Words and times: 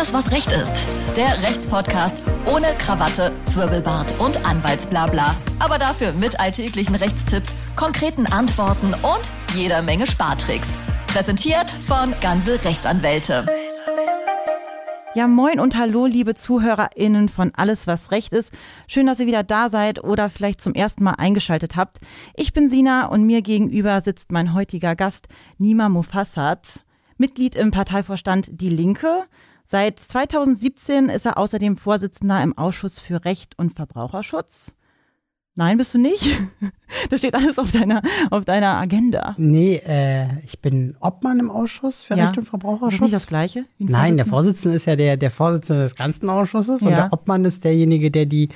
Alles, 0.00 0.14
was 0.14 0.32
Recht 0.32 0.50
ist. 0.52 0.86
Der 1.14 1.42
Rechtspodcast 1.42 2.22
ohne 2.46 2.68
Krawatte, 2.78 3.32
Zwirbelbart 3.44 4.18
und 4.18 4.46
Anwaltsblabla. 4.46 5.36
Aber 5.58 5.78
dafür 5.78 6.12
mit 6.12 6.40
alltäglichen 6.40 6.94
Rechtstipps, 6.94 7.50
konkreten 7.76 8.24
Antworten 8.24 8.94
und 8.94 9.30
jeder 9.54 9.82
Menge 9.82 10.06
Spartricks. 10.06 10.78
Präsentiert 11.06 11.70
von 11.70 12.14
Ganze 12.22 12.64
Rechtsanwälte. 12.64 13.44
Ja, 15.14 15.28
moin 15.28 15.60
und 15.60 15.76
hallo, 15.76 16.06
liebe 16.06 16.34
ZuhörerInnen 16.34 17.28
von 17.28 17.52
Alles, 17.54 17.86
was 17.86 18.10
Recht 18.10 18.32
ist. 18.32 18.52
Schön, 18.86 19.06
dass 19.06 19.20
ihr 19.20 19.26
wieder 19.26 19.42
da 19.42 19.68
seid 19.68 20.02
oder 20.02 20.30
vielleicht 20.30 20.62
zum 20.62 20.72
ersten 20.72 21.04
Mal 21.04 21.16
eingeschaltet 21.18 21.76
habt. 21.76 21.98
Ich 22.34 22.54
bin 22.54 22.70
Sina 22.70 23.04
und 23.04 23.24
mir 23.26 23.42
gegenüber 23.42 24.00
sitzt 24.00 24.32
mein 24.32 24.54
heutiger 24.54 24.96
Gast, 24.96 25.28
Nima 25.58 25.90
Mufassat, 25.90 26.80
Mitglied 27.18 27.54
im 27.54 27.70
Parteivorstand 27.70 28.48
Die 28.50 28.70
Linke. 28.70 29.26
Seit 29.72 30.00
2017 30.00 31.08
ist 31.10 31.26
er 31.26 31.38
außerdem 31.38 31.76
Vorsitzender 31.76 32.42
im 32.42 32.58
Ausschuss 32.58 32.98
für 32.98 33.24
Recht 33.24 33.56
und 33.56 33.76
Verbraucherschutz. 33.76 34.74
Nein, 35.56 35.78
bist 35.78 35.94
du 35.94 35.98
nicht? 35.98 36.26
Das 37.08 37.20
steht 37.20 37.36
alles 37.36 37.56
auf 37.56 37.70
deiner, 37.70 38.02
auf 38.32 38.44
deiner 38.44 38.76
Agenda. 38.78 39.34
Nee, 39.38 39.76
äh, 39.86 40.26
ich 40.44 40.58
bin 40.58 40.96
Obmann 40.98 41.38
im 41.38 41.48
Ausschuss 41.48 42.02
für 42.02 42.16
Ja. 42.16 42.24
Recht 42.24 42.36
und 42.36 42.46
Verbraucherschutz. 42.46 42.92
Ist 42.94 42.98
das 42.98 43.04
nicht 43.04 43.14
das 43.14 43.26
Gleiche? 43.28 43.64
Nein, 43.78 44.16
der? 44.16 44.26
Vorsitzende 44.26 44.74
ist 44.74 44.86
ja 44.86 44.96
der, 44.96 45.16
der 45.16 45.30
Vorsitzende 45.30 45.82
des 45.82 45.94
ganzen 45.94 46.28
Ausschusses 46.28 46.82
und 46.82 46.90
Ja. 46.90 46.96
der 47.02 47.12
Obmann 47.12 47.44
ist 47.44 47.62
derjenige, 47.62 48.10
der 48.10 48.26
die, 48.26 48.48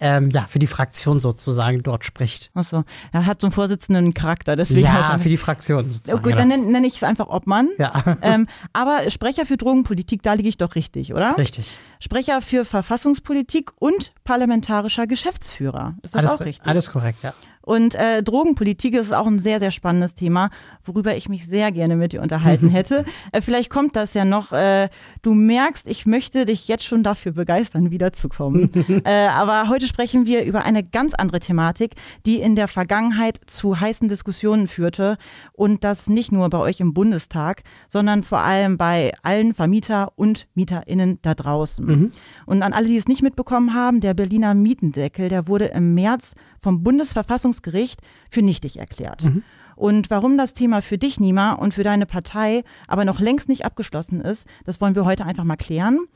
ähm, 0.00 0.30
ja, 0.30 0.46
für 0.48 0.58
die 0.58 0.66
Fraktion 0.66 1.20
sozusagen 1.20 1.82
dort 1.82 2.06
spricht. 2.06 2.50
Ach 2.54 2.64
so. 2.64 2.82
Er 3.12 3.26
hat 3.26 3.42
so 3.42 3.48
einen 3.48 3.52
Vorsitzenden 3.52 4.14
Charakter, 4.14 4.56
deswegen 4.56 4.86
ja, 4.86 5.12
er- 5.12 5.18
für 5.18 5.28
die 5.28 5.36
Fraktion 5.36 5.84
Oh, 5.86 5.92
sozusagen. 5.92 6.22
gut, 6.22 6.32
dann 6.32 6.48
nenne 6.48 6.64
nenn 6.72 6.84
ich 6.84 6.96
es 6.96 7.02
einfach 7.02 7.28
Obmann. 7.28 7.68
ja, 7.78 7.92
Ähm, 8.22 8.48
aber 8.72 9.10
Sprecher 9.10 9.44
für 9.44 9.58
Drogenpolitik, 9.58 10.22
da 10.22 10.32
liege 10.32 10.48
ich 10.48 10.56
doch 10.56 10.76
richtig, 10.76 11.12
oder? 11.12 11.36
richtig. 11.36 11.76
Sprecher 12.02 12.42
für 12.42 12.64
Verfassungspolitik 12.64 13.70
und 13.78 14.12
parlamentarischer 14.24 15.06
Geschäftsführer. 15.06 15.94
Ist 16.02 16.16
das 16.16 16.18
Alles, 16.18 16.30
auch 16.32 16.40
richtig? 16.40 16.66
alles 16.66 16.90
korrekt, 16.90 17.22
ja. 17.22 17.32
Und 17.62 17.94
äh, 17.94 18.22
Drogenpolitik 18.22 18.94
ist 18.94 19.14
auch 19.14 19.26
ein 19.26 19.38
sehr, 19.38 19.60
sehr 19.60 19.70
spannendes 19.70 20.14
Thema, 20.14 20.50
worüber 20.84 21.16
ich 21.16 21.28
mich 21.28 21.46
sehr 21.46 21.72
gerne 21.72 21.96
mit 21.96 22.12
dir 22.12 22.20
unterhalten 22.20 22.68
hätte. 22.70 23.04
Äh, 23.30 23.40
vielleicht 23.40 23.70
kommt 23.70 23.96
das 23.96 24.14
ja 24.14 24.24
noch. 24.24 24.52
Äh, 24.52 24.88
du 25.22 25.32
merkst, 25.32 25.86
ich 25.86 26.04
möchte 26.04 26.44
dich 26.44 26.68
jetzt 26.68 26.84
schon 26.84 27.02
dafür 27.02 27.32
begeistern, 27.32 27.90
wiederzukommen. 27.90 28.70
äh, 29.04 29.26
aber 29.28 29.68
heute 29.68 29.86
sprechen 29.86 30.26
wir 30.26 30.44
über 30.44 30.64
eine 30.64 30.82
ganz 30.82 31.14
andere 31.14 31.40
Thematik, 31.40 31.94
die 32.26 32.40
in 32.40 32.56
der 32.56 32.68
Vergangenheit 32.68 33.40
zu 33.46 33.80
heißen 33.80 34.08
Diskussionen 34.08 34.68
führte. 34.68 35.16
Und 35.52 35.84
das 35.84 36.08
nicht 36.08 36.32
nur 36.32 36.50
bei 36.50 36.58
euch 36.58 36.80
im 36.80 36.92
Bundestag, 36.92 37.62
sondern 37.88 38.22
vor 38.22 38.40
allem 38.40 38.76
bei 38.76 39.12
allen 39.22 39.54
Vermieter 39.54 40.12
und 40.16 40.48
MieterInnen 40.54 41.20
da 41.22 41.34
draußen. 41.34 42.12
Und 42.46 42.62
an 42.62 42.72
alle, 42.72 42.88
die 42.88 42.96
es 42.96 43.08
nicht 43.08 43.22
mitbekommen 43.22 43.74
haben, 43.74 44.00
der 44.00 44.14
Berliner 44.14 44.54
Mietendeckel, 44.54 45.28
der 45.28 45.46
wurde 45.46 45.66
im 45.66 45.94
März 45.94 46.32
vom 46.58 46.82
Bundesverfassungsgericht 46.82 47.51
für 48.30 48.42
nichtig 48.42 48.78
erklärt. 48.78 49.24
Und 49.76 50.10
warum 50.10 50.38
das 50.38 50.52
Thema 50.52 50.82
für 50.82 50.98
dich, 50.98 51.18
Nima, 51.18 51.52
und 51.52 51.74
für 51.74 51.82
deine 51.82 52.06
Partei 52.06 52.62
aber 52.86 53.04
noch 53.04 53.20
längst 53.20 53.48
nicht 53.48 53.64
abgeschlossen 53.64 54.20
ist, 54.20 54.46
das 54.64 54.80
wollen 54.80 54.94
wir 54.94 55.04
heute 55.04 55.24
einfach 55.24 55.44
mal 55.44 55.56
klären. 55.56 56.06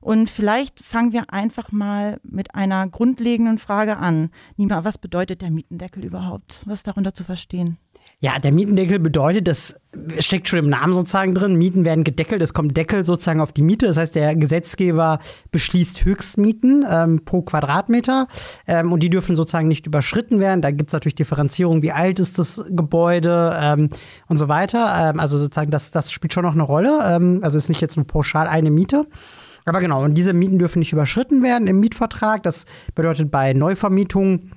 Und 0.00 0.30
vielleicht 0.30 0.84
fangen 0.84 1.12
wir 1.12 1.32
einfach 1.32 1.72
mal 1.72 2.20
mit 2.22 2.54
einer 2.54 2.86
grundlegenden 2.86 3.58
Frage 3.58 3.96
an. 3.96 4.30
Nima, 4.56 4.84
was 4.84 4.98
bedeutet 4.98 5.42
der 5.42 5.50
Mietendeckel 5.50 6.04
überhaupt? 6.04 6.62
Was 6.66 6.80
ist 6.80 6.86
darunter 6.86 7.14
zu 7.14 7.24
verstehen? 7.24 7.78
Ja, 8.26 8.40
der 8.40 8.50
Mietendeckel 8.50 8.98
bedeutet, 8.98 9.46
das 9.46 9.76
steckt 10.18 10.48
schon 10.48 10.58
im 10.58 10.68
Namen 10.68 10.94
sozusagen 10.94 11.32
drin, 11.32 11.54
Mieten 11.54 11.84
werden 11.84 12.02
gedeckelt, 12.02 12.42
es 12.42 12.54
kommt 12.54 12.76
Deckel 12.76 13.04
sozusagen 13.04 13.40
auf 13.40 13.52
die 13.52 13.62
Miete. 13.62 13.86
Das 13.86 13.98
heißt, 13.98 14.16
der 14.16 14.34
Gesetzgeber 14.34 15.20
beschließt 15.52 16.04
Höchstmieten 16.04 16.84
ähm, 16.90 17.24
pro 17.24 17.42
Quadratmeter 17.42 18.26
ähm, 18.66 18.90
und 18.90 19.04
die 19.04 19.10
dürfen 19.10 19.36
sozusagen 19.36 19.68
nicht 19.68 19.86
überschritten 19.86 20.40
werden. 20.40 20.60
Da 20.60 20.72
gibt 20.72 20.90
es 20.90 20.92
natürlich 20.92 21.14
Differenzierung, 21.14 21.82
wie 21.82 21.92
alt 21.92 22.18
ist 22.18 22.36
das 22.40 22.64
Gebäude 22.68 23.56
ähm, 23.62 23.90
und 24.26 24.38
so 24.38 24.48
weiter. 24.48 25.10
Ähm, 25.10 25.20
also 25.20 25.38
sozusagen, 25.38 25.70
das, 25.70 25.92
das 25.92 26.10
spielt 26.10 26.34
schon 26.34 26.42
noch 26.42 26.54
eine 26.54 26.64
Rolle. 26.64 26.98
Ähm, 27.06 27.38
also 27.44 27.56
ist 27.56 27.68
nicht 27.68 27.80
jetzt 27.80 27.94
nur 27.94 28.08
pauschal 28.08 28.48
eine 28.48 28.72
Miete. 28.72 29.06
Aber 29.66 29.78
genau, 29.78 30.02
und 30.02 30.14
diese 30.14 30.32
Mieten 30.32 30.58
dürfen 30.58 30.80
nicht 30.80 30.92
überschritten 30.92 31.44
werden 31.44 31.68
im 31.68 31.78
Mietvertrag. 31.78 32.42
Das 32.42 32.64
bedeutet 32.96 33.30
bei 33.30 33.52
Neuvermietungen 33.52 34.50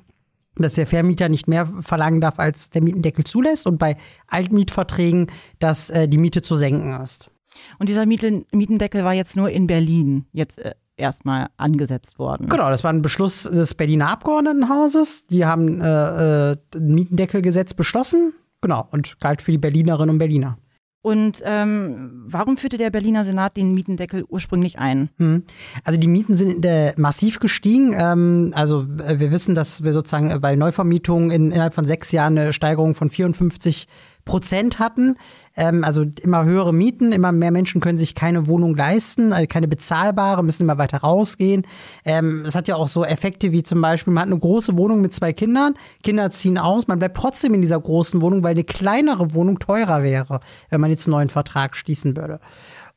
dass 0.64 0.74
der 0.74 0.88
Vermieter 0.88 1.30
nicht 1.30 1.48
mehr 1.48 1.68
verlangen 1.82 2.22
darf, 2.22 2.40
als 2.40 2.70
der 2.70 2.84
Mietendeckel 2.84 3.24
zulässt 3.24 3.68
und 3.68 3.78
bei 3.78 3.98
Altmietverträgen, 4.28 5.28
dass 5.60 5.90
äh, 5.90 6.08
die 6.08 6.18
Miete 6.18 6.42
zu 6.42 6.56
senken 6.56 7.00
ist. 7.02 7.32
Und 7.78 7.90
dieser 7.90 8.06
Mieten 8.06 8.46
Mietendeckel 8.52 9.04
war 9.04 9.14
jetzt 9.14 9.36
nur 9.36 9.50
in 9.50 9.68
Berlin 9.68 10.26
jetzt 10.32 10.60
äh, 10.60 10.74
erstmal 10.98 11.50
angesetzt 11.58 12.20
worden. 12.20 12.50
Genau, 12.50 12.70
das 12.70 12.84
war 12.84 12.92
ein 12.92 13.02
Beschluss 13.02 13.44
des 13.44 13.74
Berliner 13.74 14.10
Abgeordnetenhauses. 14.10 15.26
Die 15.28 15.46
haben 15.46 15.82
äh, 15.82 16.52
äh, 16.52 16.58
ein 16.76 16.94
Mietendeckelgesetz 16.94 17.74
beschlossen. 17.74 18.34
Genau, 18.62 18.88
und 18.92 19.20
galt 19.20 19.42
für 19.42 19.52
die 19.52 19.58
Berlinerinnen 19.58 20.10
und 20.10 20.20
Berliner. 20.20 20.58
Und 21.02 21.42
ähm, 21.46 22.26
warum 22.28 22.58
führte 22.58 22.78
der 22.78 22.90
Berliner 22.90 23.24
Senat 23.24 23.56
den 23.56 23.74
Mietendeckel 23.74 24.26
ursprünglich 24.28 24.80
ein? 24.80 25.10
Mhm. 25.18 25.44
Also 25.86 25.98
die 25.98 26.08
Mieten 26.08 26.36
sind 26.36 26.66
äh, 26.66 26.94
massiv 26.98 27.40
gestiegen. 27.40 27.96
Ähm, 27.98 28.52
also 28.54 28.86
äh, 29.06 29.18
wir 29.18 29.32
wissen, 29.32 29.56
dass 29.56 29.84
wir 29.84 29.94
sozusagen 29.94 30.42
bei 30.42 30.58
Neuvermietungen 30.58 31.32
in, 31.32 31.52
innerhalb 31.52 31.74
von 31.74 31.86
sechs 31.86 32.12
Jahren 32.12 32.38
eine 32.38 32.52
Steigerung 32.52 32.96
von 32.96 33.10
54 33.10 33.88
Prozent 34.30 34.78
hatten. 34.78 35.18
Ähm, 35.58 35.84
also 35.84 36.06
immer 36.22 36.46
höhere 36.46 36.72
Mieten, 36.72 37.12
immer 37.12 37.32
mehr 37.32 37.50
Menschen 37.50 37.82
können 37.82 37.98
sich 37.98 38.14
keine 38.14 38.48
Wohnung 38.48 38.76
leisten, 38.76 39.34
also 39.34 39.48
keine 39.48 39.68
bezahlbare, 39.68 40.44
müssen 40.44 40.64
immer 40.64 40.78
weiter 40.78 41.00
rausgehen. 41.00 41.66
Ähm, 42.06 42.44
das 42.46 42.54
hat 42.54 42.68
ja 42.68 42.76
auch 42.76 42.88
so 42.88 43.04
Effekte 43.04 43.52
wie 43.52 43.64
zum 43.64 43.82
Beispiel, 43.82 44.14
man 44.14 44.22
hat 44.22 44.30
eine 44.30 44.40
große 44.40 44.78
Wohnung 44.78 45.02
mit 45.02 45.14
zwei 45.14 45.34
Kindern, 45.34 45.74
Kinder 46.04 46.30
ziehen 46.30 46.60
aus, 46.60 46.88
man 46.88 47.00
bleibt 47.00 47.18
trotzdem 47.18 47.56
in 47.56 47.62
dieser 47.62 47.80
großen 47.80 48.22
Wohnung, 48.22 48.44
weil 48.44 48.52
eine 48.52 48.64
kleinere 48.64 49.34
Wohnung 49.34 49.58
teurer 49.58 50.04
wäre, 50.04 50.42
wenn 50.70 50.80
man 50.80 50.92
jetzt 50.92 51.08
einen 51.08 51.14
neuen 51.14 51.30
Vertrag 51.30 51.76
schließen 51.76 52.16
würde. 52.16 52.40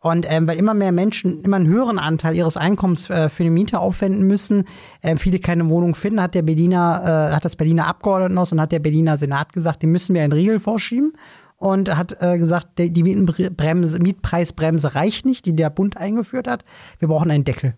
Und 0.02 0.26
ähm, 0.28 0.48
weil 0.48 0.58
immer 0.58 0.74
mehr 0.74 0.90
Menschen 0.90 1.42
immer 1.42 1.56
einen 1.56 1.68
höheren 1.68 2.00
Anteil 2.00 2.34
ihres 2.34 2.56
Einkommens 2.56 3.08
äh, 3.08 3.28
für 3.28 3.44
eine 3.44 3.52
Miete 3.52 3.78
aufwenden 3.78 4.26
müssen, 4.26 4.64
äh, 5.00 5.16
viele 5.16 5.38
keine 5.38 5.68
Wohnung 5.68 5.94
finden, 5.94 6.20
hat 6.20 6.34
der 6.34 6.42
Berliner, 6.42 7.30
äh, 7.30 7.34
hat 7.34 7.44
das 7.44 7.54
Berliner 7.54 7.86
Abgeordnetenhaus 7.86 8.50
und 8.50 8.60
hat 8.60 8.72
der 8.72 8.80
Berliner 8.80 9.16
Senat 9.16 9.52
gesagt, 9.52 9.80
die 9.80 9.86
müssen 9.86 10.14
wir 10.14 10.22
einen 10.22 10.32
Riegel 10.32 10.58
vorschieben 10.58 11.12
und 11.56 11.96
hat 11.96 12.16
äh, 12.20 12.36
gesagt, 12.36 12.78
die 12.78 12.92
die 12.92 13.04
Mietenbremse, 13.04 14.00
Mietpreisbremse 14.00 14.96
reicht 14.96 15.24
nicht, 15.24 15.46
die 15.46 15.54
der 15.54 15.70
Bund 15.70 15.96
eingeführt 15.96 16.48
hat. 16.48 16.64
Wir 16.98 17.06
brauchen 17.06 17.30
einen 17.30 17.44
Deckel. 17.44 17.76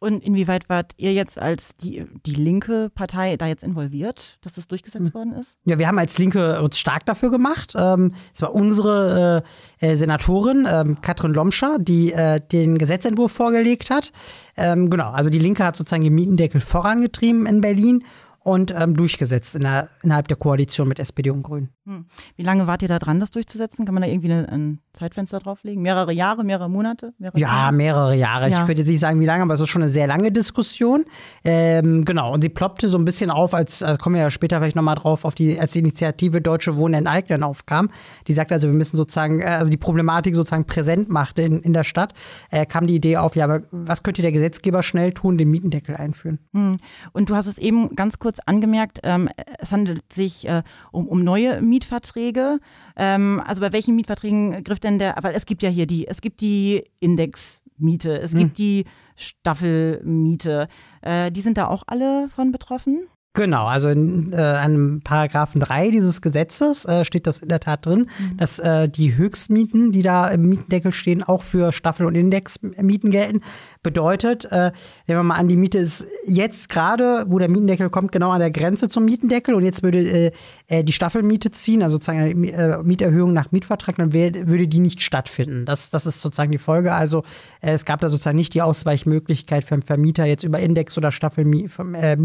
Und 0.00 0.22
inwieweit 0.22 0.68
wart 0.68 0.92
ihr 0.96 1.12
jetzt 1.12 1.40
als 1.40 1.76
die, 1.76 2.06
die 2.24 2.34
linke 2.34 2.88
Partei 2.94 3.36
da 3.36 3.48
jetzt 3.48 3.64
involviert, 3.64 4.38
dass 4.42 4.52
das 4.54 4.68
durchgesetzt 4.68 5.12
worden 5.12 5.32
ist? 5.32 5.56
Ja, 5.64 5.78
wir 5.78 5.88
haben 5.88 5.98
als 5.98 6.18
Linke 6.18 6.62
uns 6.62 6.78
stark 6.78 7.04
dafür 7.06 7.32
gemacht. 7.32 7.74
Ähm, 7.76 8.14
es 8.32 8.40
war 8.40 8.54
unsere 8.54 9.42
äh, 9.80 9.86
äh, 9.88 9.96
Senatorin, 9.96 10.68
ähm, 10.70 11.00
Katrin 11.00 11.34
Lomscher, 11.34 11.78
die 11.80 12.12
äh, 12.12 12.40
den 12.40 12.78
Gesetzentwurf 12.78 13.32
vorgelegt 13.32 13.90
hat. 13.90 14.12
Ähm, 14.56 14.88
genau, 14.88 15.10
also 15.10 15.30
die 15.30 15.40
Linke 15.40 15.64
hat 15.64 15.74
sozusagen 15.74 16.04
den 16.04 16.14
Mietendeckel 16.14 16.60
vorangetrieben 16.60 17.46
in 17.46 17.60
Berlin 17.60 18.04
und 18.38 18.72
ähm, 18.76 18.96
durchgesetzt 18.96 19.56
in 19.56 19.62
der, 19.62 19.88
innerhalb 20.02 20.28
der 20.28 20.36
Koalition 20.36 20.86
mit 20.86 21.00
SPD 21.00 21.30
und 21.30 21.42
Grünen. 21.42 21.70
Hm. 21.88 22.04
Wie 22.36 22.42
lange 22.42 22.66
wart 22.66 22.82
ihr 22.82 22.88
da 22.88 22.98
dran, 22.98 23.18
das 23.18 23.30
durchzusetzen? 23.30 23.86
Kann 23.86 23.94
man 23.94 24.02
da 24.02 24.08
irgendwie 24.10 24.30
ein 24.30 24.80
Zeitfenster 24.92 25.38
drauflegen? 25.38 25.82
Mehrere 25.82 26.12
Jahre, 26.12 26.44
mehrere 26.44 26.68
Monate? 26.68 27.14
Mehrere 27.18 27.38
Ja, 27.38 27.48
Tage? 27.48 27.76
mehrere 27.76 28.14
Jahre. 28.14 28.50
Ja. 28.50 28.60
Ich 28.60 28.66
könnte 28.66 28.82
jetzt 28.82 28.90
nicht 28.90 29.00
sagen, 29.00 29.20
wie 29.20 29.24
lange, 29.24 29.42
aber 29.42 29.54
es 29.54 29.60
ist 29.60 29.70
schon 29.70 29.80
eine 29.80 29.90
sehr 29.90 30.06
lange 30.06 30.30
Diskussion. 30.30 31.06
Ähm, 31.44 32.04
genau, 32.04 32.34
und 32.34 32.42
sie 32.42 32.50
ploppte 32.50 32.90
so 32.90 32.98
ein 32.98 33.06
bisschen 33.06 33.30
auf, 33.30 33.54
als 33.54 33.80
äh, 33.80 33.96
kommen 33.98 34.16
wir 34.16 34.22
ja 34.22 34.28
später 34.28 34.58
vielleicht 34.58 34.76
nochmal 34.76 34.96
drauf, 34.96 35.24
auf 35.24 35.34
die, 35.34 35.58
als 35.58 35.72
die 35.72 35.78
Initiative 35.78 36.42
Deutsche 36.42 36.76
Wohnen 36.76 36.92
enteignen 36.92 37.42
aufkam. 37.42 37.88
Die 38.26 38.34
sagt 38.34 38.52
also, 38.52 38.68
wir 38.68 38.74
müssen 38.74 38.98
sozusagen, 38.98 39.40
äh, 39.40 39.46
also 39.46 39.70
die 39.70 39.78
Problematik 39.78 40.34
sozusagen 40.34 40.66
präsent 40.66 41.08
machte 41.08 41.40
in, 41.40 41.60
in 41.60 41.72
der 41.72 41.84
Stadt, 41.84 42.12
äh, 42.50 42.66
kam 42.66 42.86
die 42.86 42.96
Idee 42.96 43.16
auf, 43.16 43.34
ja, 43.34 43.44
aber 43.44 43.62
was 43.70 44.02
könnte 44.02 44.20
der 44.20 44.32
Gesetzgeber 44.32 44.82
schnell 44.82 45.12
tun, 45.12 45.38
den 45.38 45.50
Mietendeckel 45.50 45.96
einführen? 45.96 46.38
Hm. 46.52 46.76
Und 47.14 47.30
du 47.30 47.34
hast 47.34 47.46
es 47.46 47.56
eben 47.56 47.96
ganz 47.96 48.18
kurz 48.18 48.40
angemerkt, 48.40 48.98
ähm, 49.04 49.30
es 49.58 49.72
handelt 49.72 50.12
sich 50.12 50.46
äh, 50.46 50.62
um, 50.92 51.08
um 51.08 51.24
neue 51.24 51.62
Mietverträge. 51.78 52.58
Ähm, 52.96 53.40
also 53.46 53.60
bei 53.60 53.72
welchen 53.72 53.94
Mietverträgen 53.94 54.64
griff 54.64 54.80
denn 54.80 54.98
der, 54.98 55.14
weil 55.22 55.34
es 55.34 55.46
gibt 55.46 55.62
ja 55.62 55.68
hier 55.68 55.86
die, 55.86 56.08
es 56.08 56.20
gibt 56.20 56.40
die 56.40 56.84
Indexmiete, 57.00 58.20
es 58.20 58.34
gibt 58.34 58.58
die 58.58 58.84
Staffelmiete. 59.16 60.68
Äh, 61.02 61.30
die 61.30 61.40
sind 61.40 61.56
da 61.56 61.68
auch 61.68 61.84
alle 61.86 62.28
von 62.28 62.52
betroffen? 62.52 63.06
Genau, 63.34 63.66
also 63.66 63.88
in 63.88 64.32
äh, 64.32 64.36
einem 64.36 65.00
Paragraphen 65.02 65.60
3 65.60 65.90
dieses 65.90 66.22
Gesetzes 66.22 66.84
äh, 66.86 67.04
steht 67.04 67.26
das 67.28 67.38
in 67.38 67.48
der 67.48 67.60
Tat 67.60 67.86
drin, 67.86 68.08
mhm. 68.18 68.36
dass 68.36 68.58
äh, 68.58 68.88
die 68.88 69.16
Höchstmieten, 69.16 69.92
die 69.92 70.02
da 70.02 70.26
im 70.26 70.48
Mietendeckel 70.48 70.92
stehen, 70.92 71.22
auch 71.22 71.42
für 71.42 71.70
Staffel- 71.70 72.06
und 72.06 72.16
Indexmieten 72.16 73.12
gelten. 73.12 73.42
Bedeutet, 73.82 74.44
äh, 74.46 74.72
nehmen 75.06 75.20
wir 75.20 75.22
mal 75.22 75.36
an, 75.36 75.48
die 75.48 75.56
Miete 75.56 75.78
ist 75.78 76.06
jetzt 76.26 76.68
gerade, 76.68 77.24
wo 77.28 77.38
der 77.38 77.48
Mietendeckel 77.48 77.90
kommt, 77.90 78.12
genau 78.12 78.30
an 78.30 78.40
der 78.40 78.50
Grenze 78.50 78.88
zum 78.88 79.04
Mietendeckel 79.04 79.54
und 79.54 79.64
jetzt 79.64 79.82
würde 79.82 79.98
äh, 79.98 80.32
äh 80.66 80.84
die 80.84 80.92
Staffelmiete 80.92 81.50
ziehen, 81.50 81.82
also 81.82 81.94
sozusagen 81.94 82.18
eine 82.18 82.32
äh, 82.32 82.82
Mieterhöhung 82.82 83.32
nach 83.32 83.52
Mietvertrag, 83.52 83.96
dann 83.96 84.12
wär, 84.12 84.46
würde 84.46 84.68
die 84.68 84.80
nicht 84.80 85.00
stattfinden. 85.00 85.64
Das, 85.64 85.90
das 85.90 86.06
ist 86.06 86.20
sozusagen 86.20 86.50
die 86.50 86.58
Folge. 86.58 86.92
Also 86.92 87.22
äh, 87.60 87.72
es 87.72 87.84
gab 87.84 88.00
da 88.00 88.08
sozusagen 88.08 88.36
nicht 88.36 88.54
die 88.54 88.62
Ausweichmöglichkeit 88.62 89.64
für 89.64 89.74
einen 89.74 89.82
Vermieter 89.82 90.24
jetzt 90.24 90.44
über 90.44 90.58
Index- 90.58 90.98
oder 90.98 91.12
Staffelmieten 91.12 91.94
äh, 91.94 92.16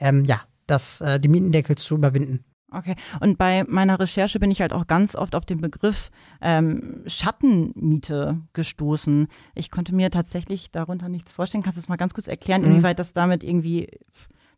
ähm, 0.00 0.24
ja, 0.24 0.40
das, 0.66 1.00
äh, 1.00 1.20
die 1.20 1.28
Mietendeckel 1.28 1.76
zu 1.76 1.94
überwinden. 1.94 2.44
Okay, 2.72 2.94
und 3.20 3.38
bei 3.38 3.64
meiner 3.64 4.00
Recherche 4.00 4.40
bin 4.40 4.50
ich 4.50 4.60
halt 4.60 4.72
auch 4.72 4.86
ganz 4.86 5.14
oft 5.14 5.34
auf 5.34 5.44
den 5.44 5.60
Begriff 5.60 6.10
ähm, 6.40 7.02
Schattenmiete 7.06 8.40
gestoßen. 8.52 9.28
Ich 9.54 9.70
konnte 9.70 9.94
mir 9.94 10.10
tatsächlich 10.10 10.70
darunter 10.70 11.08
nichts 11.08 11.32
vorstellen. 11.32 11.62
Kannst 11.62 11.76
du 11.76 11.80
es 11.80 11.88
mal 11.88 11.96
ganz 11.96 12.14
kurz 12.14 12.28
erklären, 12.28 12.62
mhm. 12.62 12.68
inwieweit 12.72 12.98
das 12.98 13.12
damit 13.12 13.44
irgendwie 13.44 13.88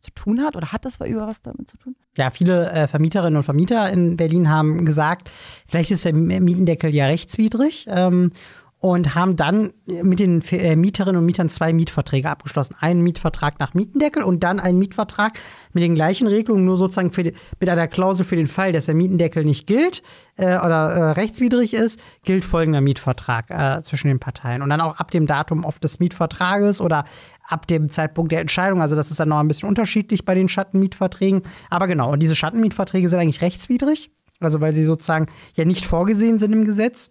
zu 0.05 0.11
tun 0.11 0.41
hat 0.41 0.55
oder 0.55 0.71
hat 0.71 0.85
das 0.85 0.99
über 1.01 1.27
was 1.27 1.41
damit 1.41 1.69
zu 1.69 1.77
tun? 1.77 1.95
Ja, 2.17 2.29
viele 2.29 2.71
äh, 2.71 2.87
Vermieterinnen 2.87 3.37
und 3.37 3.43
Vermieter 3.43 3.91
in 3.91 4.17
Berlin 4.17 4.49
haben 4.49 4.85
gesagt, 4.85 5.29
vielleicht 5.67 5.91
ist 5.91 6.05
der 6.05 6.13
Mietendeckel 6.13 6.93
ja 6.93 7.07
rechtswidrig. 7.07 7.87
Ähm, 7.89 8.31
und 8.85 9.15
haben 9.15 9.35
dann 9.35 9.73
mit 9.87 10.19
den 10.19 10.43
äh, 10.51 10.75
Mieterinnen 10.75 11.17
und 11.17 11.25
Mietern 11.25 11.49
zwei 11.49 11.73
Mietverträge 11.73 12.29
abgeschlossen. 12.29 12.75
Einen 12.79 13.01
Mietvertrag 13.01 13.59
nach 13.59 13.73
Mietendeckel 13.73 14.21
und 14.21 14.43
dann 14.43 14.59
einen 14.59 14.77
Mietvertrag 14.77 15.31
mit 15.73 15.81
den 15.81 15.95
gleichen 15.95 16.27
Regelungen, 16.27 16.65
nur 16.65 16.77
sozusagen 16.77 17.09
die, 17.09 17.33
mit 17.59 17.67
einer 17.67 17.87
Klausel 17.87 18.27
für 18.27 18.35
den 18.35 18.45
Fall, 18.45 18.73
dass 18.73 18.85
der 18.85 18.93
Mietendeckel 18.93 19.43
nicht 19.43 19.65
gilt 19.65 20.03
äh, 20.35 20.59
oder 20.59 20.91
äh, 20.91 21.11
rechtswidrig 21.13 21.73
ist, 21.73 21.99
gilt 22.25 22.45
folgender 22.45 22.79
Mietvertrag 22.79 23.49
äh, 23.49 23.81
zwischen 23.81 24.07
den 24.07 24.19
Parteien. 24.19 24.61
Und 24.61 24.69
dann 24.69 24.81
auch 24.81 24.97
ab 24.97 25.09
dem 25.09 25.25
Datum 25.25 25.65
oft 25.65 25.83
des 25.83 25.99
Mietvertrages 25.99 26.79
oder 26.79 27.05
ab 27.41 27.65
dem 27.65 27.89
Zeitpunkt 27.89 28.33
der 28.33 28.41
Entscheidung. 28.41 28.83
Also 28.83 28.95
das 28.95 29.09
ist 29.09 29.19
dann 29.19 29.29
noch 29.29 29.39
ein 29.39 29.47
bisschen 29.47 29.67
unterschiedlich 29.67 30.25
bei 30.25 30.35
den 30.35 30.47
Schattenmietverträgen. 30.47 31.41
Aber 31.71 31.87
genau, 31.87 32.11
und 32.11 32.21
diese 32.21 32.35
Schattenmietverträge 32.35 33.09
sind 33.09 33.17
eigentlich 33.17 33.41
rechtswidrig. 33.41 34.11
Also 34.39 34.61
weil 34.61 34.73
sie 34.73 34.83
sozusagen 34.83 35.25
ja 35.55 35.65
nicht 35.65 35.87
vorgesehen 35.87 36.37
sind 36.37 36.53
im 36.53 36.65
Gesetz. 36.65 37.09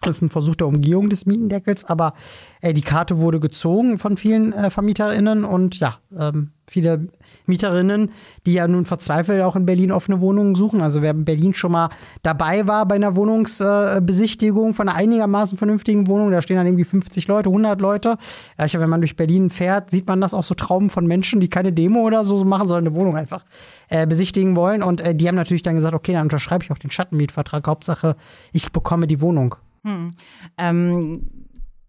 Das 0.00 0.16
ist 0.16 0.22
ein 0.22 0.30
Versuch 0.30 0.54
der 0.54 0.68
Umgehung 0.68 1.10
des 1.10 1.26
Mietendeckels, 1.26 1.84
aber 1.84 2.14
äh, 2.60 2.72
die 2.72 2.82
Karte 2.82 3.20
wurde 3.20 3.40
gezogen 3.40 3.98
von 3.98 4.16
vielen 4.16 4.52
äh, 4.52 4.70
VermieterInnen 4.70 5.44
und 5.44 5.80
ja, 5.80 5.98
ähm, 6.16 6.52
viele 6.68 7.08
Mieterinnen, 7.46 8.12
die 8.46 8.54
ja 8.54 8.68
nun 8.68 8.84
verzweifelt 8.84 9.42
auch 9.42 9.56
in 9.56 9.66
Berlin 9.66 9.90
offene 9.90 10.20
Wohnungen 10.20 10.54
suchen. 10.54 10.82
Also 10.82 11.02
wer 11.02 11.10
in 11.10 11.24
Berlin 11.24 11.52
schon 11.52 11.72
mal 11.72 11.90
dabei 12.22 12.68
war 12.68 12.86
bei 12.86 12.94
einer 12.94 13.16
Wohnungsbesichtigung 13.16 14.70
äh, 14.70 14.72
von 14.72 14.88
einer 14.88 14.96
einigermaßen 14.96 15.58
vernünftigen 15.58 16.06
Wohnung, 16.06 16.30
da 16.30 16.40
stehen 16.42 16.58
dann 16.58 16.66
irgendwie 16.66 16.84
50 16.84 17.26
Leute, 17.26 17.48
100 17.48 17.80
Leute. 17.80 18.18
Ja, 18.56 18.66
ich, 18.66 18.78
wenn 18.78 18.90
man 18.90 19.00
durch 19.00 19.16
Berlin 19.16 19.50
fährt, 19.50 19.90
sieht 19.90 20.06
man 20.06 20.20
das 20.20 20.32
auch 20.32 20.44
so 20.44 20.54
Trauben 20.54 20.90
von 20.90 21.06
Menschen, 21.06 21.40
die 21.40 21.48
keine 21.48 21.72
Demo 21.72 22.02
oder 22.02 22.22
so 22.22 22.44
machen, 22.44 22.68
sondern 22.68 22.86
eine 22.86 22.94
Wohnung 22.94 23.16
einfach 23.16 23.44
äh, 23.88 24.06
besichtigen 24.06 24.54
wollen. 24.54 24.84
Und 24.84 25.00
äh, 25.00 25.14
die 25.14 25.26
haben 25.26 25.36
natürlich 25.36 25.62
dann 25.62 25.74
gesagt, 25.74 25.94
okay, 25.94 26.12
dann 26.12 26.22
unterschreibe 26.22 26.62
ich 26.62 26.70
auch 26.70 26.78
den 26.78 26.92
Schattenmietvertrag. 26.92 27.66
Hauptsache, 27.66 28.14
ich 28.52 28.70
bekomme 28.70 29.06
die 29.06 29.20
Wohnung. 29.20 29.56
Hm. 29.84 30.12
Ähm, 30.56 31.22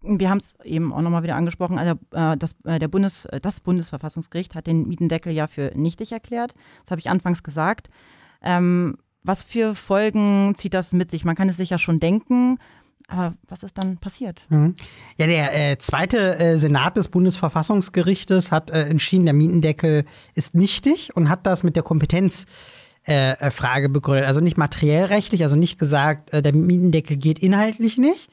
wir 0.02 0.30
haben 0.30 0.38
es 0.38 0.56
eben 0.64 0.94
auch 0.94 1.02
nochmal 1.02 1.24
wieder 1.24 1.36
angesprochen, 1.36 1.78
also 1.78 1.96
äh, 2.12 2.38
das, 2.38 2.56
äh, 2.64 2.80
der 2.80 2.88
Bundes, 2.88 3.26
äh, 3.26 3.40
das 3.40 3.60
Bundesverfassungsgericht 3.60 4.56
hat 4.56 4.68
den 4.68 4.88
Mietendeckel 4.88 5.34
ja 5.34 5.48
für 5.48 5.72
nichtig 5.76 6.12
erklärt. 6.12 6.54
Das 6.86 6.92
habe 6.92 7.02
ich 7.02 7.10
anfangs 7.10 7.44
gesagt. 7.44 7.90
Ähm, 8.42 8.98
was 9.24 9.44
für 9.44 9.76
Folgen 9.76 10.54
zieht 10.56 10.74
das 10.74 10.94
mit 10.94 11.12
sich? 11.12 11.26
Man 11.26 11.36
kann 11.36 11.50
es 11.50 11.58
sich 11.58 11.70
ja 11.70 11.78
schon 11.78 12.00
denken, 12.00 12.58
aber 13.10 13.34
was 13.48 13.64
ist 13.64 13.78
dann 13.78 13.98
passiert? 13.98 14.46
Mhm. 14.50 14.76
Ja, 15.18 15.28
der 15.28 15.72
äh, 15.72 15.78
zweite 15.78 16.40
äh, 16.40 16.58
Senat 16.58 16.96
des 16.96 17.10
Bundesverfassungsgerichtes 17.10 18.52
hat 18.52 18.70
äh, 18.70 18.84
entschieden, 18.84 19.26
der 19.26 19.34
Mietendeckel 19.34 20.06
ist 20.36 20.56
nichtig 20.56 21.16
und 21.16 21.30
hat 21.30 21.46
das 21.46 21.64
mit 21.64 21.76
der 21.76 21.84
Kompetenz 21.84 22.46
äh, 23.10 23.32
äh, 23.32 23.52
Frage 23.52 23.90
begründet. 23.90 24.28
Also 24.28 24.40
nicht 24.40 24.58
materiell 24.58 25.06
rechtlich, 25.06 25.42
also 25.42 25.56
nicht 25.56 25.80
gesagt, 25.80 26.32
äh, 26.32 26.44
der 26.44 26.54
Mietendeckel 26.54 27.18
geht 27.18 27.40
inhaltlich 27.40 27.98
nicht. 27.98 28.30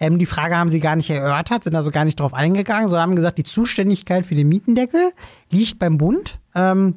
Ähm, 0.00 0.18
die 0.18 0.26
Frage 0.26 0.54
haben 0.56 0.70
sie 0.70 0.80
gar 0.80 0.96
nicht 0.96 1.08
erörtert, 1.08 1.64
sind 1.64 1.74
also 1.74 1.90
gar 1.90 2.04
nicht 2.04 2.20
darauf 2.20 2.34
eingegangen, 2.34 2.88
sondern 2.88 3.08
haben 3.08 3.16
gesagt, 3.16 3.38
die 3.38 3.44
Zuständigkeit 3.44 4.26
für 4.26 4.34
den 4.34 4.48
Mietendeckel 4.48 5.12
liegt 5.50 5.78
beim 5.78 5.96
Bund. 5.96 6.38
Ähm, 6.54 6.94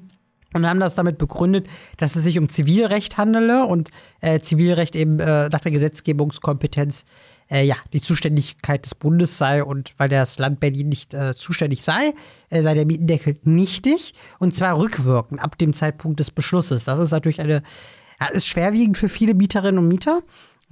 und 0.53 0.67
haben 0.67 0.81
das 0.81 0.95
damit 0.95 1.17
begründet, 1.17 1.67
dass 1.95 2.17
es 2.17 2.23
sich 2.23 2.37
um 2.37 2.49
Zivilrecht 2.49 3.17
handele 3.17 3.65
und 3.65 3.89
äh, 4.19 4.41
Zivilrecht 4.41 4.97
eben 4.97 5.21
äh, 5.21 5.47
nach 5.47 5.61
der 5.61 5.71
Gesetzgebungskompetenz 5.71 7.05
äh, 7.51 7.63
ja, 7.63 7.75
die 7.93 8.01
Zuständigkeit 8.01 8.85
des 8.85 8.95
Bundes 8.95 9.37
sei 9.37 9.63
und 9.63 9.93
weil 9.97 10.09
das 10.09 10.39
Land 10.39 10.59
Berlin 10.59 10.89
nicht 10.89 11.13
äh, 11.13 11.35
zuständig 11.35 11.83
sei, 11.83 12.13
äh, 12.49 12.61
sei 12.63 12.73
der 12.73 12.85
Mietendeckel 12.85 13.37
nichtig 13.43 14.13
und 14.39 14.55
zwar 14.55 14.77
rückwirkend 14.77 15.41
ab 15.41 15.57
dem 15.57 15.73
Zeitpunkt 15.73 16.19
des 16.19 16.31
Beschlusses. 16.31 16.85
Das 16.85 16.97
ist 16.99 17.11
natürlich 17.11 17.41
eine, 17.41 17.61
ja, 18.19 18.27
ist 18.27 18.47
schwerwiegend 18.47 18.97
für 18.97 19.09
viele 19.09 19.33
Mieterinnen 19.33 19.79
und 19.79 19.87
Mieter 19.87 20.21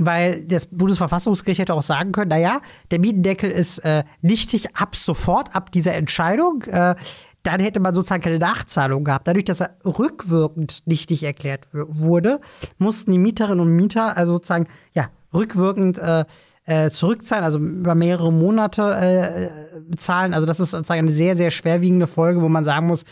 weil 0.02 0.46
das 0.46 0.68
Bundesverfassungsgericht 0.68 1.60
hätte 1.60 1.74
auch 1.74 1.82
sagen 1.82 2.14
können, 2.14 2.30
naja, 2.30 2.62
der 2.90 3.00
Mietendeckel 3.00 3.52
ist 3.52 3.80
äh, 3.80 4.06
nichtig 4.22 4.74
ab 4.74 4.96
sofort, 4.96 5.54
ab 5.54 5.74
dieser 5.74 5.94
Entscheidung. 5.94 6.62
Äh, 6.64 6.96
dann 7.44 7.60
hätte 7.60 7.82
man 7.82 7.94
sozusagen 7.94 8.22
keine 8.22 8.40
Nachzahlung 8.40 9.04
gehabt. 9.04 9.28
Dadurch, 9.28 9.44
dass 9.44 9.60
er 9.60 9.76
rückwirkend 9.84 10.88
nichtig 10.88 11.24
erklärt 11.24 11.68
wurde, 11.74 12.40
mussten 12.78 13.12
die 13.12 13.18
Mieterinnen 13.18 13.60
und 13.60 13.76
Mieter 13.76 14.16
also 14.16 14.34
sozusagen 14.34 14.68
ja 14.94 15.10
rückwirkend 15.34 16.00
äh, 16.00 16.24
äh, 16.70 16.92
zurückzahlen, 16.92 17.44
also 17.44 17.58
über 17.58 17.96
mehrere 17.96 18.32
Monate 18.32 18.84
äh, 18.96 19.82
bezahlen. 19.82 20.36
Also 20.36 20.46
das 20.46 20.60
ist 20.60 20.70
sozusagen 20.70 21.00
eine 21.00 21.12
sehr, 21.12 21.36
sehr 21.36 21.50
schwerwiegende 21.50 22.06
Folge, 22.06 22.44
wo 22.44 22.48
man 22.48 22.64
sagen 22.64 22.86
muss, 22.86 23.06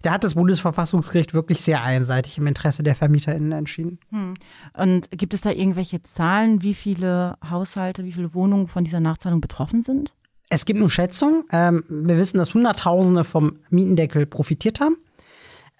da 0.00 0.12
hat 0.12 0.24
das 0.24 0.34
Bundesverfassungsgericht 0.34 1.34
wirklich 1.34 1.60
sehr 1.60 1.82
einseitig 1.82 2.38
im 2.38 2.46
Interesse 2.46 2.82
der 2.82 2.94
VermieterInnen 2.94 3.52
entschieden. 3.52 3.98
Hm. 4.10 4.34
Und 4.76 5.10
gibt 5.10 5.34
es 5.34 5.42
da 5.42 5.50
irgendwelche 5.50 6.02
Zahlen, 6.02 6.62
wie 6.62 6.72
viele 6.72 7.36
Haushalte, 7.48 8.04
wie 8.04 8.12
viele 8.12 8.34
Wohnungen 8.34 8.66
von 8.66 8.82
dieser 8.82 9.00
Nachzahlung 9.00 9.42
betroffen 9.42 9.82
sind? 9.82 10.14
Es 10.48 10.64
gibt 10.64 10.80
nur 10.80 10.90
Schätzungen. 10.90 11.44
Ähm, 11.52 11.84
wir 11.88 12.16
wissen, 12.16 12.38
dass 12.38 12.54
Hunderttausende 12.54 13.24
vom 13.24 13.58
Mietendeckel 13.68 14.24
profitiert 14.24 14.80
haben. 14.80 14.96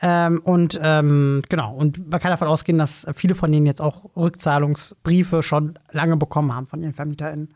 Ähm, 0.05 0.41
und 0.43 0.81
ähm, 0.83 1.43
genau, 1.49 1.75
und 1.75 2.11
man 2.11 2.21
kann 2.21 2.33
davon 2.33 2.49
ausgehen, 2.49 2.77
dass 2.77 3.07
viele 3.15 3.37
von 3.37 3.53
denen 3.53 3.67
jetzt 3.67 3.81
auch 3.81 4.11
Rückzahlungsbriefe 4.17 5.43
schon 5.45 5.79
lange 5.93 6.17
bekommen 6.17 6.55
haben 6.55 6.67
von 6.67 6.83
ihren 6.83 6.93
VermieterInnen. 6.93 7.55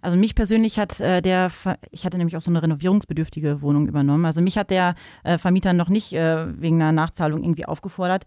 Also 0.00 0.16
mich 0.16 0.34
persönlich 0.34 0.78
hat 0.78 1.00
äh, 1.00 1.20
der, 1.20 1.50
ich 1.90 2.06
hatte 2.06 2.16
nämlich 2.16 2.36
auch 2.36 2.40
so 2.40 2.50
eine 2.50 2.62
renovierungsbedürftige 2.62 3.62
Wohnung 3.62 3.88
übernommen. 3.88 4.24
Also 4.24 4.40
mich 4.40 4.56
hat 4.56 4.70
der 4.70 4.94
äh, 5.24 5.38
Vermieter 5.38 5.72
noch 5.72 5.88
nicht 5.88 6.12
äh, 6.12 6.46
wegen 6.60 6.80
einer 6.80 6.92
Nachzahlung 6.92 7.42
irgendwie 7.42 7.66
aufgefordert. 7.66 8.24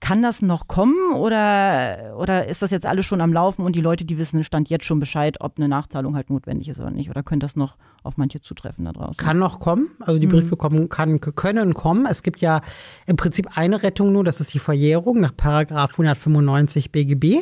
Kann 0.00 0.22
das 0.22 0.42
noch 0.42 0.68
kommen 0.68 1.12
oder, 1.14 2.16
oder 2.18 2.46
ist 2.46 2.62
das 2.62 2.70
jetzt 2.70 2.86
alles 2.86 3.04
schon 3.04 3.20
am 3.20 3.32
Laufen 3.32 3.62
und 3.62 3.74
die 3.74 3.80
Leute, 3.80 4.04
die 4.04 4.16
wissen, 4.16 4.44
stand 4.44 4.70
jetzt 4.70 4.84
schon 4.84 5.00
Bescheid, 5.00 5.38
ob 5.40 5.58
eine 5.58 5.68
Nachzahlung 5.68 6.14
halt 6.14 6.30
notwendig 6.30 6.68
ist 6.68 6.78
oder 6.78 6.92
nicht? 6.92 7.10
Oder 7.10 7.24
könnte 7.24 7.46
das 7.46 7.56
noch 7.56 7.76
auf 8.04 8.16
manche 8.16 8.40
zutreffen 8.40 8.84
da 8.84 8.92
draußen? 8.92 9.16
Kann 9.16 9.38
noch 9.38 9.58
kommen. 9.58 9.88
Also 9.98 10.20
die 10.20 10.28
Briefe 10.28 10.54
mhm. 10.54 10.58
kommen, 10.58 10.88
kann, 10.88 11.20
können 11.20 11.74
kommen. 11.74 12.06
Es 12.06 12.22
gibt 12.22 12.40
ja 12.40 12.60
im 13.06 13.16
Prinzip 13.16 13.58
eine 13.58 13.82
Rettung 13.82 14.12
nur, 14.12 14.22
das 14.22 14.40
ist 14.40 14.54
die 14.54 14.60
Verjährung 14.60 15.20
nach 15.20 15.36
Paragraph 15.36 15.90
195 15.90 16.92
BGB. 16.92 17.40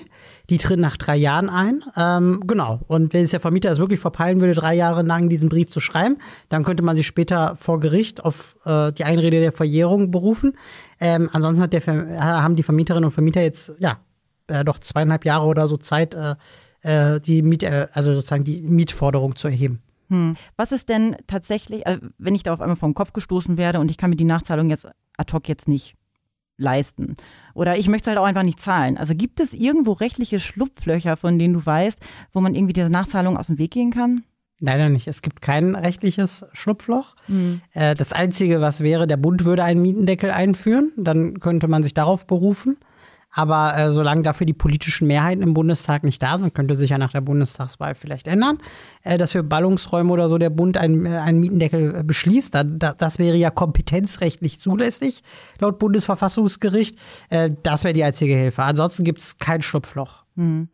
Die 0.49 0.59
tritt 0.59 0.81
nach 0.81 0.97
drei 0.97 1.17
Jahren 1.17 1.51
ein. 1.51 1.85
Ähm, 1.95 2.43
genau. 2.47 2.81
Und 2.89 3.13
wenn 3.13 3.25
es 3.25 3.33
der 3.33 3.41
Vermieter 3.41 3.71
es 3.71 3.79
wirklich 3.79 4.01
verpeilen 4.01 4.41
würde, 4.41 4.55
drei 4.55 4.75
Jahre 4.75 5.03
lang 5.03 5.29
diesen 5.29 5.51
Brief 5.51 5.69
zu 5.69 5.81
schreiben, 5.81 6.17
dann 6.49 6.65
könnte 6.65 6.83
man 6.83 6.97
sich 6.97 7.07
später 7.07 7.55
vor 7.57 7.81
Gericht 7.81 8.25
auf 8.25 8.57
äh, 8.65 8.93
die 8.93 9.05
Einrede 9.05 9.41
der 9.41 9.53
Verjährung 9.53 10.11
berufen. 10.11 10.55
Ähm, 11.01 11.29
ansonsten 11.33 11.63
hat 11.63 11.73
der, 11.73 11.85
haben 12.21 12.57
die 12.57 12.63
Vermieterinnen 12.63 13.05
und 13.05 13.11
Vermieter 13.11 13.43
jetzt 13.43 13.73
ja 13.79 13.99
äh, 14.49 14.65
doch 14.65 14.79
zweieinhalb 14.79 15.25
Jahre 15.25 15.47
oder 15.47 15.67
so 15.67 15.77
Zeit, 15.77 16.15
äh, 16.15 16.37
äh, 16.83 17.21
die 17.21 17.43
Miet, 17.43 17.63
äh, 17.63 17.89
also 17.93 18.15
sozusagen 18.15 18.45
die 18.45 18.63
Mietforderung 18.63 19.37
zu 19.37 19.49
erheben. 19.49 19.83
Hm. 20.09 20.37
Was 20.57 20.73
ist 20.73 20.89
denn 20.89 21.17
tatsächlich, 21.27 21.85
äh, 21.87 21.99
wenn 22.19 22.35
ich 22.35 22.45
da 22.45 22.55
auf 22.55 22.61
einmal 22.61 22.77
vom 22.77 22.95
Kopf 22.95 23.13
gestoßen 23.13 23.57
werde 23.57 23.81
und 23.81 23.91
ich 23.91 23.99
kann 23.99 24.11
mir 24.11 24.17
die 24.17 24.25
Nachzahlung 24.25 24.71
jetzt 24.71 24.87
ad 25.17 25.33
hoc 25.33 25.49
jetzt 25.49 25.69
nicht 25.69 25.97
leisten. 26.59 27.17
Oder 27.55 27.77
ich 27.77 27.89
möchte 27.89 28.05
es 28.05 28.09
halt 28.09 28.19
auch 28.19 28.27
einfach 28.27 28.43
nicht 28.43 28.61
zahlen. 28.61 28.97
Also 28.97 29.15
gibt 29.15 29.41
es 29.41 29.53
irgendwo 29.53 29.93
rechtliche 29.93 30.41
Schlupflöcher, 30.41 31.17
von 31.17 31.39
denen 31.39 31.55
du 31.55 31.67
weißt, 31.67 31.99
wo 32.33 32.41
man 32.41 32.55
irgendwie 32.55 32.73
diese 32.73 32.89
Nachzahlung 32.89 33.37
aus 33.37 33.49
dem 33.49 33.59
Weg 33.59 33.73
gehen 33.73 33.91
kann? 33.91 34.25
Leider 34.61 34.89
nicht. 34.89 35.07
Es 35.07 35.21
gibt 35.21 35.43
kein 35.43 35.75
rechtliches 35.75 36.47
Schlupfloch. 36.53 37.15
Mhm. 37.29 37.61
Äh, 37.75 37.95
das 37.95 38.13
Einzige, 38.13 38.61
was 38.61 38.81
wäre, 38.81 39.07
der 39.07 39.19
Bund 39.19 39.45
würde 39.45 39.65
einen 39.65 39.83
Mietendeckel 39.83 40.31
einführen. 40.31 40.93
Dann 40.97 41.41
könnte 41.41 41.69
man 41.69 41.83
sich 41.83 41.93
darauf 41.93 42.27
berufen. 42.27 42.79
Aber 43.37 43.77
äh, 43.77 43.93
solange 43.93 44.23
dafür 44.23 44.47
die 44.47 44.55
politischen 44.55 45.09
Mehrheiten 45.09 45.43
im 45.43 45.53
Bundestag 45.53 46.05
nicht 46.05 46.23
da 46.23 46.39
sind, 46.39 46.55
könnte 46.55 46.75
sich 46.75 46.89
ja 46.89 46.97
nach 46.97 47.13
der 47.13 47.21
Bundestagswahl 47.21 47.95
vielleicht 47.95 48.29
ändern, 48.29 48.57
äh, 49.03 49.19
dass 49.19 49.33
für 49.33 49.43
Ballungsräume 49.43 50.11
oder 50.11 50.31
so 50.31 50.39
der 50.39 50.49
Bund 50.49 50.79
einen, 50.79 51.05
äh, 51.05 51.19
einen 51.19 51.41
Mietendeckel 51.41 51.97
äh, 51.97 52.03
beschließt. 52.03 52.55
Da, 52.55 52.65
da, 52.65 52.95
das 52.95 53.19
wäre 53.19 53.37
ja 53.37 53.51
kompetenzrechtlich 53.51 54.59
zulässig, 54.59 55.23
laut 55.59 55.79
Bundesverfassungsgericht. 55.79 56.99
Äh, 57.29 57.51
das 57.63 57.85
wäre 57.85 57.93
die 57.93 58.05
einzige 58.05 58.35
Hilfe. 58.35 58.63
Ansonsten 58.63 59.05
gibt 59.05 59.21
es 59.21 59.37
kein 59.37 59.61
Schlupfloch. 59.61 60.25
Hm 60.37 60.69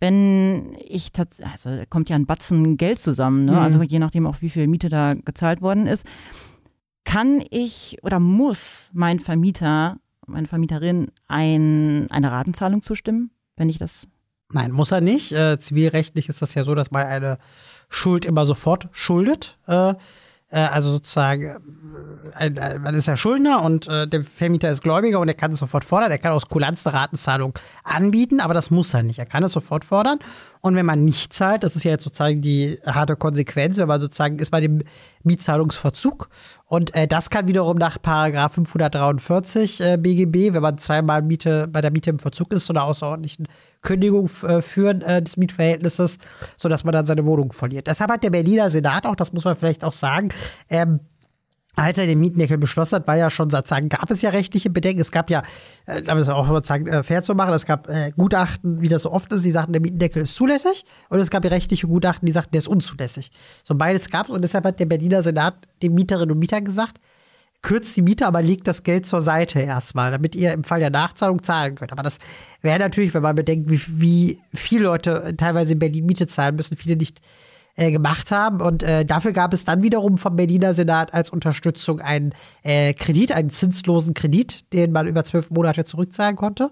wenn 0.00 0.76
ich 0.86 1.12
tatsächlich, 1.12 1.52
also 1.52 1.82
kommt 1.88 2.10
ja 2.10 2.16
ein 2.16 2.26
Batzen 2.26 2.76
Geld 2.76 2.98
zusammen, 2.98 3.44
ne? 3.44 3.52
Mhm. 3.52 3.58
also 3.58 3.82
je 3.82 3.98
nachdem 3.98 4.26
auch 4.26 4.40
wie 4.40 4.50
viel 4.50 4.66
Miete 4.66 4.88
da 4.88 5.14
gezahlt 5.14 5.62
worden 5.62 5.86
ist, 5.86 6.04
kann 7.04 7.42
ich 7.50 7.98
oder 8.02 8.18
muss 8.18 8.90
mein 8.92 9.20
Vermieter, 9.20 9.98
meine 10.26 10.48
Vermieterin 10.48 11.08
ein, 11.28 12.10
eine 12.10 12.32
Ratenzahlung 12.32 12.82
zustimmen, 12.82 13.30
wenn 13.56 13.68
ich 13.68 13.78
das 13.78 14.06
Nein, 14.52 14.72
muss 14.72 14.92
er 14.92 15.00
nicht. 15.00 15.32
Äh, 15.32 15.58
zivilrechtlich 15.58 16.28
ist 16.28 16.42
das 16.42 16.54
ja 16.54 16.64
so, 16.64 16.74
dass 16.74 16.90
man 16.90 17.06
eine 17.06 17.38
Schuld 17.88 18.24
immer 18.24 18.46
sofort 18.46 18.88
schuldet. 18.92 19.58
Äh, 19.66 19.94
äh, 20.54 20.58
also 20.58 20.90
sozusagen, 20.92 21.56
äh, 22.38 22.78
man 22.78 22.94
ist 22.94 23.06
ja 23.06 23.16
Schuldner 23.16 23.62
und 23.62 23.88
äh, 23.88 24.06
der 24.06 24.22
Vermieter 24.22 24.70
ist 24.70 24.82
Gläubiger 24.82 25.18
und 25.18 25.26
er 25.26 25.34
kann 25.34 25.50
es 25.50 25.58
sofort 25.58 25.84
fordern. 25.84 26.12
Er 26.12 26.18
kann 26.18 26.32
aus 26.32 26.48
Kulanz 26.48 26.86
eine 26.86 26.94
Ratenzahlung 26.96 27.58
anbieten, 27.82 28.38
aber 28.38 28.54
das 28.54 28.70
muss 28.70 28.94
er 28.94 29.02
nicht. 29.02 29.18
Er 29.18 29.26
kann 29.26 29.42
es 29.42 29.52
sofort 29.52 29.84
fordern. 29.84 30.20
Und 30.60 30.76
wenn 30.76 30.86
man 30.86 31.04
nicht 31.04 31.32
zahlt, 31.32 31.64
das 31.64 31.74
ist 31.74 31.82
ja 31.82 31.90
jetzt 31.90 32.04
sozusagen 32.04 32.40
die 32.40 32.78
harte 32.86 33.16
Konsequenz, 33.16 33.76
wenn 33.78 33.88
man 33.88 34.00
sozusagen 34.00 34.38
ist 34.38 34.50
bei 34.50 34.60
dem 34.60 34.82
Mietzahlungsverzug. 35.24 36.28
Und 36.66 36.94
äh, 36.94 37.08
das 37.08 37.30
kann 37.30 37.48
wiederum 37.48 37.76
nach 37.76 38.00
Paragraph 38.00 38.54
543 38.54 39.80
äh, 39.80 39.96
BGB, 39.96 40.54
wenn 40.54 40.62
man 40.62 40.78
zweimal 40.78 41.22
Miete 41.22 41.66
bei 41.66 41.80
der 41.80 41.90
Miete 41.90 42.10
im 42.10 42.20
Verzug 42.20 42.52
ist, 42.52 42.66
zu 42.66 42.72
einer 42.72 42.84
außerordentlichen 42.84 43.48
Kündigung 43.84 44.28
äh, 44.42 44.60
führen 44.60 45.02
äh, 45.02 45.22
des 45.22 45.36
Mietverhältnisses, 45.36 46.18
sodass 46.56 46.82
man 46.82 46.92
dann 46.92 47.06
seine 47.06 47.24
Wohnung 47.24 47.52
verliert. 47.52 47.86
Deshalb 47.86 48.10
hat 48.10 48.24
der 48.24 48.30
Berliner 48.30 48.70
Senat 48.70 49.06
auch, 49.06 49.14
das 49.14 49.32
muss 49.32 49.44
man 49.44 49.54
vielleicht 49.54 49.84
auch 49.84 49.92
sagen, 49.92 50.30
ähm, 50.68 50.98
als 51.76 51.98
er 51.98 52.06
den 52.06 52.20
Mietendeckel 52.20 52.58
beschlossen 52.58 52.96
hat, 52.96 53.06
war 53.06 53.16
ja 53.16 53.30
schon 53.30 53.50
sozusagen, 53.50 53.88
gab 53.88 54.10
es 54.10 54.22
ja 54.22 54.30
rechtliche 54.30 54.70
Bedenken. 54.70 55.00
Es 55.00 55.10
gab 55.10 55.28
ja, 55.28 55.42
äh, 55.86 56.02
um 56.10 56.18
es 56.18 56.28
auch 56.28 56.46
sozusagen 56.46 56.86
äh, 56.86 57.02
fair 57.02 57.22
zu 57.22 57.34
machen, 57.34 57.52
es 57.52 57.66
gab 57.66 57.88
äh, 57.88 58.12
Gutachten, 58.16 58.80
wie 58.80 58.88
das 58.88 59.02
so 59.02 59.12
oft 59.12 59.32
ist, 59.32 59.44
die 59.44 59.50
sagten, 59.50 59.72
der 59.72 59.82
Mietendeckel 59.82 60.22
ist 60.22 60.34
zulässig. 60.34 60.84
Und 61.08 61.20
es 61.20 61.30
gab 61.30 61.44
ja 61.44 61.50
rechtliche 61.50 61.86
Gutachten, 61.86 62.26
die 62.26 62.32
sagten, 62.32 62.52
der 62.52 62.58
ist 62.58 62.68
unzulässig. 62.68 63.30
So 63.62 63.74
beides 63.74 64.08
gab 64.08 64.28
es 64.28 64.34
und 64.34 64.42
deshalb 64.42 64.64
hat 64.64 64.78
der 64.78 64.86
Berliner 64.86 65.22
Senat 65.22 65.54
den 65.82 65.94
Mieterinnen 65.94 66.30
und 66.30 66.38
Mietern 66.38 66.64
gesagt, 66.64 67.00
kürzt 67.64 67.96
die 67.96 68.02
Miete, 68.02 68.26
aber 68.26 68.42
legt 68.42 68.68
das 68.68 68.82
Geld 68.82 69.06
zur 69.06 69.22
Seite 69.22 69.58
erstmal, 69.58 70.10
damit 70.10 70.36
ihr 70.36 70.52
im 70.52 70.64
Fall 70.64 70.80
der 70.80 70.90
Nachzahlung 70.90 71.42
zahlen 71.42 71.74
könnt. 71.74 71.92
Aber 71.92 72.02
das 72.02 72.18
wäre 72.60 72.78
natürlich, 72.78 73.14
wenn 73.14 73.22
man 73.22 73.34
bedenkt, 73.34 73.70
wie, 73.70 73.80
wie 74.00 74.38
viele 74.52 74.84
Leute 74.84 75.34
teilweise 75.36 75.72
in 75.72 75.78
Berlin 75.78 76.04
Miete 76.04 76.26
zahlen 76.26 76.56
müssen, 76.56 76.76
viele 76.76 76.96
nicht 76.96 77.22
äh, 77.76 77.90
gemacht 77.90 78.30
haben. 78.30 78.60
Und 78.60 78.82
äh, 78.82 79.06
dafür 79.06 79.32
gab 79.32 79.54
es 79.54 79.64
dann 79.64 79.82
wiederum 79.82 80.18
vom 80.18 80.36
Berliner 80.36 80.74
Senat 80.74 81.14
als 81.14 81.30
Unterstützung 81.30 82.00
einen 82.00 82.34
äh, 82.62 82.92
Kredit, 82.92 83.32
einen 83.32 83.48
zinslosen 83.48 84.12
Kredit, 84.12 84.70
den 84.74 84.92
man 84.92 85.06
über 85.06 85.24
zwölf 85.24 85.50
Monate 85.50 85.86
zurückzahlen 85.86 86.36
konnte. 86.36 86.70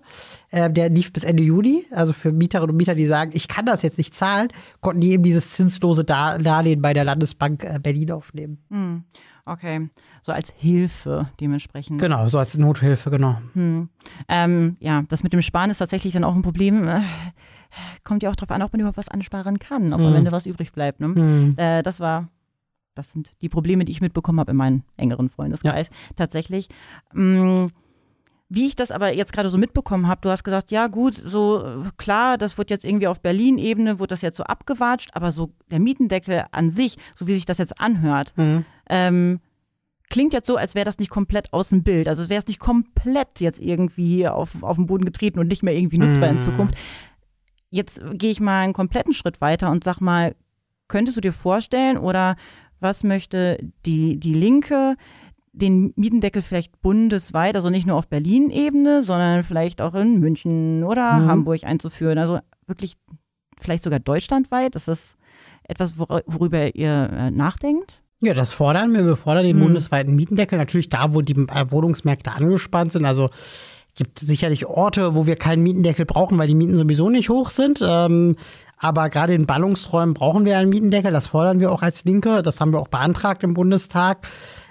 Äh, 0.50 0.70
der 0.70 0.90
lief 0.90 1.10
bis 1.10 1.24
Ende 1.24 1.42
Juni. 1.42 1.86
Also 1.90 2.12
für 2.12 2.32
Mieterinnen 2.32 2.70
und 2.70 2.76
Mieter, 2.76 2.94
die 2.94 3.06
sagen, 3.06 3.30
ich 3.34 3.48
kann 3.48 3.64
das 3.64 3.80
jetzt 3.82 3.98
nicht 3.98 4.14
zahlen, 4.14 4.48
konnten 4.80 5.00
die 5.00 5.12
eben 5.12 5.24
dieses 5.24 5.52
zinslose 5.52 6.04
Dar 6.04 6.38
Darlehen 6.38 6.82
bei 6.82 6.92
der 6.92 7.04
Landesbank 7.04 7.64
äh, 7.64 7.78
Berlin 7.82 8.12
aufnehmen. 8.12 8.58
Hm. 8.70 9.04
Okay, 9.44 9.88
so 10.22 10.30
als 10.30 10.52
Hilfe 10.56 11.28
dementsprechend. 11.40 12.00
Genau, 12.00 12.28
so 12.28 12.38
als 12.38 12.56
Nothilfe, 12.56 13.10
genau. 13.10 13.38
Hm. 13.54 13.88
Ähm, 14.28 14.76
ja, 14.78 15.02
das 15.08 15.24
mit 15.24 15.32
dem 15.32 15.42
Sparen 15.42 15.70
ist 15.70 15.78
tatsächlich 15.78 16.12
dann 16.12 16.22
auch 16.22 16.34
ein 16.34 16.42
Problem. 16.42 16.86
Äh, 16.86 17.00
kommt 18.04 18.22
ja 18.22 18.30
auch 18.30 18.36
darauf 18.36 18.52
an, 18.52 18.62
ob 18.62 18.72
man 18.72 18.80
überhaupt 18.80 18.98
was 18.98 19.08
ansparen 19.08 19.58
kann, 19.58 19.92
ob 19.92 20.00
hm. 20.00 20.06
am 20.06 20.14
Ende 20.14 20.30
was 20.30 20.46
übrig 20.46 20.72
bleibt. 20.72 21.00
Ne? 21.00 21.06
Hm. 21.06 21.50
Äh, 21.56 21.82
das 21.82 21.98
war, 21.98 22.28
das 22.94 23.10
sind 23.10 23.32
die 23.40 23.48
Probleme, 23.48 23.84
die 23.84 23.92
ich 23.92 24.00
mitbekommen 24.00 24.38
habe 24.38 24.52
in 24.52 24.56
meinem 24.56 24.82
engeren 24.96 25.28
Freundeskreis. 25.28 25.88
Ja. 25.88 26.14
Tatsächlich. 26.14 26.68
Mh, 27.12 27.64
mm, 27.64 27.72
wie 28.54 28.66
ich 28.66 28.74
das 28.74 28.90
aber 28.90 29.14
jetzt 29.14 29.32
gerade 29.32 29.48
so 29.48 29.56
mitbekommen 29.56 30.08
habe, 30.08 30.20
du 30.20 30.28
hast 30.28 30.44
gesagt, 30.44 30.70
ja 30.70 30.86
gut, 30.88 31.14
so 31.14 31.84
klar, 31.96 32.36
das 32.36 32.58
wird 32.58 32.68
jetzt 32.68 32.84
irgendwie 32.84 33.06
auf 33.06 33.22
Berlin-Ebene, 33.22 33.98
wird 33.98 34.10
das 34.10 34.20
jetzt 34.20 34.36
so 34.36 34.44
abgewatscht, 34.44 35.10
aber 35.14 35.32
so 35.32 35.54
der 35.70 35.80
Mietendeckel 35.80 36.44
an 36.52 36.68
sich, 36.68 36.98
so 37.16 37.26
wie 37.26 37.34
sich 37.34 37.46
das 37.46 37.56
jetzt 37.56 37.80
anhört, 37.80 38.34
mhm. 38.36 38.66
ähm, 38.90 39.40
klingt 40.10 40.34
jetzt 40.34 40.46
so, 40.46 40.56
als 40.56 40.74
wäre 40.74 40.84
das 40.84 40.98
nicht 40.98 41.08
komplett 41.08 41.50
aus 41.54 41.70
dem 41.70 41.82
Bild. 41.82 42.08
Also 42.08 42.28
wäre 42.28 42.40
es 42.40 42.46
nicht 42.46 42.60
komplett 42.60 43.40
jetzt 43.40 43.58
irgendwie 43.58 44.28
auf, 44.28 44.62
auf 44.62 44.76
den 44.76 44.84
Boden 44.84 45.06
getreten 45.06 45.38
und 45.38 45.48
nicht 45.48 45.62
mehr 45.62 45.74
irgendwie 45.74 45.98
nutzbar 45.98 46.30
mhm. 46.30 46.36
in 46.36 46.42
Zukunft. 46.42 46.74
Jetzt 47.70 48.02
gehe 48.12 48.30
ich 48.30 48.40
mal 48.40 48.64
einen 48.64 48.74
kompletten 48.74 49.14
Schritt 49.14 49.40
weiter 49.40 49.70
und 49.70 49.82
sag 49.82 50.00
mal, 50.00 50.34
könntest 50.88 51.16
du 51.16 51.22
dir 51.22 51.32
vorstellen 51.32 51.96
oder 51.96 52.36
was 52.80 53.02
möchte 53.02 53.58
die, 53.86 54.20
die 54.20 54.34
Linke 54.34 54.96
den 55.52 55.92
Mietendeckel 55.96 56.42
vielleicht 56.42 56.80
bundesweit, 56.80 57.56
also 57.56 57.70
nicht 57.70 57.86
nur 57.86 57.96
auf 57.96 58.08
Berlin-Ebene, 58.08 59.02
sondern 59.02 59.44
vielleicht 59.44 59.80
auch 59.80 59.94
in 59.94 60.18
München 60.18 60.82
oder 60.82 61.14
mhm. 61.14 61.26
Hamburg 61.28 61.64
einzuführen. 61.64 62.18
Also 62.18 62.40
wirklich 62.66 62.96
vielleicht 63.58 63.84
sogar 63.84 64.00
deutschlandweit. 64.00 64.74
Ist 64.76 64.88
das 64.88 65.16
etwas, 65.64 65.98
worüber 65.98 66.74
ihr 66.74 67.10
äh, 67.12 67.30
nachdenkt? 67.30 68.02
Ja, 68.20 68.34
das 68.34 68.52
fordern 68.52 68.92
wir. 68.94 69.04
Wir 69.04 69.16
fordern 69.16 69.44
den 69.44 69.56
mhm. 69.56 69.64
bundesweiten 69.64 70.14
Mietendeckel. 70.14 70.56
Natürlich 70.56 70.88
da, 70.88 71.12
wo 71.12 71.20
die 71.20 71.34
äh, 71.34 71.70
Wohnungsmärkte 71.70 72.32
angespannt 72.32 72.92
sind. 72.92 73.04
Also 73.04 73.30
gibt 73.94 74.18
sicherlich 74.18 74.66
Orte, 74.66 75.14
wo 75.14 75.26
wir 75.26 75.36
keinen 75.36 75.62
Mietendeckel 75.62 76.06
brauchen, 76.06 76.38
weil 76.38 76.48
die 76.48 76.54
Mieten 76.54 76.76
sowieso 76.76 77.10
nicht 77.10 77.28
hoch 77.28 77.50
sind. 77.50 77.80
Ähm, 77.84 78.36
aber 78.78 79.10
gerade 79.10 79.34
in 79.34 79.46
Ballungsräumen 79.46 80.14
brauchen 80.14 80.44
wir 80.44 80.56
einen 80.56 80.70
Mietendeckel. 80.70 81.12
Das 81.12 81.26
fordern 81.26 81.60
wir 81.60 81.70
auch 81.70 81.82
als 81.82 82.04
Linke. 82.04 82.42
Das 82.42 82.60
haben 82.60 82.72
wir 82.72 82.80
auch 82.80 82.88
beantragt 82.88 83.42
im 83.42 83.54
Bundestag. 83.54 84.26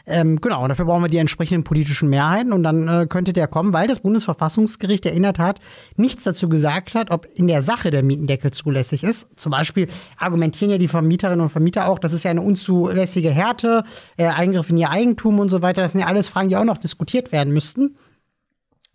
Ähm, 0.05 0.41
genau, 0.41 0.63
und 0.63 0.69
dafür 0.69 0.85
brauchen 0.85 1.03
wir 1.03 1.09
die 1.09 1.17
entsprechenden 1.17 1.63
politischen 1.63 2.09
Mehrheiten 2.09 2.53
und 2.53 2.63
dann 2.63 2.87
äh, 2.87 3.05
könnte 3.07 3.33
der 3.33 3.47
kommen, 3.47 3.73
weil 3.73 3.87
das 3.87 3.99
Bundesverfassungsgericht 3.99 5.05
erinnert 5.05 5.39
hat, 5.39 5.59
nichts 5.95 6.23
dazu 6.23 6.49
gesagt 6.49 6.93
hat, 6.93 7.11
ob 7.11 7.27
in 7.33 7.47
der 7.47 7.61
Sache 7.61 7.91
der 7.91 8.03
Mietendeckel 8.03 8.51
zulässig 8.51 9.03
ist. 9.03 9.27
Zum 9.35 9.51
Beispiel 9.51 9.87
argumentieren 10.17 10.71
ja 10.71 10.77
die 10.77 10.87
Vermieterinnen 10.87 11.41
und 11.41 11.49
Vermieter 11.49 11.87
auch, 11.87 11.99
das 11.99 12.13
ist 12.13 12.23
ja 12.23 12.31
eine 12.31 12.41
unzulässige 12.41 13.29
Härte, 13.29 13.83
äh, 14.17 14.25
Eingriff 14.25 14.69
in 14.69 14.77
ihr 14.77 14.89
Eigentum 14.89 15.39
und 15.39 15.49
so 15.49 15.61
weiter. 15.61 15.81
Das 15.81 15.91
sind 15.93 16.01
ja 16.01 16.07
alles 16.07 16.29
Fragen, 16.29 16.49
die 16.49 16.57
auch 16.57 16.63
noch 16.63 16.77
diskutiert 16.77 17.31
werden 17.31 17.53
müssten. 17.53 17.95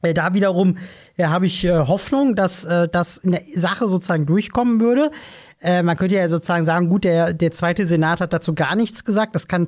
Äh, 0.03 0.15
da 0.15 0.35
wiederum 0.35 0.79
äh, 1.17 1.25
habe 1.25 1.47
ich 1.47 1.65
äh, 1.65 1.71
Hoffnung, 1.73 2.37
dass 2.37 2.65
äh, 2.65 2.89
das 2.89 3.17
in 3.17 3.33
der 3.33 3.43
Sache 3.55 3.89
sozusagen 3.89 4.27
durchkommen 4.27 4.81
würde. 4.81 5.11
Äh, 5.61 5.83
man 5.83 5.97
könnte 5.97 6.17
ja 6.17 6.29
sozusagen 6.29 6.65
sagen, 6.65 6.89
gut, 6.89 7.05
der, 7.05 7.33
der 7.33 7.51
zweite 7.51 7.87
Senat 7.87 8.21
hat 8.21 8.33
dazu 8.33 8.55
gar 8.55 8.77
nichts 8.77 9.05
gesagt. 9.05 9.35
Das 9.35 9.49
kann 9.49 9.67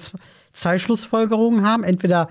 zwei 0.52 0.78
Schlussfolgerungen 0.78 1.66
haben. 1.66 1.82
Entweder 1.82 2.28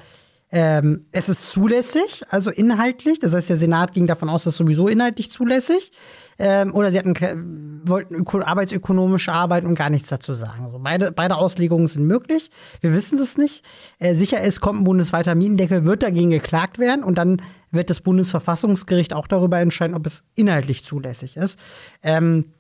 ähm, 0.50 1.06
es 1.12 1.28
ist 1.28 1.52
zulässig, 1.52 2.22
also 2.30 2.52
inhaltlich. 2.52 3.20
Das 3.20 3.34
heißt, 3.34 3.50
der 3.50 3.58
Senat 3.58 3.92
ging 3.92 4.08
davon 4.08 4.30
aus, 4.30 4.46
dass 4.46 4.56
sowieso 4.56 4.88
inhaltlich 4.88 5.30
zulässig. 5.30 5.92
Ähm, 6.40 6.74
oder 6.74 6.92
sie 6.92 7.00
hatten, 7.00 7.82
wollten 7.84 8.24
arbeitsökonomisch 8.44 9.28
arbeiten 9.28 9.68
und 9.68 9.76
gar 9.76 9.90
nichts 9.90 10.08
dazu 10.08 10.34
sagen. 10.34 10.64
Also 10.64 10.80
beide, 10.80 11.12
beide 11.12 11.36
Auslegungen 11.36 11.88
sind 11.88 12.06
möglich. 12.06 12.50
Wir 12.80 12.94
wissen 12.94 13.18
es 13.20 13.38
nicht. 13.38 13.66
Äh, 14.00 14.16
sicher 14.16 14.42
ist, 14.42 14.62
kommt 14.62 14.82
ein 14.82 14.84
bundesweiter 14.86 15.36
Mietendeckel, 15.36 15.84
wird 15.84 16.04
dagegen 16.04 16.30
geklagt 16.30 16.80
werden 16.80 17.04
und 17.04 17.18
dann 17.18 17.42
wird 17.72 17.90
das 17.90 18.00
Bundesverfassungsgericht 18.00 19.14
auch 19.14 19.28
darüber 19.28 19.60
entscheiden, 19.60 19.96
ob 19.96 20.06
es 20.06 20.24
inhaltlich 20.36 20.86
zulässig 20.86 21.36
ist. 21.36 21.60
Ähm, 22.04 22.54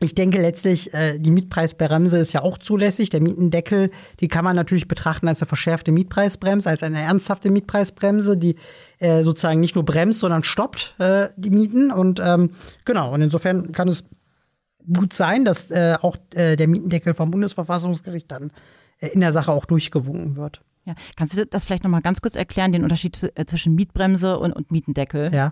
ich 0.00 0.14
denke 0.14 0.40
letztlich, 0.40 0.92
äh, 0.92 1.18
die 1.18 1.30
Mietpreisbremse 1.30 2.18
ist 2.18 2.34
ja 2.34 2.42
auch 2.42 2.58
zulässig. 2.58 3.08
Der 3.08 3.22
Mietendeckel, 3.22 3.90
die 4.20 4.28
kann 4.28 4.44
man 4.44 4.54
natürlich 4.54 4.88
betrachten 4.88 5.26
als 5.26 5.40
eine 5.40 5.48
verschärfte 5.48 5.90
Mietpreisbremse, 5.90 6.68
als 6.68 6.82
eine 6.82 7.00
ernsthafte 7.00 7.50
Mietpreisbremse, 7.50 8.36
die 8.36 8.56
äh, 8.98 9.22
sozusagen 9.22 9.60
nicht 9.60 9.74
nur 9.74 9.84
bremst, 9.84 10.20
sondern 10.20 10.42
stoppt 10.42 10.94
äh, 10.98 11.28
die 11.36 11.50
Mieten. 11.50 11.90
Und 11.90 12.20
ähm, 12.22 12.50
genau, 12.84 13.14
und 13.14 13.22
insofern 13.22 13.72
kann 13.72 13.88
es 13.88 14.04
gut 14.92 15.14
sein, 15.14 15.46
dass 15.46 15.70
äh, 15.70 15.96
auch 16.00 16.16
äh, 16.34 16.56
der 16.56 16.68
Mietendeckel 16.68 17.14
vom 17.14 17.30
Bundesverfassungsgericht 17.30 18.30
dann 18.30 18.52
äh, 19.00 19.08
in 19.08 19.20
der 19.20 19.32
Sache 19.32 19.50
auch 19.50 19.64
durchgewunken 19.64 20.36
wird. 20.36 20.60
Ja. 20.84 20.94
Kannst 21.16 21.36
du 21.36 21.46
das 21.46 21.64
vielleicht 21.64 21.84
nochmal 21.84 22.02
ganz 22.02 22.20
kurz 22.20 22.36
erklären, 22.36 22.70
den 22.70 22.84
Unterschied 22.84 23.32
zwischen 23.46 23.74
Mietbremse 23.74 24.38
und, 24.38 24.52
und 24.52 24.70
Mietendeckel? 24.70 25.34
Ja. 25.34 25.50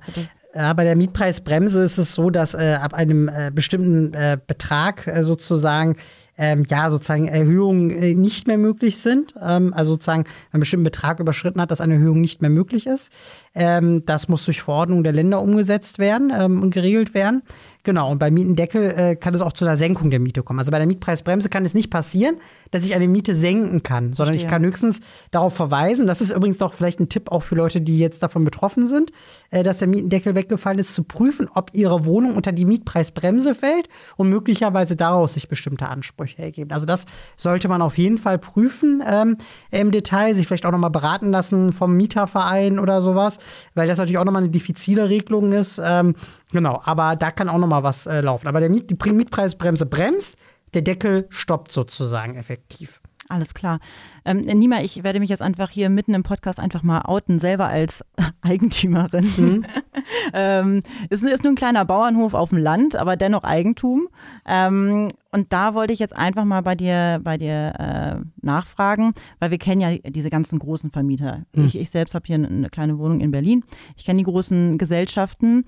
Ja, 0.54 0.72
bei 0.72 0.84
der 0.84 0.96
Mietpreisbremse 0.96 1.82
ist 1.82 1.98
es 1.98 2.14
so, 2.14 2.30
dass 2.30 2.54
äh, 2.54 2.78
ab 2.80 2.94
einem 2.94 3.28
äh, 3.28 3.50
bestimmten 3.52 4.14
äh, 4.14 4.38
Betrag 4.46 5.06
äh, 5.06 5.24
sozusagen 5.24 5.96
ähm, 6.36 6.64
ja, 6.68 6.90
sozusagen 6.90 7.28
Erhöhungen 7.28 7.90
äh, 7.90 8.14
nicht 8.14 8.46
mehr 8.46 8.58
möglich 8.58 8.98
sind. 8.98 9.34
Ähm, 9.40 9.72
also 9.74 9.92
sozusagen, 9.92 10.24
wenn 10.24 10.58
ein 10.58 10.60
bestimmten 10.60 10.84
Betrag 10.84 11.20
überschritten 11.20 11.60
hat, 11.60 11.70
dass 11.70 11.80
eine 11.80 11.94
Erhöhung 11.94 12.20
nicht 12.20 12.42
mehr 12.42 12.50
möglich 12.50 12.86
ist. 12.86 13.12
Ähm, 13.54 14.04
das 14.06 14.28
muss 14.28 14.44
durch 14.44 14.62
Verordnung 14.62 15.04
der 15.04 15.12
Länder 15.12 15.40
umgesetzt 15.40 15.98
werden 15.98 16.32
ähm, 16.36 16.62
und 16.62 16.74
geregelt 16.74 17.14
werden. 17.14 17.42
Genau, 17.84 18.10
und 18.10 18.18
beim 18.18 18.32
Mietendeckel 18.32 18.94
äh, 18.96 19.16
kann 19.16 19.34
es 19.34 19.42
auch 19.42 19.52
zu 19.52 19.66
einer 19.66 19.76
Senkung 19.76 20.10
der 20.10 20.18
Miete 20.18 20.42
kommen. 20.42 20.58
Also 20.58 20.70
bei 20.70 20.78
der 20.78 20.86
Mietpreisbremse 20.86 21.50
kann 21.50 21.66
es 21.66 21.74
nicht 21.74 21.90
passieren, 21.90 22.36
dass 22.70 22.84
ich 22.84 22.94
eine 22.94 23.06
Miete 23.06 23.34
senken 23.34 23.82
kann, 23.82 24.14
sondern 24.14 24.32
Verstehe. 24.34 24.46
ich 24.46 24.50
kann 24.50 24.64
höchstens 24.64 25.00
darauf 25.30 25.54
verweisen, 25.54 26.06
das 26.06 26.22
ist 26.22 26.32
übrigens 26.32 26.56
doch 26.56 26.72
vielleicht 26.72 26.98
ein 26.98 27.10
Tipp 27.10 27.30
auch 27.30 27.42
für 27.42 27.56
Leute, 27.56 27.82
die 27.82 27.98
jetzt 27.98 28.22
davon 28.22 28.42
betroffen 28.42 28.86
sind, 28.86 29.12
äh, 29.50 29.62
dass 29.62 29.78
der 29.78 29.88
Mietendeckel 29.88 30.34
weggefallen 30.34 30.78
ist, 30.78 30.94
zu 30.94 31.04
prüfen, 31.04 31.46
ob 31.54 31.74
ihre 31.74 32.06
Wohnung 32.06 32.36
unter 32.36 32.52
die 32.52 32.64
Mietpreisbremse 32.64 33.54
fällt 33.54 33.88
und 34.16 34.30
möglicherweise 34.30 34.96
daraus 34.96 35.34
sich 35.34 35.48
bestimmte 35.48 35.88
Ansprüche 35.88 36.23
ergeben. 36.38 36.72
Also 36.72 36.86
das 36.86 37.06
sollte 37.36 37.68
man 37.68 37.82
auf 37.82 37.98
jeden 37.98 38.18
Fall 38.18 38.38
prüfen 38.38 39.02
ähm, 39.06 39.36
im 39.70 39.90
Detail, 39.90 40.34
sich 40.34 40.46
vielleicht 40.46 40.66
auch 40.66 40.72
nochmal 40.72 40.90
beraten 40.90 41.30
lassen 41.30 41.72
vom 41.72 41.96
Mieterverein 41.96 42.78
oder 42.78 43.02
sowas, 43.02 43.38
weil 43.74 43.86
das 43.86 43.98
natürlich 43.98 44.18
auch 44.18 44.24
nochmal 44.24 44.42
eine 44.42 44.50
diffizile 44.50 45.08
Regelung 45.08 45.52
ist. 45.52 45.80
Ähm, 45.84 46.14
Genau, 46.54 46.80
aber 46.84 47.16
da 47.16 47.32
kann 47.32 47.48
auch 47.48 47.58
noch 47.58 47.66
mal 47.66 47.82
was 47.82 48.06
äh, 48.06 48.20
laufen. 48.20 48.46
Aber 48.46 48.60
der 48.60 48.70
Miet 48.70 48.88
die 48.88 49.12
Mietpreisbremse 49.12 49.86
bremst, 49.86 50.36
der 50.72 50.82
Deckel 50.82 51.26
stoppt 51.28 51.72
sozusagen 51.72 52.36
effektiv. 52.36 53.00
Alles 53.28 53.54
klar. 53.54 53.80
Ähm, 54.24 54.42
Nima, 54.42 54.80
ich 54.82 55.02
werde 55.02 55.18
mich 55.18 55.30
jetzt 55.30 55.40
einfach 55.40 55.70
hier 55.70 55.88
mitten 55.88 56.12
im 56.14 56.22
Podcast 56.22 56.60
einfach 56.60 56.82
mal 56.82 57.02
outen, 57.02 57.38
selber 57.38 57.66
als 57.66 58.04
Eigentümerin. 58.42 59.30
Mhm. 59.36 59.66
ähm, 60.34 60.82
ist, 61.08 61.24
ist 61.24 61.42
nur 61.42 61.52
ein 61.52 61.56
kleiner 61.56 61.84
Bauernhof 61.84 62.34
auf 62.34 62.50
dem 62.50 62.58
Land, 62.58 62.96
aber 62.96 63.16
dennoch 63.16 63.42
Eigentum. 63.42 64.08
Ähm, 64.46 65.08
und 65.32 65.52
da 65.52 65.74
wollte 65.74 65.92
ich 65.92 65.98
jetzt 65.98 66.16
einfach 66.16 66.44
mal 66.44 66.60
bei 66.60 66.74
dir, 66.74 67.20
bei 67.22 67.38
dir 67.38 67.74
äh, 67.78 68.44
nachfragen, 68.44 69.14
weil 69.38 69.50
wir 69.50 69.58
kennen 69.58 69.80
ja 69.80 69.96
diese 70.04 70.30
ganzen 70.30 70.58
großen 70.58 70.90
Vermieter. 70.90 71.44
Mhm. 71.54 71.64
Ich, 71.64 71.78
ich 71.78 71.90
selbst 71.90 72.14
habe 72.14 72.26
hier 72.26 72.36
eine 72.36 72.68
kleine 72.68 72.98
Wohnung 72.98 73.20
in 73.20 73.30
Berlin. 73.30 73.64
Ich 73.96 74.04
kenne 74.04 74.18
die 74.18 74.24
großen 74.24 74.76
Gesellschaften. 74.76 75.64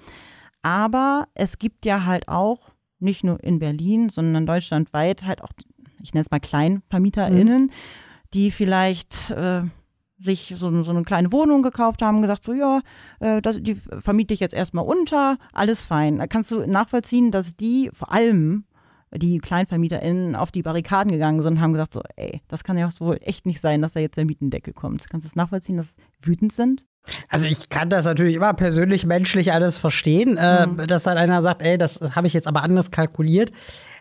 Aber 0.63 1.29
es 1.35 1.59
gibt 1.59 1.87
ja 1.87 2.05
halt 2.05 2.29
auch, 2.29 2.71
nicht 2.99 3.25
nur 3.25 3.43
in 3.43 3.59
Berlin, 3.59 4.09
sondern 4.09 4.47
deutschlandweit 4.47 5.25
halt 5.25 5.43
auch, 5.43 5.51
ich 6.07 6.15
nenne 6.15 6.23
es 6.23 6.31
mal 6.31 6.41
KleinvermieterInnen, 6.41 7.63
mhm. 7.65 7.71
die 8.33 8.51
vielleicht 8.51 9.31
äh, 9.33 9.63
sich 10.19 10.55
so, 10.57 10.83
so, 10.83 10.91
eine 10.91 11.03
kleine 11.03 11.33
Wohnung 11.33 11.63
gekauft 11.63 12.03
haben, 12.03 12.23
gesagt, 12.23 12.45
so 12.45 12.53
ja, 12.53 12.81
äh, 13.21 13.43
das, 13.43 13.61
die 13.61 13.75
vermiete 13.75 14.33
ich 14.33 14.41
jetzt 14.41 14.55
erstmal 14.55 14.85
unter, 14.85 15.37
alles 15.53 15.85
fein. 15.85 16.19
Da 16.19 16.27
kannst 16.27 16.51
du 16.53 16.67
nachvollziehen, 16.67 17.31
dass 17.31 17.57
die 17.57 17.91
vor 17.93 18.13
allem 18.13 18.65
die 19.15 19.39
KleinvermieterInnen 19.39 20.35
auf 20.35 20.51
die 20.51 20.63
Barrikaden 20.63 21.13
gegangen 21.13 21.43
sind 21.43 21.55
und 21.55 21.61
haben 21.61 21.73
gesagt, 21.73 21.93
so, 21.93 22.03
ey, 22.17 22.41
das 22.49 22.65
kann 22.65 22.77
ja 22.77 22.89
wohl 22.99 23.19
echt 23.23 23.47
nicht 23.47 23.61
sein, 23.61 23.83
dass 23.83 23.93
da 23.93 24.01
jetzt 24.01 24.17
der 24.17 24.25
Mietendeckel 24.25 24.73
kommt. 24.73 25.09
Kannst 25.09 25.25
du 25.25 25.29
es 25.29 25.37
nachvollziehen, 25.37 25.77
dass 25.77 25.95
sie 25.95 26.03
wütend 26.29 26.53
sind? 26.53 26.87
Also 27.29 27.47
ich 27.47 27.69
kann 27.69 27.89
das 27.89 28.05
natürlich 28.05 28.37
immer 28.37 28.53
persönlich, 28.55 29.07
menschlich 29.07 29.53
alles 29.53 29.77
verstehen, 29.77 30.37
äh, 30.37 30.67
mhm. 30.67 30.87
dass 30.87 31.05
dann 31.05 31.19
einer 31.19 31.41
sagt, 31.41 31.63
ey, 31.63 31.79
das 31.79 32.01
habe 32.17 32.27
ich 32.27 32.33
jetzt 32.33 32.49
aber 32.49 32.63
anders 32.63 32.91
kalkuliert. 32.91 33.53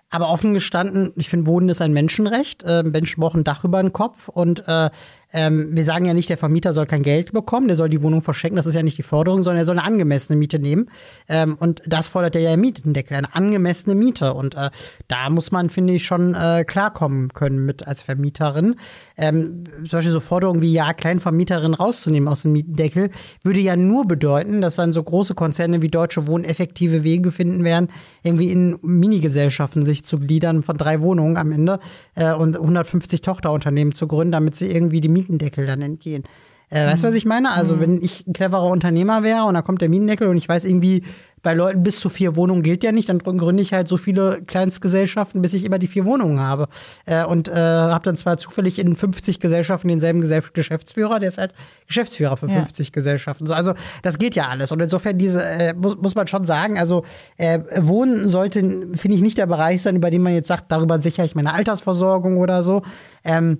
Aber 0.09 0.29
offen 0.29 0.53
gestanden, 0.53 1.11
ich 1.15 1.29
finde, 1.29 1.47
Wohnen 1.47 1.69
ist 1.69 1.81
ein 1.81 1.93
Menschenrecht. 1.93 2.63
Äh, 2.63 2.83
Menschen 2.83 3.21
brauchen 3.21 3.41
ein 3.41 3.43
Dach 3.43 3.63
über 3.63 3.81
den 3.81 3.91
Kopf 3.91 4.29
und 4.29 4.67
äh, 4.67 4.89
ähm, 5.33 5.75
wir 5.75 5.83
sagen 5.83 6.05
ja 6.05 6.13
nicht, 6.13 6.29
der 6.29 6.37
Vermieter 6.37 6.73
soll 6.73 6.85
kein 6.85 7.03
Geld 7.03 7.33
bekommen, 7.33 7.67
der 7.67 7.75
soll 7.75 7.89
die 7.89 8.01
Wohnung 8.01 8.21
verschenken, 8.21 8.55
das 8.55 8.65
ist 8.65 8.75
ja 8.75 8.83
nicht 8.83 8.97
die 8.97 9.03
Forderung, 9.03 9.43
sondern 9.43 9.61
er 9.61 9.65
soll 9.65 9.77
eine 9.77 9.87
angemessene 9.87 10.37
Miete 10.37 10.59
nehmen. 10.59 10.89
Ähm, 11.27 11.57
und 11.59 11.81
das 11.85 12.07
fordert 12.07 12.35
er 12.35 12.41
ja 12.41 12.53
im 12.53 12.61
Mietendeckel, 12.61 13.17
eine 13.17 13.33
angemessene 13.35 13.95
Miete. 13.95 14.33
Und 14.33 14.55
äh, 14.55 14.69
da 15.07 15.29
muss 15.29 15.51
man, 15.51 15.69
finde 15.69 15.93
ich, 15.93 16.05
schon 16.05 16.35
äh, 16.35 16.63
klarkommen 16.65 17.29
können 17.33 17.65
mit 17.65 17.87
als 17.87 18.03
Vermieterin. 18.03 18.75
Ähm, 19.17 19.63
zum 19.75 19.97
Beispiel 19.97 20.11
so 20.11 20.19
Forderungen 20.19 20.61
wie, 20.61 20.71
ja, 20.71 20.93
Kleinvermieterin 20.93 21.73
rauszunehmen 21.73 22.29
aus 22.29 22.43
dem 22.43 22.53
Mietendeckel, 22.53 23.09
würde 23.43 23.59
ja 23.59 23.75
nur 23.75 24.07
bedeuten, 24.07 24.61
dass 24.61 24.75
dann 24.75 24.93
so 24.93 25.03
große 25.03 25.35
Konzerne 25.35 25.81
wie 25.81 25.89
Deutsche 25.89 26.27
Wohnen 26.27 26.45
effektive 26.45 27.03
Wege 27.03 27.31
finden 27.31 27.63
werden, 27.63 27.89
irgendwie 28.23 28.51
in 28.51 28.77
Minigesellschaften 28.81 29.85
sich 29.85 30.05
zu 30.05 30.19
gliedern 30.19 30.63
von 30.63 30.77
drei 30.77 31.01
Wohnungen 31.01 31.37
am 31.37 31.51
Ende 31.51 31.79
äh, 32.15 32.33
und 32.33 32.55
150 32.55 33.21
Tochterunternehmen 33.21 33.93
zu 33.93 34.07
gründen, 34.07 34.31
damit 34.31 34.55
sie 34.55 34.71
irgendwie 34.71 35.01
die 35.01 35.09
Mietendeckel 35.15 35.65
dann 35.65 35.81
entgehen. 35.81 36.23
Äh, 36.69 36.87
weißt 36.87 37.03
du, 37.03 37.07
was 37.07 37.15
ich 37.15 37.25
meine? 37.25 37.51
Also, 37.51 37.75
mhm. 37.75 37.79
wenn 37.81 38.01
ich 38.01 38.27
ein 38.27 38.33
cleverer 38.33 38.67
Unternehmer 38.67 39.23
wäre 39.23 39.43
und 39.45 39.53
da 39.53 39.61
kommt 39.61 39.81
der 39.81 39.89
Mietendeckel 39.89 40.27
und 40.27 40.37
ich 40.37 40.49
weiß 40.49 40.65
irgendwie, 40.65 41.03
bei 41.45 41.53
Leuten 41.53 41.83
bis 41.83 41.99
zu 41.99 42.09
vier 42.09 42.35
Wohnungen 42.35 42.63
gilt 42.63 42.83
ja 42.83 42.91
nicht, 42.91 43.07
dann 43.07 43.19
gründe 43.19 43.61
ich 43.61 43.71
halt 43.71 43.87
so 43.87 43.97
viele 43.97 44.41
Kleinstgesellschaften, 44.41 45.43
bis 45.43 45.53
ich 45.53 45.63
immer 45.63 45.77
die 45.77 45.85
vier 45.85 46.03
Wohnungen 46.03 46.39
habe. 46.39 46.67
Äh, 47.05 47.23
und 47.23 47.47
äh, 47.47 47.53
habe 47.53 48.03
dann 48.03 48.17
zwar 48.17 48.39
zufällig 48.39 48.79
in 48.79 48.95
50 48.95 49.39
Gesellschaften 49.39 49.87
denselben 49.89 50.21
Geschäftsführer, 50.53 51.19
der 51.19 51.29
ist 51.29 51.37
halt 51.37 51.53
Geschäftsführer 51.85 52.35
für 52.35 52.47
ja. 52.47 52.55
50 52.55 52.91
Gesellschaften. 52.91 53.45
So, 53.45 53.53
also, 53.53 53.75
das 54.01 54.17
geht 54.17 54.33
ja 54.33 54.47
alles. 54.47 54.71
Und 54.71 54.81
insofern 54.81 55.19
diese, 55.19 55.43
äh, 55.43 55.73
muss, 55.75 55.97
muss 55.97 56.15
man 56.15 56.25
schon 56.25 56.45
sagen, 56.45 56.79
also 56.79 57.03
äh, 57.37 57.59
Wohnen 57.79 58.27
sollte, 58.27 58.61
finde 58.95 59.15
ich, 59.15 59.21
nicht 59.21 59.37
der 59.37 59.45
Bereich 59.45 59.83
sein, 59.83 59.97
über 59.97 60.09
den 60.09 60.23
man 60.23 60.33
jetzt 60.33 60.47
sagt, 60.47 60.71
darüber 60.71 60.99
sichere 60.99 61.27
ich 61.27 61.35
meine 61.35 61.53
Altersversorgung 61.53 62.37
oder 62.37 62.63
so. 62.63 62.81
Ähm, 63.23 63.59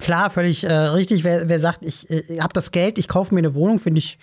Klar, 0.00 0.30
völlig 0.30 0.64
äh, 0.64 0.72
richtig. 0.72 1.24
Wer, 1.24 1.48
wer 1.48 1.60
sagt, 1.60 1.84
ich 1.84 2.10
äh, 2.10 2.40
habe 2.40 2.52
das 2.52 2.72
Geld, 2.72 2.98
ich 2.98 3.08
kaufe 3.08 3.34
mir 3.34 3.40
eine 3.40 3.54
Wohnung, 3.54 3.78
finde 3.78 3.98
ich 3.98 4.18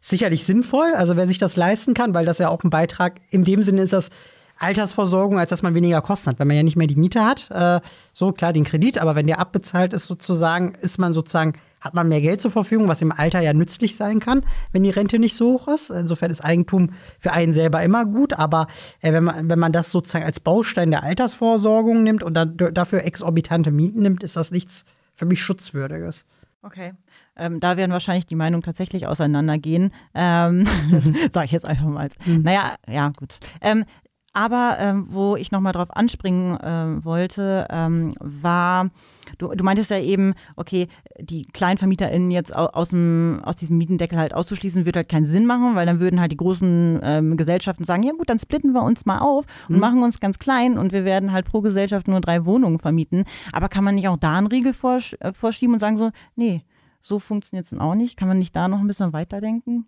sicherlich 0.00 0.44
sinnvoll. 0.44 0.92
Also 0.94 1.16
wer 1.16 1.26
sich 1.26 1.38
das 1.38 1.56
leisten 1.56 1.94
kann, 1.94 2.14
weil 2.14 2.26
das 2.26 2.38
ja 2.38 2.48
auch 2.48 2.64
ein 2.64 2.70
Beitrag 2.70 3.20
in 3.30 3.44
dem 3.44 3.62
Sinne 3.62 3.82
ist, 3.82 3.92
dass 3.92 4.10
Altersversorgung, 4.58 5.38
als 5.38 5.50
dass 5.50 5.62
man 5.62 5.74
weniger 5.74 6.02
Kosten 6.02 6.30
hat, 6.30 6.38
wenn 6.38 6.48
man 6.48 6.56
ja 6.56 6.62
nicht 6.62 6.76
mehr 6.76 6.86
die 6.86 6.96
Miete 6.96 7.24
hat. 7.24 7.50
Äh, 7.50 7.80
so 8.12 8.32
klar 8.32 8.52
den 8.52 8.64
Kredit, 8.64 8.98
aber 8.98 9.14
wenn 9.14 9.26
der 9.26 9.38
abbezahlt 9.38 9.92
ist 9.94 10.06
sozusagen, 10.06 10.74
ist 10.80 10.98
man 10.98 11.14
sozusagen 11.14 11.54
hat 11.80 11.94
man 11.94 12.08
mehr 12.08 12.20
Geld 12.20 12.42
zur 12.42 12.50
Verfügung, 12.50 12.88
was 12.88 13.00
im 13.00 13.10
Alter 13.10 13.40
ja 13.40 13.54
nützlich 13.54 13.96
sein 13.96 14.20
kann, 14.20 14.44
wenn 14.70 14.82
die 14.82 14.90
Rente 14.90 15.18
nicht 15.18 15.34
so 15.34 15.54
hoch 15.54 15.68
ist. 15.68 15.88
Insofern 15.88 16.30
ist 16.30 16.44
Eigentum 16.44 16.90
für 17.18 17.32
einen 17.32 17.54
selber 17.54 17.82
immer 17.82 18.04
gut, 18.04 18.34
aber 18.34 18.66
äh, 19.00 19.12
wenn, 19.12 19.24
man, 19.24 19.48
wenn 19.48 19.58
man 19.58 19.72
das 19.72 19.90
sozusagen 19.90 20.26
als 20.26 20.40
Baustein 20.40 20.90
der 20.90 21.04
Altersvorsorgung 21.04 22.02
nimmt 22.02 22.22
und 22.22 22.34
dann 22.34 22.56
dafür 22.74 23.04
exorbitante 23.04 23.70
Mieten 23.70 24.02
nimmt, 24.02 24.22
ist 24.22 24.36
das 24.36 24.50
nichts 24.50 24.84
für 25.14 25.26
mich 25.26 25.42
Schutzwürdiges. 25.42 26.26
Okay. 26.62 26.92
Ähm, 27.36 27.58
da 27.58 27.76
werden 27.76 27.92
wahrscheinlich 27.92 28.26
die 28.26 28.34
Meinungen 28.34 28.62
tatsächlich 28.62 29.06
auseinandergehen. 29.06 29.92
Ähm, 30.14 30.66
Sage 31.30 31.46
ich 31.46 31.52
jetzt 31.52 31.66
einfach 31.66 31.86
mal. 31.86 32.10
Mhm. 32.26 32.42
Naja, 32.42 32.74
ja, 32.86 33.12
gut. 33.16 33.38
Ähm, 33.62 33.84
aber 34.32 34.76
ähm, 34.78 35.06
wo 35.10 35.36
ich 35.36 35.50
nochmal 35.50 35.72
drauf 35.72 35.88
anspringen 35.90 36.56
äh, 36.60 37.04
wollte, 37.04 37.66
ähm, 37.68 38.12
war, 38.20 38.90
du, 39.38 39.48
du 39.48 39.64
meintest 39.64 39.90
ja 39.90 39.98
eben, 39.98 40.34
okay, 40.56 40.86
die 41.18 41.42
KleinvermieterInnen 41.42 42.30
jetzt 42.30 42.54
aus, 42.54 42.90
dem, 42.90 43.40
aus 43.44 43.56
diesem 43.56 43.78
Mietendeckel 43.78 44.18
halt 44.18 44.34
auszuschließen, 44.34 44.84
würde 44.84 45.00
halt 45.00 45.08
keinen 45.08 45.26
Sinn 45.26 45.46
machen, 45.46 45.74
weil 45.74 45.86
dann 45.86 46.00
würden 46.00 46.20
halt 46.20 46.30
die 46.30 46.36
großen 46.36 47.00
ähm, 47.02 47.36
Gesellschaften 47.36 47.84
sagen, 47.84 48.04
ja 48.04 48.12
gut, 48.12 48.28
dann 48.28 48.38
splitten 48.38 48.72
wir 48.72 48.82
uns 48.82 49.04
mal 49.04 49.18
auf 49.18 49.46
und 49.68 49.76
mhm. 49.76 49.80
machen 49.80 50.02
uns 50.02 50.20
ganz 50.20 50.38
klein 50.38 50.78
und 50.78 50.92
wir 50.92 51.04
werden 51.04 51.32
halt 51.32 51.46
pro 51.46 51.60
Gesellschaft 51.60 52.06
nur 52.06 52.20
drei 52.20 52.44
Wohnungen 52.44 52.78
vermieten. 52.78 53.24
Aber 53.52 53.68
kann 53.68 53.84
man 53.84 53.96
nicht 53.96 54.08
auch 54.08 54.16
da 54.16 54.38
einen 54.38 54.46
Riegel 54.46 54.72
vorsch 54.72 55.16
äh, 55.20 55.32
vorschieben 55.32 55.74
und 55.74 55.80
sagen 55.80 55.98
so, 55.98 56.10
nee, 56.36 56.64
so 57.02 57.18
funktioniert 57.18 57.66
es 57.66 57.78
auch 57.78 57.94
nicht? 57.94 58.16
Kann 58.16 58.28
man 58.28 58.38
nicht 58.38 58.54
da 58.54 58.68
noch 58.68 58.78
ein 58.78 58.86
bisschen 58.86 59.12
weiterdenken? 59.12 59.86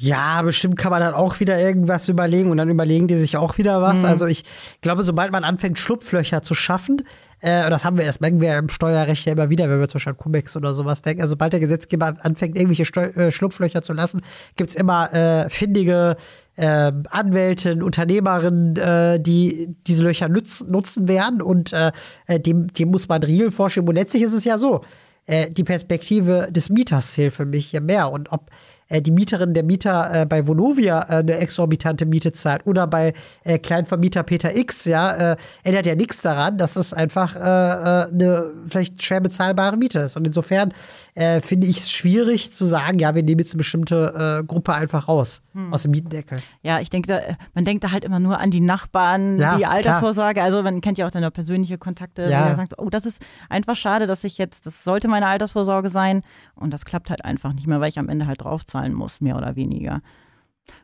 Ja, 0.00 0.42
bestimmt 0.42 0.76
kann 0.76 0.92
man 0.92 1.00
dann 1.00 1.12
auch 1.12 1.40
wieder 1.40 1.58
irgendwas 1.58 2.08
überlegen 2.08 2.52
und 2.52 2.58
dann 2.58 2.70
überlegen 2.70 3.08
die 3.08 3.16
sich 3.16 3.36
auch 3.36 3.58
wieder 3.58 3.82
was. 3.82 4.00
Mhm. 4.00 4.04
Also 4.04 4.26
ich 4.26 4.44
glaube, 4.80 5.02
sobald 5.02 5.32
man 5.32 5.42
anfängt, 5.42 5.76
Schlupflöcher 5.76 6.40
zu 6.40 6.54
schaffen, 6.54 7.02
äh, 7.40 7.68
das 7.68 7.84
haben 7.84 7.98
wir, 7.98 8.04
das 8.04 8.20
merken 8.20 8.40
wir 8.40 8.56
im 8.58 8.68
Steuerrecht 8.68 9.26
ja 9.26 9.32
immer 9.32 9.50
wieder, 9.50 9.68
wenn 9.68 9.80
wir 9.80 9.88
zum 9.88 9.98
Beispiel 9.98 10.12
an 10.12 10.18
Cubex 10.18 10.56
oder 10.56 10.72
sowas 10.72 11.02
denken. 11.02 11.22
Also 11.22 11.32
sobald 11.32 11.52
der 11.52 11.58
Gesetzgeber 11.58 12.14
anfängt, 12.22 12.54
irgendwelche 12.54 12.84
Steu 12.84 13.06
äh, 13.06 13.32
Schlupflöcher 13.32 13.82
zu 13.82 13.92
lassen, 13.92 14.20
gibt's 14.54 14.76
immer 14.76 15.12
äh, 15.12 15.50
findige 15.50 16.14
äh, 16.54 16.92
Anwältin, 17.10 17.82
Unternehmerinnen, 17.82 18.76
äh, 18.76 19.18
die 19.18 19.74
diese 19.88 20.04
Löcher 20.04 20.28
nutz, 20.28 20.60
nutzen 20.60 21.08
werden 21.08 21.42
und 21.42 21.72
äh, 21.72 21.90
äh 22.26 22.38
dem, 22.38 22.68
dem 22.68 22.90
muss 22.92 23.08
man 23.08 23.24
Riegel 23.24 23.50
vorschieben. 23.50 23.88
Und 23.88 23.96
letztlich 23.96 24.22
ist 24.22 24.32
es 24.32 24.44
ja 24.44 24.58
so, 24.58 24.82
äh, 25.26 25.50
die 25.50 25.64
Perspektive 25.64 26.48
des 26.52 26.70
Mieters 26.70 27.14
zählt 27.14 27.34
für 27.34 27.46
mich 27.46 27.66
hier 27.66 27.80
mehr. 27.80 28.12
Und 28.12 28.30
ob 28.30 28.52
äh, 28.88 29.02
die 29.02 29.10
Mieterin 29.10 29.54
der 29.54 29.62
Mieter 29.62 30.22
äh, 30.22 30.26
bei 30.26 30.46
Vonovia 30.46 31.02
äh, 31.08 31.16
eine 31.16 31.36
exorbitante 31.36 32.06
Miete 32.06 32.32
zahlt 32.32 32.66
oder 32.66 32.86
bei 32.86 33.12
äh, 33.44 33.58
Kleinvermieter 33.58 34.22
Peter 34.22 34.56
X, 34.56 34.84
ja, 34.84 35.32
äh, 35.32 35.36
ändert 35.62 35.86
ja 35.86 35.94
nichts 35.94 36.22
daran, 36.22 36.58
dass 36.58 36.76
es 36.76 36.92
einfach 36.92 37.36
äh, 37.36 37.38
äh, 37.38 38.08
eine 38.10 38.52
vielleicht 38.66 39.02
schwer 39.02 39.20
bezahlbare 39.20 39.76
Miete 39.76 40.00
ist. 40.00 40.16
Und 40.16 40.26
insofern 40.26 40.72
äh, 41.14 41.40
finde 41.40 41.66
ich 41.66 41.80
es 41.80 41.92
schwierig 41.92 42.54
zu 42.54 42.64
sagen, 42.64 42.98
ja, 42.98 43.14
wir 43.14 43.22
nehmen 43.22 43.40
jetzt 43.40 43.54
eine 43.54 43.58
bestimmte 43.58 44.40
äh, 44.40 44.44
Gruppe 44.44 44.74
einfach 44.74 45.08
raus 45.08 45.42
hm. 45.52 45.72
aus 45.72 45.82
dem 45.82 45.92
Mietendeckel. 45.92 46.40
Ja, 46.62 46.80
ich 46.80 46.90
denke, 46.90 47.08
da, 47.08 47.20
man 47.54 47.64
denkt 47.64 47.84
da 47.84 47.90
halt 47.90 48.04
immer 48.04 48.20
nur 48.20 48.38
an 48.38 48.50
die 48.50 48.60
Nachbarn, 48.60 49.38
ja, 49.38 49.56
die 49.56 49.66
Altersvorsorge. 49.66 50.34
Klar. 50.34 50.46
Also 50.46 50.62
man 50.62 50.80
kennt 50.80 50.98
ja 50.98 51.06
auch 51.06 51.10
deine 51.10 51.30
persönliche 51.30 51.78
Kontakte, 51.78 52.28
ja. 52.30 52.48
die 52.48 52.56
sagen, 52.56 52.68
oh, 52.76 52.90
das 52.90 53.06
ist 53.06 53.20
einfach 53.48 53.76
schade, 53.76 54.06
dass 54.06 54.24
ich 54.24 54.38
jetzt, 54.38 54.66
das 54.66 54.84
sollte 54.84 55.08
meine 55.08 55.26
Altersvorsorge 55.26 55.90
sein. 55.90 56.22
Und 56.54 56.72
das 56.72 56.84
klappt 56.84 57.10
halt 57.10 57.24
einfach 57.24 57.52
nicht 57.52 57.66
mehr, 57.66 57.80
weil 57.80 57.88
ich 57.88 57.98
am 57.98 58.08
Ende 58.08 58.26
halt 58.26 58.44
draufzahlen 58.78 58.94
muss, 58.94 59.20
mehr 59.20 59.36
oder 59.36 59.56
weniger. 59.56 60.00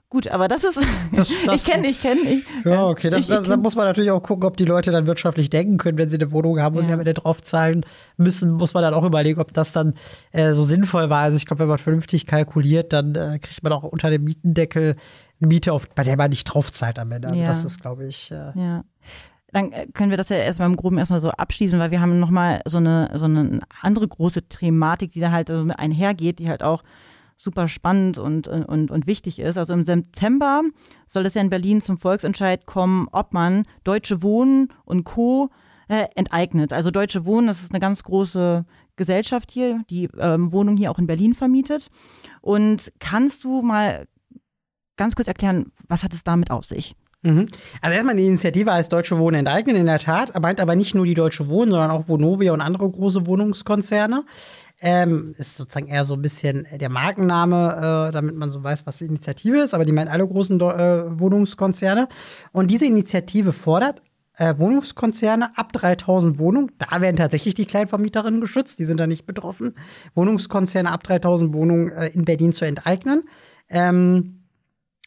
Gut, 0.09 0.29
aber 0.29 0.49
das 0.49 0.65
ist. 0.65 0.79
Das, 1.13 1.29
das, 1.47 1.57
ich 1.57 1.71
kenne, 1.71 1.89
ich 1.89 2.01
kenne. 2.01 2.21
Ja, 2.65 2.87
okay. 2.87 3.11
Das, 3.11 3.27
das, 3.27 3.45
da 3.45 3.57
muss 3.57 3.75
man 3.75 3.85
natürlich 3.85 4.11
auch 4.11 4.23
gucken, 4.23 4.45
ob 4.45 4.57
die 4.57 4.65
Leute 4.65 4.93
dann 4.93 5.07
wirtschaftlich 5.07 5.51
denken 5.51 5.77
können, 5.77 5.99
wenn 5.99 6.09
sie 6.09 6.17
eine 6.17 6.31
Wohnung 6.31 6.61
haben, 6.61 6.75
wo 6.75 6.81
ja. 6.81 6.87
sie 6.87 6.93
am 6.93 7.01
Ende 7.01 7.15
draufzahlen 7.15 7.85
müssen, 8.17 8.53
muss 8.53 8.75
man 8.75 8.83
dann 8.83 8.95
auch 8.95 9.05
überlegen, 9.05 9.41
ob 9.41 9.53
das 9.53 9.73
dann 9.73 9.95
äh, 10.31 10.53
so 10.53 10.63
sinnvoll 10.63 11.11
war. 11.11 11.23
Also 11.23 11.37
ich 11.37 11.47
glaube, 11.47 11.61
wenn 11.61 11.69
man 11.69 11.79
vernünftig 11.79 12.27
kalkuliert, 12.27 12.93
dann 12.93 13.15
äh, 13.15 13.39
kriegt 13.41 13.63
man 13.63 13.73
auch 13.73 13.83
unter 13.83 14.09
dem 14.11 14.25
Mietendeckel 14.25 14.97
Miete, 15.41 15.73
auf, 15.73 15.89
bei 15.91 16.05
der 16.05 16.17
man 16.17 16.31
nicht 16.31 16.45
draufzahlt 16.45 16.99
am 16.99 17.11
Ende. 17.13 17.29
Also 17.29 17.43
Ja. 17.43 17.49
das 17.49 17.65
ist, 17.65 17.83
glaube 17.83 18.07
ich, 18.07 18.31
äh, 18.31 18.53
Ja. 18.55 18.85
Dann 19.53 19.73
äh, 19.73 19.87
können 19.93 20.11
wir 20.11 20.17
das 20.17 20.31
ja 20.31 20.37
erstmal 20.37 20.69
im 20.69 20.77
Groben 20.77 20.97
erstmal 20.97 21.21
so 21.21 21.31
abschließen, 21.31 21.79
weil 21.79 21.91
wir 21.91 22.01
haben 22.01 22.19
nochmal 22.19 22.61
so 22.67 22.79
eine, 22.79 23.11
so 23.15 23.27
eine 23.27 23.59
andere 23.83 24.07
große 24.09 24.43
Thematik, 24.43 25.13
die 25.13 25.21
da 25.21 25.33
halt 25.33 25.51
einhergeht, 25.51 26.39
die 26.39 26.49
halt 26.49 26.63
auch 26.63 26.83
super 27.37 27.69
spannend 27.69 28.19
und, 28.19 28.49
und, 28.49 28.91
und 28.91 29.07
wichtig 29.07 29.39
ist. 29.39 29.57
Also 29.57 29.73
im 29.73 29.85
September 29.85 30.63
soll 31.07 31.27
es 31.27 31.35
ja 31.35 31.41
in 31.41 31.51
Berlin 31.51 31.81
zum 31.81 31.99
Volksentscheid 31.99 32.67
kommen, 32.67 33.09
ob 33.13 33.33
man 33.33 33.67
Deutsche 33.83 34.23
Wohnen 34.23 34.73
und 34.85 35.05
Co. 35.05 35.51
Äh, 35.87 36.07
enteignet. 36.15 36.73
Also 36.73 36.91
Deutsche 36.91 37.27
Wohnen, 37.27 37.47
das 37.47 37.63
ist 37.63 37.71
eine 37.71 37.81
ganz 37.81 38.03
große 38.05 38.65
Gesellschaft 38.97 39.51
hier, 39.51 39.83
die 39.91 40.09
ähm, 40.19 40.51
Wohnungen 40.51 40.79
hier 40.79 40.91
auch 40.91 40.99
in 40.99 41.07
Berlin 41.07 41.35
vermietet. 41.35 41.91
Und 42.41 42.91
kannst 43.01 43.45
du 43.45 43.61
mal 43.61 44.07
ganz 44.97 45.15
kurz 45.15 45.29
erklären, 45.29 45.73
was 45.87 46.03
hat 46.03 46.15
es 46.15 46.25
damit 46.25 46.51
auf 46.51 46.65
sich? 46.65 46.95
Mhm. 47.25 47.49
Also 47.81 47.95
erstmal 47.95 48.17
die 48.17 48.27
Initiative 48.27 48.73
heißt 48.73 48.93
Deutsche 48.93 49.19
Wohnen 49.19 49.41
enteignen, 49.41 49.77
in 49.77 49.87
der 49.87 49.99
Tat, 49.99 50.39
meint 50.41 50.61
aber 50.61 50.77
nicht 50.77 50.95
nur 50.95 51.07
die 51.07 51.15
Deutsche 51.15 51.49
Wohnen, 51.49 51.71
sondern 51.71 51.91
auch 51.91 52.09
Vonovia 52.09 52.53
und 52.53 52.61
andere 52.61 52.89
große 52.91 53.27
Wohnungskonzerne. 53.27 54.25
Ähm, 54.87 55.35
ist 55.39 55.57
sozusagen 55.57 55.89
eher 55.89 56.05
so 56.05 56.13
ein 56.13 56.21
bisschen 56.21 56.67
der 56.79 56.91
Markenname, 56.91 58.09
äh, 58.09 58.13
damit 58.13 58.37
man 58.37 58.51
so 58.51 58.63
weiß, 58.63 58.87
was 58.87 58.99
die 58.99 59.07
Initiative 59.07 59.57
ist, 59.57 59.73
aber 59.73 59.87
die 59.87 59.93
meint 59.93 60.11
alle 60.11 60.29
großen 60.29 60.61
Deu- 60.61 60.77
äh, 60.77 61.19
Wohnungskonzerne. 61.19 62.07
Und 62.53 62.71
diese 62.71 62.85
Initiative 62.85 63.55
fordert 63.55 64.03
äh, 64.37 64.55
Wohnungskonzerne 64.59 65.57
ab 65.57 65.73
3000 65.73 66.39
Wohnungen, 66.39 66.73
da 66.77 67.01
werden 67.01 67.17
tatsächlich 67.17 67.55
die 67.55 67.65
Kleinvermieterinnen 67.65 68.43
geschützt, 68.43 68.79
die 68.79 68.85
sind 68.85 69.01
da 69.01 69.07
nicht 69.07 69.25
betroffen, 69.25 69.75
Wohnungskonzerne 70.13 70.91
ab 70.93 71.03
3000 71.03 71.55
Wohnungen 71.55 71.91
äh, 71.91 72.09
in 72.09 72.27
Berlin 72.27 72.53
zu 72.53 72.67
enteignen. 72.67 73.23
Ähm, 73.71 74.44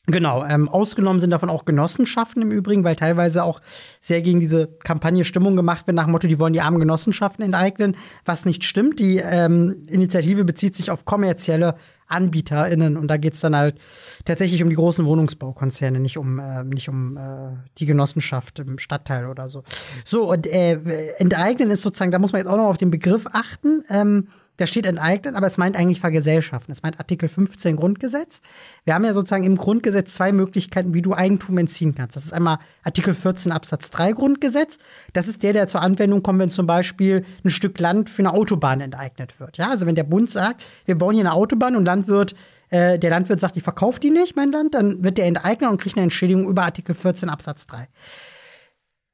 Genau, 0.09 0.45
ähm, 0.45 0.69
ausgenommen 0.69 1.19
sind 1.19 1.31
davon 1.31 1.49
auch 1.49 1.65
Genossenschaften 1.65 2.41
im 2.41 2.49
Übrigen, 2.49 2.85
weil 2.85 2.95
teilweise 2.95 3.43
auch 3.43 3.59
sehr 3.99 4.21
gegen 4.21 4.39
diese 4.39 4.67
Kampagne 4.67 5.25
Stimmung 5.25 5.57
gemacht 5.57 5.85
wird, 5.85 5.95
nach 5.95 6.05
dem 6.05 6.13
Motto, 6.13 6.27
die 6.27 6.39
wollen 6.39 6.53
die 6.53 6.61
armen 6.61 6.79
Genossenschaften 6.79 7.43
enteignen, 7.43 7.97
was 8.23 8.45
nicht 8.45 8.63
stimmt. 8.63 8.99
Die 8.99 9.17
ähm, 9.17 9.85
Initiative 9.87 10.45
bezieht 10.45 10.77
sich 10.77 10.91
auf 10.91 11.03
kommerzielle 11.03 11.75
AnbieterInnen 12.07 12.95
und 12.95 13.09
da 13.09 13.17
geht's 13.17 13.41
dann 13.41 13.53
halt 13.53 13.75
tatsächlich 14.23 14.63
um 14.63 14.69
die 14.69 14.77
großen 14.77 15.05
Wohnungsbaukonzerne, 15.05 15.99
nicht 15.99 16.17
um, 16.17 16.39
äh, 16.39 16.63
nicht 16.63 16.87
um 16.87 17.17
äh, 17.17 17.57
die 17.77 17.85
Genossenschaft 17.85 18.59
im 18.59 18.79
Stadtteil 18.79 19.25
oder 19.27 19.49
so. 19.49 19.63
So, 20.05 20.31
und 20.31 20.47
äh, 20.47 20.79
enteignen 21.17 21.69
ist 21.69 21.81
sozusagen, 21.81 22.11
da 22.11 22.19
muss 22.19 22.31
man 22.31 22.39
jetzt 22.39 22.49
auch 22.49 22.55
noch 22.55 22.69
auf 22.69 22.77
den 22.77 22.91
Begriff 22.91 23.27
achten. 23.33 23.83
Ähm, 23.89 24.29
da 24.57 24.67
steht 24.67 24.85
enteignen, 24.85 25.35
aber 25.35 25.47
es 25.47 25.57
meint 25.57 25.75
eigentlich 25.75 25.99
vergesellschaften. 25.99 26.71
Es 26.71 26.83
meint 26.83 26.99
Artikel 26.99 27.29
15 27.29 27.75
Grundgesetz. 27.75 28.41
Wir 28.83 28.95
haben 28.95 29.05
ja 29.05 29.13
sozusagen 29.13 29.43
im 29.43 29.55
Grundgesetz 29.55 30.13
zwei 30.13 30.31
Möglichkeiten, 30.31 30.93
wie 30.93 31.01
du 31.01 31.13
Eigentum 31.13 31.57
entziehen 31.57 31.95
kannst. 31.95 32.15
Das 32.15 32.25
ist 32.25 32.33
einmal 32.33 32.57
Artikel 32.83 33.13
14 33.13 33.51
Absatz 33.51 33.91
3 33.91 34.13
Grundgesetz. 34.13 34.79
Das 35.13 35.27
ist 35.27 35.43
der, 35.43 35.53
der 35.53 35.67
zur 35.67 35.81
Anwendung 35.81 36.23
kommt, 36.23 36.39
wenn 36.39 36.49
zum 36.49 36.67
Beispiel 36.67 37.23
ein 37.45 37.51
Stück 37.51 37.79
Land 37.79 38.09
für 38.09 38.23
eine 38.23 38.33
Autobahn 38.33 38.81
enteignet 38.81 39.39
wird. 39.39 39.57
Ja, 39.57 39.69
also 39.69 39.85
wenn 39.85 39.95
der 39.95 40.03
Bund 40.03 40.29
sagt, 40.29 40.63
wir 40.85 40.97
bauen 40.97 41.13
hier 41.13 41.23
eine 41.23 41.33
Autobahn 41.33 41.75
und 41.75 41.85
Landwirt 41.85 42.35
äh, 42.69 42.99
der 42.99 43.11
Landwirt 43.11 43.39
sagt, 43.39 43.55
ich 43.55 43.63
verkaufe 43.63 43.99
die 43.99 44.09
nicht, 44.09 44.35
mein 44.35 44.51
Land, 44.51 44.73
dann 44.73 45.03
wird 45.03 45.17
der 45.17 45.25
enteignet 45.25 45.69
und 45.69 45.79
kriegt 45.79 45.95
eine 45.95 46.03
Entschädigung 46.03 46.49
über 46.49 46.63
Artikel 46.63 46.95
14 46.95 47.29
Absatz 47.29 47.65
3. 47.67 47.87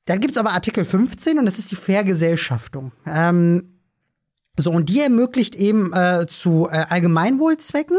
Dann 0.05 0.19
gibt's 0.19 0.37
aber 0.37 0.51
Artikel 0.51 0.83
15 0.83 1.37
und 1.37 1.45
das 1.45 1.59
ist 1.59 1.71
die 1.71 1.75
Vergesellschaftung. 1.75 2.91
Ähm, 3.05 3.72
so, 4.57 4.71
und 4.71 4.89
die 4.89 4.99
ermöglicht 4.99 5.55
eben 5.55 5.93
äh, 5.93 6.25
zu 6.27 6.67
äh, 6.69 6.85
Allgemeinwohlzwecken 6.89 7.97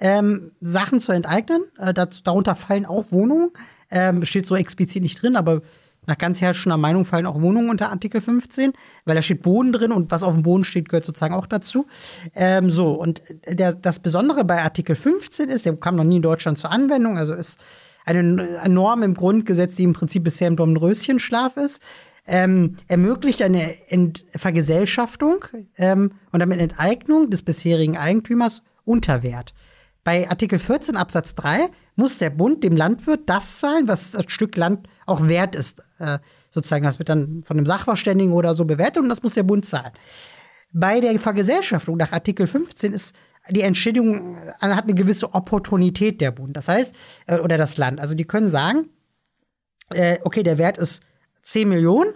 ähm, 0.00 0.52
Sachen 0.60 0.98
zu 0.98 1.12
enteignen. 1.12 1.62
Äh, 1.78 1.94
dazu, 1.94 2.22
darunter 2.24 2.56
fallen 2.56 2.86
auch 2.86 3.12
Wohnungen. 3.12 3.50
Ähm, 3.90 4.24
steht 4.24 4.46
so 4.46 4.56
explizit 4.56 5.02
nicht 5.02 5.22
drin, 5.22 5.36
aber 5.36 5.62
nach 6.06 6.18
ganz 6.18 6.40
herrschender 6.40 6.76
Meinung 6.76 7.04
fallen 7.04 7.26
auch 7.26 7.40
Wohnungen 7.40 7.70
unter 7.70 7.90
Artikel 7.90 8.20
15, 8.20 8.72
weil 9.04 9.14
da 9.14 9.22
steht 9.22 9.42
Boden 9.42 9.72
drin 9.72 9.92
und 9.92 10.10
was 10.10 10.24
auf 10.24 10.34
dem 10.34 10.42
Boden 10.42 10.64
steht, 10.64 10.88
gehört 10.88 11.04
sozusagen 11.04 11.34
auch 11.34 11.46
dazu. 11.46 11.86
Ähm, 12.34 12.70
so, 12.70 12.92
und 12.92 13.22
der, 13.46 13.74
das 13.74 14.00
Besondere 14.00 14.44
bei 14.44 14.62
Artikel 14.62 14.96
15 14.96 15.48
ist, 15.48 15.64
der 15.66 15.76
kam 15.76 15.94
noch 15.94 16.04
nie 16.04 16.16
in 16.16 16.22
Deutschland 16.22 16.58
zur 16.58 16.72
Anwendung, 16.72 17.18
also 17.18 17.34
ist 17.34 17.60
eine, 18.04 18.68
Norm 18.68 19.04
im 19.04 19.14
Grundgesetz, 19.14 19.76
die 19.76 19.84
im 19.84 19.92
Prinzip 19.92 20.24
bisher 20.24 20.48
im 20.48 20.56
Dornröschenschlaf 20.56 21.56
ist, 21.56 21.80
ähm, 22.26 22.76
ermöglicht 22.88 23.42
eine 23.42 23.90
Ent 23.90 24.24
Vergesellschaftung 24.34 25.44
ähm, 25.76 26.12
und 26.30 26.40
damit 26.40 26.60
Enteignung 26.60 27.30
des 27.30 27.42
bisherigen 27.42 27.96
Eigentümers 27.96 28.62
unter 28.84 29.22
Wert. 29.22 29.54
Bei 30.04 30.28
Artikel 30.28 30.58
14 30.58 30.96
Absatz 30.96 31.34
3 31.36 31.68
muss 31.94 32.18
der 32.18 32.30
Bund 32.30 32.64
dem 32.64 32.76
Landwirt 32.76 33.28
das 33.28 33.60
zahlen, 33.60 33.86
was 33.86 34.12
das 34.12 34.24
Stück 34.28 34.56
Land 34.56 34.88
auch 35.06 35.28
wert 35.28 35.54
ist. 35.54 35.82
Äh, 35.98 36.18
sozusagen, 36.50 36.84
das 36.84 36.98
wird 36.98 37.08
dann 37.08 37.42
von 37.44 37.56
einem 37.56 37.66
Sachverständigen 37.66 38.32
oder 38.32 38.54
so 38.54 38.64
bewertet 38.64 39.02
und 39.02 39.08
das 39.08 39.22
muss 39.22 39.34
der 39.34 39.44
Bund 39.44 39.64
zahlen. 39.64 39.92
Bei 40.72 41.00
der 41.00 41.18
Vergesellschaftung 41.20 41.96
nach 41.96 42.12
Artikel 42.12 42.46
15 42.46 42.92
ist 42.92 43.14
die 43.50 43.62
Entschädigung 43.62 44.36
äh, 44.36 44.52
hat 44.60 44.84
eine 44.84 44.94
gewisse 44.94 45.34
Opportunität 45.34 46.20
der 46.20 46.30
Bund. 46.30 46.56
Das 46.56 46.68
heißt, 46.68 46.94
äh, 47.26 47.38
oder 47.38 47.58
das 47.58 47.76
Land. 47.76 48.00
Also 48.00 48.14
die 48.14 48.24
können 48.24 48.48
sagen, 48.48 48.88
äh, 49.90 50.18
okay, 50.24 50.42
der 50.42 50.58
Wert 50.58 50.78
ist 50.78 51.02
10 51.42 51.68
Millionen, 51.68 52.12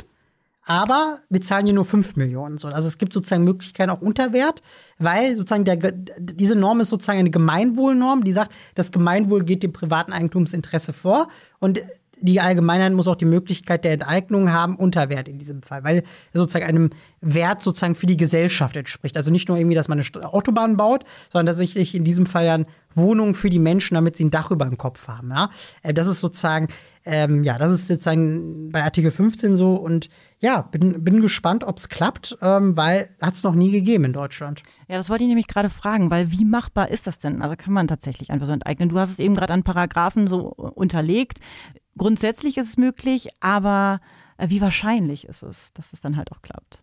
aber 0.65 1.21
wir 1.29 1.41
zahlen 1.41 1.67
hier 1.67 1.75
nur 1.75 1.85
5 1.85 2.17
Millionen. 2.17 2.59
So, 2.59 2.69
also 2.69 2.89
es 2.89 2.99
gibt 2.99 3.12
sozusagen 3.12 3.45
Möglichkeiten 3.45 3.91
auch 3.91 4.01
unter 4.01 4.33
Wert, 4.33 4.62
weil 4.99 5.37
sozusagen 5.37 5.65
der, 5.65 5.77
diese 5.77 6.57
Norm 6.57 6.81
ist 6.81 6.91
sozusagen 6.91 7.21
eine 7.21 7.31
Gemeinwohlnorm, 7.31 8.25
die 8.25 8.33
sagt, 8.33 8.53
das 8.75 8.91
Gemeinwohl 8.91 9.45
geht 9.45 9.62
dem 9.62 9.73
privaten 9.73 10.12
Eigentumsinteresse 10.12 10.93
vor 10.93 11.29
und 11.61 11.83
die 12.19 12.41
Allgemeinheit 12.41 12.93
muss 12.93 13.09
auch 13.09 13.17
die 13.17 13.25
Möglichkeit 13.25 13.85
der 13.85 13.93
Enteignung 13.93 14.51
haben, 14.51 14.77
unter 14.77 15.09
Wert 15.09 15.29
in 15.29 15.39
diesem 15.39 15.63
Fall, 15.63 15.85
weil 15.85 15.99
es 15.99 16.39
sozusagen 16.39 16.65
einem 16.65 16.91
Wert 17.21 17.63
sozusagen 17.63 17.95
für 17.95 18.07
die 18.07 18.17
Gesellschaft 18.17 18.77
entspricht. 18.77 19.17
Also 19.17 19.31
nicht 19.31 19.49
nur 19.49 19.59
irgendwie, 19.59 19.75
dass 19.75 19.89
man 19.89 20.01
eine 20.01 20.33
Autobahn 20.33 20.77
baut, 20.77 21.05
sondern 21.31 21.47
tatsächlich 21.47 21.95
in 21.95 22.05
diesem 22.05 22.27
Fall 22.27 22.47
ja 22.47 22.59
Wohnungen 22.95 23.35
für 23.35 23.51
die 23.51 23.59
Menschen, 23.59 23.95
damit 23.95 24.17
sie 24.17 24.25
ein 24.25 24.31
Dach 24.31 24.51
über 24.51 24.65
dem 24.65 24.79
Kopf 24.79 25.07
haben. 25.09 25.31
Ja? 25.31 25.51
Äh, 25.83 25.93
Das 25.93 26.07
ist 26.07 26.21
sozusagen, 26.21 26.69
ähm, 27.05 27.45
ja, 27.45 27.59
das 27.59 27.73
ist 27.73 27.89
sozusagen 27.89 28.71
bei 28.71 28.83
Artikel 28.83 29.11
15 29.11 29.57
so 29.57 29.75
und 29.75 30.09
ja, 30.41 30.63
bin, 30.63 31.05
bin 31.05 31.21
gespannt, 31.21 31.65
ob 31.65 31.79
es 31.79 31.89
klappt, 31.89 32.39
ähm, 32.41 32.77
weil 32.77 33.09
hat 33.21 33.35
es 33.35 33.43
noch 33.43 33.55
nie 33.55 33.71
gegeben 33.71 34.05
in 34.05 34.13
Deutschland. 34.13 34.63
Ja, 34.89 34.97
das 34.97 35.11
wollte 35.11 35.25
ich 35.25 35.29
nämlich 35.29 35.47
gerade 35.49 35.71
fragen, 35.71 36.11
weil 36.11 36.33
wie 36.33 36.45
machbar 36.45 36.91
ist 36.91 37.07
das 37.07 37.19
denn? 37.19 37.43
Also 37.43 37.57
kann 37.57 37.73
man 37.73 37.89
tatsächlich 37.89 38.31
einfach 38.31 38.47
so 38.47 38.53
enteignen? 38.53 38.89
Du 38.89 38.99
hast 38.99 39.11
es 39.11 39.19
eben 39.19 39.35
gerade 39.35 39.53
an 39.53 39.63
Paragraphen 39.63 40.27
so 40.27 40.47
unterlegt. 40.49 41.39
Grundsätzlich 41.99 42.57
ist 42.59 42.69
es 42.69 42.77
möglich, 42.77 43.29
aber 43.41 44.01
äh, 44.39 44.49
wie 44.49 44.61
wahrscheinlich 44.61 45.27
ist 45.27 45.43
es, 45.43 45.73
dass 45.75 45.93
es 45.93 46.01
dann 46.01 46.17
halt 46.17 46.33
auch 46.33 46.43
klappt? 46.43 46.83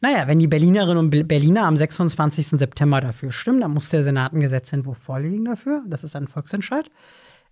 Naja, 0.00 0.28
wenn 0.28 0.38
die 0.38 0.46
Berlinerinnen 0.46 0.98
und 0.98 1.10
Be- 1.10 1.24
Berliner 1.24 1.64
am 1.64 1.76
26. 1.76 2.46
September 2.48 3.00
dafür 3.00 3.32
stimmen, 3.32 3.60
dann 3.60 3.72
muss 3.74 3.88
der 3.90 4.04
Senat 4.04 4.32
einen 4.32 4.40
Gesetzentwurf 4.42 4.98
vorlegen 4.98 5.44
dafür. 5.44 5.82
Das 5.88 6.04
ist 6.04 6.14
ein 6.14 6.28
Volksentscheid. 6.28 6.90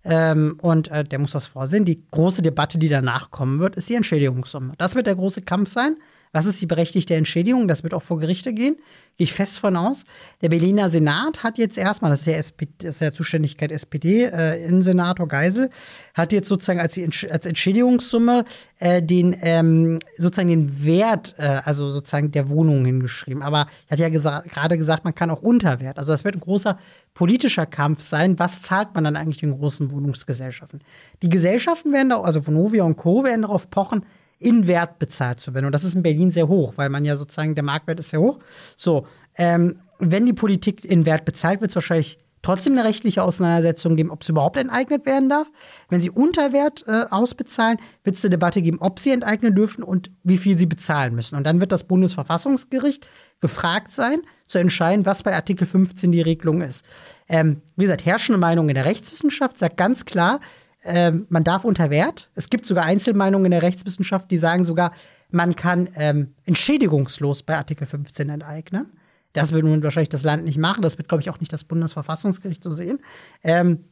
Ähm, 0.05 0.57
und 0.61 0.89
äh, 0.89 1.03
der 1.03 1.19
muss 1.19 1.31
das 1.31 1.45
vorsehen. 1.45 1.85
Die 1.85 2.05
große 2.11 2.41
Debatte, 2.41 2.77
die 2.77 2.89
danach 2.89 3.31
kommen 3.31 3.59
wird, 3.59 3.75
ist 3.75 3.89
die 3.89 3.95
Entschädigungssumme. 3.95 4.73
Das 4.77 4.95
wird 4.95 5.07
der 5.07 5.15
große 5.15 5.41
Kampf 5.41 5.69
sein. 5.69 5.97
Was 6.33 6.47
ist 6.47 6.59
die 6.59 6.65
berechtigte 6.65 7.13
Entschädigung? 7.13 7.67
Das 7.67 7.83
wird 7.83 7.93
auch 7.93 8.01
vor 8.01 8.19
Gerichte 8.19 8.53
gehen. 8.53 8.75
Gehe 9.17 9.25
ich 9.25 9.33
fest 9.33 9.59
von 9.59 9.77
aus. 9.77 10.03
Der 10.41 10.49
Berliner 10.49 10.89
Senat 10.89 11.43
hat 11.43 11.59
jetzt 11.59 11.77
erstmal, 11.77 12.09
das 12.09 12.21
ist 12.21 12.25
ja, 12.25 12.33
SP, 12.41 12.65
das 12.79 12.95
ist 12.95 13.01
ja 13.01 13.13
Zuständigkeit 13.13 13.71
SPD, 13.71 14.25
äh, 14.25 14.65
Innensenator 14.65 15.27
Geisel, 15.27 15.69
hat 16.15 16.31
jetzt 16.31 16.49
sozusagen 16.49 16.79
als, 16.79 16.97
als 17.29 17.45
Entschädigungssumme 17.45 18.45
äh, 18.79 19.03
den 19.03 19.37
ähm, 19.41 19.99
sozusagen 20.17 20.49
den 20.49 20.83
Wert, 20.83 21.35
äh, 21.37 21.61
also 21.63 21.91
sozusagen 21.91 22.31
der 22.31 22.49
Wohnung 22.49 22.83
hingeschrieben. 22.83 23.43
Aber 23.43 23.67
ich 23.85 23.91
hatte 23.91 24.01
ja 24.01 24.09
gesa 24.09 24.41
gerade 24.41 24.79
gesagt, 24.79 25.03
man 25.03 25.13
kann 25.13 25.29
auch 25.29 25.43
Unterwert. 25.43 25.99
Also 25.99 26.11
das 26.11 26.23
wird 26.23 26.35
ein 26.35 26.41
großer 26.41 26.79
politischer 27.13 27.67
Kampf 27.67 28.01
sein. 28.01 28.39
Was 28.39 28.63
zahlt 28.63 28.95
man 28.95 29.03
dann 29.03 29.15
eigentlich 29.15 29.37
den 29.37 29.55
großen 29.55 29.91
Wohnungsgesellschaften? 29.91 30.81
Die 31.21 31.29
Gesellschaften 31.29 31.93
werden 31.93 32.09
da, 32.09 32.21
also 32.21 32.47
Vonovia 32.47 32.83
und 32.83 32.97
Co. 32.97 33.23
werden 33.23 33.43
darauf 33.43 33.69
pochen, 33.69 34.03
in 34.39 34.67
Wert 34.67 34.99
bezahlt 34.99 35.39
zu 35.39 35.53
werden. 35.53 35.65
Und 35.65 35.71
das 35.71 35.83
ist 35.83 35.95
in 35.95 36.03
Berlin 36.03 36.31
sehr 36.31 36.47
hoch, 36.47 36.73
weil 36.75 36.89
man 36.89 37.05
ja 37.05 37.15
sozusagen, 37.15 37.55
der 37.55 37.63
Marktwert 37.63 37.99
ist 37.99 38.09
sehr 38.09 38.19
hoch. 38.19 38.39
So, 38.75 39.07
ähm, 39.37 39.79
wenn 39.99 40.25
die 40.25 40.33
Politik 40.33 40.83
in 40.83 41.05
Wert 41.05 41.25
bezahlt, 41.25 41.61
wird 41.61 41.71
es 41.71 41.75
wahrscheinlich 41.75 42.17
trotzdem 42.43 42.73
eine 42.73 42.83
rechtliche 42.83 43.23
Auseinandersetzung 43.23 43.95
geben, 43.95 44.11
ob 44.11 44.21
es 44.21 44.29
überhaupt 44.29 44.57
enteignet 44.57 45.05
werden 45.05 45.29
darf. 45.29 45.49
Wenn 45.89 46.01
sie 46.01 46.11
unter 46.11 46.53
Wert 46.53 46.83
äh, 46.87 47.05
ausbezahlen, 47.09 47.79
wird 48.03 48.17
es 48.17 48.23
eine 48.23 48.31
Debatte 48.31 48.61
geben, 48.61 48.77
ob 48.79 48.99
sie 48.99 49.11
enteignen 49.11 49.55
dürfen 49.55 49.81
und 49.81 50.11
wie 50.23 50.37
viel 50.37 50.57
sie 50.57 50.67
bezahlen 50.67 51.15
müssen. 51.15 51.35
Und 51.35 51.45
dann 51.45 51.61
wird 51.61 51.71
das 51.71 51.85
Bundesverfassungsgericht 51.85 53.07
gefragt 53.39 53.91
sein, 53.91 54.21
zu 54.47 54.59
entscheiden, 54.59 55.05
was 55.05 55.23
bei 55.23 55.33
Artikel 55.33 55.65
15 55.65 56.11
die 56.11 56.21
Regelung 56.21 56.61
ist. 56.61 56.85
Ähm, 57.27 57.61
wie 57.75 57.83
gesagt, 57.83 58.05
herrschende 58.05 58.37
Meinung 58.37 58.69
in 58.69 58.75
der 58.75 58.85
Rechtswissenschaft 58.85 59.57
sagt 59.57 59.77
ganz 59.77 60.05
klar, 60.05 60.39
ähm, 60.85 61.25
man 61.29 61.43
darf 61.43 61.65
unter 61.65 61.89
Wert. 61.89 62.29
Es 62.35 62.49
gibt 62.49 62.65
sogar 62.65 62.85
Einzelmeinungen 62.85 63.45
in 63.45 63.51
der 63.51 63.61
Rechtswissenschaft, 63.61 64.29
die 64.31 64.37
sagen 64.37 64.63
sogar, 64.63 64.91
man 65.29 65.55
kann 65.55 65.89
ähm, 65.95 66.35
entschädigungslos 66.45 67.43
bei 67.43 67.57
Artikel 67.57 67.87
15 67.87 68.29
enteignen. 68.29 68.91
Das 69.33 69.51
wird 69.51 69.63
nun 69.63 69.81
wahrscheinlich 69.81 70.09
das 70.09 70.23
Land 70.23 70.45
nicht 70.45 70.57
machen. 70.57 70.83
Das 70.83 70.97
wird, 70.97 71.09
glaube 71.09 71.21
ich, 71.21 71.29
auch 71.29 71.39
nicht 71.39 71.51
das 71.51 71.63
Bundesverfassungsgericht 71.63 72.63
so 72.63 72.71
sehen. 72.71 72.99
Ähm, 73.43 73.85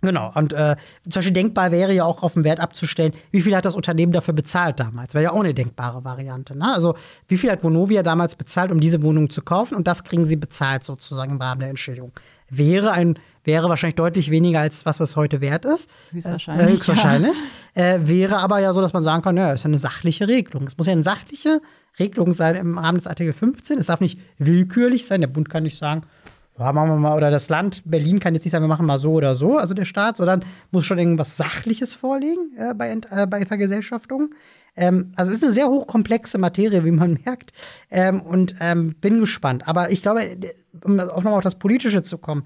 Genau, 0.00 0.30
und 0.32 0.52
äh, 0.52 0.76
zum 1.02 1.14
Beispiel 1.14 1.32
denkbar 1.32 1.72
wäre 1.72 1.92
ja 1.92 2.04
auch 2.04 2.22
auf 2.22 2.34
den 2.34 2.44
Wert 2.44 2.60
abzustellen, 2.60 3.12
wie 3.32 3.40
viel 3.40 3.56
hat 3.56 3.64
das 3.64 3.74
Unternehmen 3.74 4.12
dafür 4.12 4.32
bezahlt 4.32 4.78
damals? 4.78 5.12
Wäre 5.12 5.24
ja 5.24 5.32
auch 5.32 5.40
eine 5.40 5.54
denkbare 5.54 6.04
Variante. 6.04 6.56
Ne? 6.56 6.72
Also 6.72 6.94
wie 7.26 7.36
viel 7.36 7.50
hat 7.50 7.64
Vonovia 7.64 8.04
damals 8.04 8.36
bezahlt, 8.36 8.70
um 8.70 8.78
diese 8.78 9.02
Wohnung 9.02 9.28
zu 9.28 9.42
kaufen? 9.42 9.74
Und 9.74 9.88
das 9.88 10.04
kriegen 10.04 10.24
sie 10.24 10.36
bezahlt 10.36 10.84
sozusagen 10.84 11.32
im 11.32 11.40
Rahmen 11.40 11.58
der 11.58 11.70
Entschädigung. 11.70 12.12
Wäre 12.50 12.92
ein 12.92 13.18
wäre 13.48 13.68
wahrscheinlich 13.70 13.96
deutlich 13.96 14.30
weniger 14.30 14.60
als 14.60 14.84
was, 14.84 15.00
was 15.00 15.16
heute 15.16 15.40
wert 15.40 15.64
ist. 15.64 15.90
Höchstwahrscheinlich. 16.12 16.66
Äh, 16.66 16.70
höchstwahrscheinlich. 16.70 17.36
Ja. 17.74 17.94
Äh, 17.94 18.06
wäre 18.06 18.36
aber 18.38 18.58
ja 18.60 18.74
so, 18.74 18.82
dass 18.82 18.92
man 18.92 19.02
sagen 19.02 19.22
kann, 19.22 19.38
ja, 19.38 19.52
ist 19.52 19.64
ja 19.64 19.68
eine 19.68 19.78
sachliche 19.78 20.28
Regelung. 20.28 20.66
Es 20.66 20.76
muss 20.76 20.86
ja 20.86 20.92
eine 20.92 21.02
sachliche 21.02 21.62
Regelung 21.98 22.34
sein 22.34 22.56
im 22.56 22.76
Rahmen 22.76 22.98
des 22.98 23.06
Artikel 23.06 23.32
15. 23.32 23.78
Es 23.78 23.86
darf 23.86 24.00
nicht 24.00 24.20
willkürlich 24.36 25.06
sein. 25.06 25.22
Der 25.22 25.28
Bund 25.28 25.48
kann 25.48 25.62
nicht 25.62 25.78
sagen, 25.78 26.02
ja, 26.58 26.72
machen 26.72 26.90
wir 26.90 26.96
mal, 26.96 27.16
oder 27.16 27.30
das 27.30 27.48
Land 27.48 27.82
Berlin 27.84 28.20
kann 28.20 28.34
jetzt 28.34 28.44
nicht 28.44 28.52
sagen, 28.52 28.64
wir 28.64 28.68
machen 28.68 28.84
mal 28.84 28.98
so 28.98 29.12
oder 29.12 29.34
so, 29.34 29.58
also 29.58 29.74
der 29.74 29.84
Staat, 29.84 30.16
sondern 30.16 30.44
muss 30.70 30.84
schon 30.84 30.98
irgendwas 30.98 31.36
Sachliches 31.36 31.94
vorlegen 31.94 32.50
äh, 32.58 32.74
bei, 32.74 32.90
äh, 32.90 33.26
bei 33.26 33.46
Vergesellschaftung. 33.46 34.34
Ähm, 34.78 35.12
also 35.16 35.32
ist 35.32 35.42
eine 35.42 35.52
sehr 35.52 35.68
hochkomplexe 35.68 36.38
Materie, 36.38 36.84
wie 36.84 36.92
man 36.92 37.18
merkt. 37.24 37.52
Ähm, 37.90 38.22
und 38.22 38.54
ähm, 38.60 38.94
bin 39.00 39.18
gespannt. 39.18 39.66
Aber 39.66 39.90
ich 39.90 40.02
glaube, 40.02 40.22
um 40.84 40.98
auch 41.00 41.16
nochmal 41.16 41.34
auf 41.34 41.42
das 41.42 41.58
Politische 41.58 42.02
zu 42.02 42.18
kommen, 42.18 42.44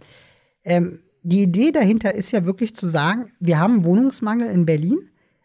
ähm, 0.65 0.99
die 1.23 1.43
Idee 1.43 1.71
dahinter 1.71 2.15
ist 2.15 2.33
ja 2.33 2.45
wirklich 2.45 2.75
zu 2.75 2.87
sagen, 2.87 3.31
wir 3.39 3.61
haben 3.61 3.85
Wohnungsmangel 3.85 4.49
in 4.49 4.67
Berlin 4.67 4.99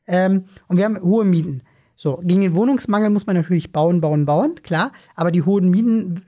ähm, 0.07 0.45
und 0.67 0.77
wir 0.77 0.85
haben 0.85 0.99
hohe 0.99 1.25
Mieten. 1.25 1.61
So, 1.95 2.21
gegen 2.23 2.41
den 2.41 2.55
Wohnungsmangel 2.55 3.09
muss 3.09 3.27
man 3.27 3.35
natürlich 3.35 3.71
bauen, 3.71 4.01
bauen, 4.01 4.25
bauen, 4.25 4.55
klar. 4.63 4.91
Aber 5.15 5.31
die 5.31 5.43
hohen 5.43 5.69
Mieten, 5.69 6.23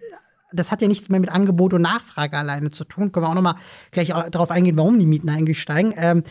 das 0.52 0.72
hat 0.72 0.82
ja 0.82 0.88
nichts 0.88 1.10
mehr 1.10 1.20
mit 1.20 1.30
Angebot 1.30 1.74
und 1.74 1.84
Nachfrage 1.84 2.38
alleine 2.38 2.72
zu 2.72 2.84
tun. 2.84 3.12
Können 3.12 3.26
wir 3.26 3.30
auch 3.30 3.36
noch 3.36 3.42
mal 3.42 3.56
gleich 3.92 4.10
darauf 4.32 4.52
eingehen, 4.52 4.78
warum 4.78 5.00
die 5.00 5.06
Mieten 5.06 5.30
eigentlich 5.30 5.62
steigen. 5.62 5.94
Ähm, 5.96 6.24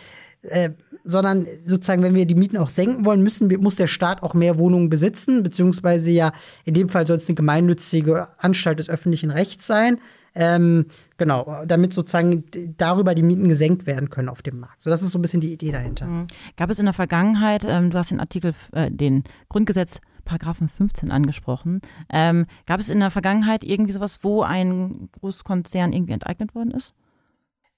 äh, 0.42 0.70
sondern 1.08 1.46
sozusagen, 1.64 2.02
wenn 2.02 2.14
wir 2.14 2.26
die 2.26 2.34
Mieten 2.34 2.58
auch 2.58 2.68
senken 2.68 3.06
wollen, 3.06 3.22
müssen, 3.22 3.48
muss 3.60 3.76
der 3.76 3.86
Staat 3.86 4.22
auch 4.22 4.34
mehr 4.34 4.58
Wohnungen 4.58 4.90
besitzen, 4.90 5.42
beziehungsweise 5.42 6.10
ja, 6.10 6.32
in 6.66 6.74
dem 6.74 6.90
Fall 6.90 7.06
soll 7.06 7.16
es 7.16 7.28
eine 7.28 7.34
gemeinnützige 7.34 8.28
Anstalt 8.36 8.78
des 8.78 8.90
öffentlichen 8.90 9.30
Rechts 9.30 9.66
sein. 9.66 9.98
Ähm, 10.34 10.84
genau, 11.16 11.64
damit 11.66 11.94
sozusagen 11.94 12.44
darüber 12.76 13.14
die 13.14 13.22
Mieten 13.22 13.48
gesenkt 13.48 13.86
werden 13.86 14.10
können 14.10 14.28
auf 14.28 14.42
dem 14.42 14.60
Markt. 14.60 14.82
So, 14.82 14.90
das 14.90 15.02
ist 15.02 15.12
so 15.12 15.18
ein 15.18 15.22
bisschen 15.22 15.40
die 15.40 15.52
Idee 15.52 15.72
dahinter. 15.72 16.06
Mhm. 16.06 16.26
Gab 16.58 16.68
es 16.68 16.78
in 16.78 16.84
der 16.84 16.92
Vergangenheit, 16.92 17.64
ähm, 17.66 17.88
du 17.88 17.96
hast 17.96 18.10
den 18.10 18.20
Artikel, 18.20 18.52
äh, 18.72 18.90
den 18.90 19.24
Grundgesetz 19.48 20.00
Paragraphen 20.26 20.68
15 20.68 21.10
angesprochen. 21.10 21.80
Ähm, 22.12 22.44
gab 22.66 22.80
es 22.80 22.90
in 22.90 23.00
der 23.00 23.10
Vergangenheit 23.10 23.64
irgendwie 23.64 23.92
sowas, 23.92 24.18
wo 24.20 24.42
ein 24.42 25.08
Großkonzern 25.18 25.94
irgendwie 25.94 26.12
enteignet 26.12 26.54
worden 26.54 26.72
ist? 26.72 26.92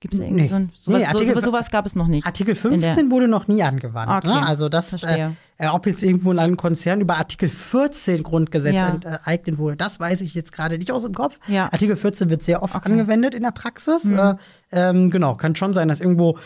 Gibt 0.00 0.14
es 0.14 0.20
irgendwie 0.20 0.42
nee. 0.42 0.48
so 0.48 0.54
ein, 0.54 0.72
sowas, 0.74 0.98
nee, 0.98 1.04
Artikel, 1.04 1.34
so, 1.34 1.40
sowas 1.42 1.70
gab 1.70 1.84
es 1.84 1.94
noch 1.94 2.06
nicht. 2.06 2.26
Artikel 2.26 2.54
15 2.54 3.10
wurde 3.10 3.28
noch 3.28 3.48
nie 3.48 3.62
angewandt. 3.62 4.24
Ne? 4.24 4.30
Okay, 4.30 4.40
ne? 4.40 4.46
Also 4.46 4.70
das, 4.70 5.02
äh, 5.02 5.28
äh, 5.58 5.68
ob 5.68 5.86
jetzt 5.86 6.02
irgendwo 6.02 6.32
ein 6.32 6.56
Konzern 6.56 7.02
über 7.02 7.18
Artikel 7.18 7.50
14 7.50 8.22
Grundgesetz 8.22 8.76
ja. 8.76 8.88
enteignet 8.88 9.58
wurde, 9.58 9.76
das 9.76 10.00
weiß 10.00 10.22
ich 10.22 10.32
jetzt 10.32 10.52
gerade 10.52 10.78
nicht 10.78 10.90
aus 10.90 11.02
dem 11.02 11.12
Kopf. 11.12 11.38
Ja. 11.48 11.64
Artikel 11.64 11.96
14 11.96 12.30
wird 12.30 12.42
sehr 12.42 12.62
oft 12.62 12.74
okay. 12.74 12.90
angewendet 12.90 13.34
in 13.34 13.42
der 13.42 13.50
Praxis. 13.50 14.04
Mhm. 14.04 14.18
Äh, 14.18 14.34
ähm, 14.72 15.10
genau, 15.10 15.34
kann 15.34 15.54
schon 15.54 15.74
sein, 15.74 15.88
dass 15.88 16.00
irgendwo 16.00 16.38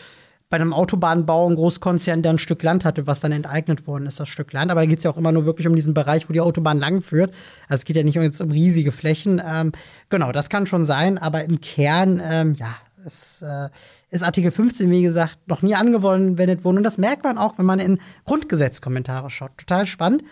bei 0.50 0.56
einem 0.56 0.72
Autobahnbau 0.72 1.48
ein 1.48 1.54
Großkonzern, 1.54 2.22
der 2.22 2.32
ein 2.32 2.38
Stück 2.38 2.62
Land 2.62 2.84
hatte, 2.84 3.06
was 3.06 3.20
dann 3.20 3.32
enteignet 3.32 3.86
worden 3.86 4.06
ist, 4.06 4.20
das 4.20 4.28
Stück 4.28 4.52
Land. 4.52 4.70
Aber 4.70 4.80
da 4.80 4.86
geht 4.86 4.98
es 4.98 5.04
ja 5.04 5.10
auch 5.10 5.16
immer 5.16 5.32
nur 5.32 5.46
wirklich 5.46 5.66
um 5.66 5.74
diesen 5.74 5.94
Bereich, 5.94 6.28
wo 6.28 6.32
die 6.32 6.40
Autobahn 6.40 6.78
langführt. 6.78 7.32
Also 7.68 7.82
es 7.82 7.84
geht 7.84 7.96
ja 7.96 8.02
nicht 8.02 8.16
jetzt 8.16 8.40
um 8.40 8.50
riesige 8.50 8.92
Flächen. 8.92 9.40
Ähm, 9.44 9.72
genau, 10.10 10.32
das 10.32 10.50
kann 10.50 10.66
schon 10.66 10.84
sein, 10.84 11.18
aber 11.18 11.44
im 11.44 11.60
Kern, 11.60 12.20
ähm, 12.24 12.54
ja, 12.54 12.76
es 13.04 13.42
äh, 13.42 13.68
ist 14.10 14.22
Artikel 14.22 14.50
15, 14.50 14.90
wie 14.90 15.02
gesagt, 15.02 15.38
noch 15.46 15.62
nie 15.62 15.74
angewendet 15.74 16.64
worden. 16.64 16.78
Und 16.78 16.84
das 16.84 16.98
merkt 16.98 17.24
man 17.24 17.38
auch, 17.38 17.58
wenn 17.58 17.66
man 17.66 17.80
in 17.80 18.00
Grundgesetzkommentare 18.24 19.30
schaut. 19.30 19.56
Total 19.58 19.86
spannend. 19.86 20.22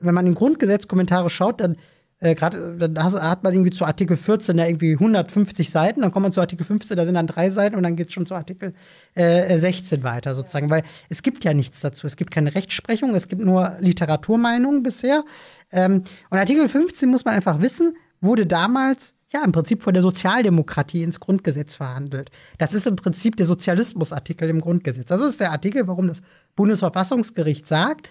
Wenn 0.00 0.14
man 0.14 0.26
in 0.26 0.34
Grundgesetzkommentare 0.34 1.30
schaut, 1.30 1.60
dann 1.60 1.76
äh, 2.20 2.34
gerade 2.34 2.76
dann 2.78 3.02
hat 3.02 3.42
man 3.42 3.52
irgendwie 3.52 3.70
zu 3.70 3.84
Artikel 3.84 4.16
14 4.16 4.56
ja 4.56 4.66
irgendwie 4.66 4.92
150 4.92 5.68
Seiten, 5.70 6.00
dann 6.00 6.12
kommt 6.12 6.22
man 6.22 6.32
zu 6.32 6.40
Artikel 6.40 6.64
15, 6.64 6.96
da 6.96 7.04
sind 7.04 7.14
dann 7.14 7.26
drei 7.26 7.50
Seiten 7.50 7.76
und 7.76 7.82
dann 7.82 7.96
geht 7.96 8.08
es 8.08 8.12
schon 8.14 8.24
zu 8.24 8.34
Artikel 8.34 8.72
äh, 9.14 9.58
16 9.58 10.02
weiter 10.04 10.34
sozusagen, 10.34 10.70
weil 10.70 10.84
es 11.08 11.22
gibt 11.22 11.44
ja 11.44 11.52
nichts 11.54 11.80
dazu. 11.80 12.06
Es 12.06 12.16
gibt 12.16 12.30
keine 12.30 12.54
Rechtsprechung, 12.54 13.14
es 13.14 13.28
gibt 13.28 13.42
nur 13.42 13.76
Literaturmeinungen 13.80 14.82
bisher. 14.82 15.24
Ähm, 15.72 16.04
und 16.30 16.38
Artikel 16.38 16.68
15 16.68 17.10
muss 17.10 17.24
man 17.24 17.34
einfach 17.34 17.60
wissen, 17.60 17.96
wurde 18.20 18.46
damals 18.46 19.14
ja, 19.34 19.44
im 19.44 19.52
Prinzip 19.52 19.82
von 19.82 19.92
der 19.92 20.02
Sozialdemokratie 20.02 21.02
ins 21.02 21.18
Grundgesetz 21.18 21.74
verhandelt. 21.74 22.30
Das 22.58 22.72
ist 22.72 22.86
im 22.86 22.94
Prinzip 22.94 23.36
der 23.36 23.46
Sozialismusartikel 23.46 24.48
im 24.48 24.60
Grundgesetz. 24.60 25.06
Das 25.06 25.20
ist 25.20 25.40
der 25.40 25.50
Artikel, 25.50 25.88
warum 25.88 26.06
das 26.06 26.22
Bundesverfassungsgericht 26.54 27.66
sagt, 27.66 28.08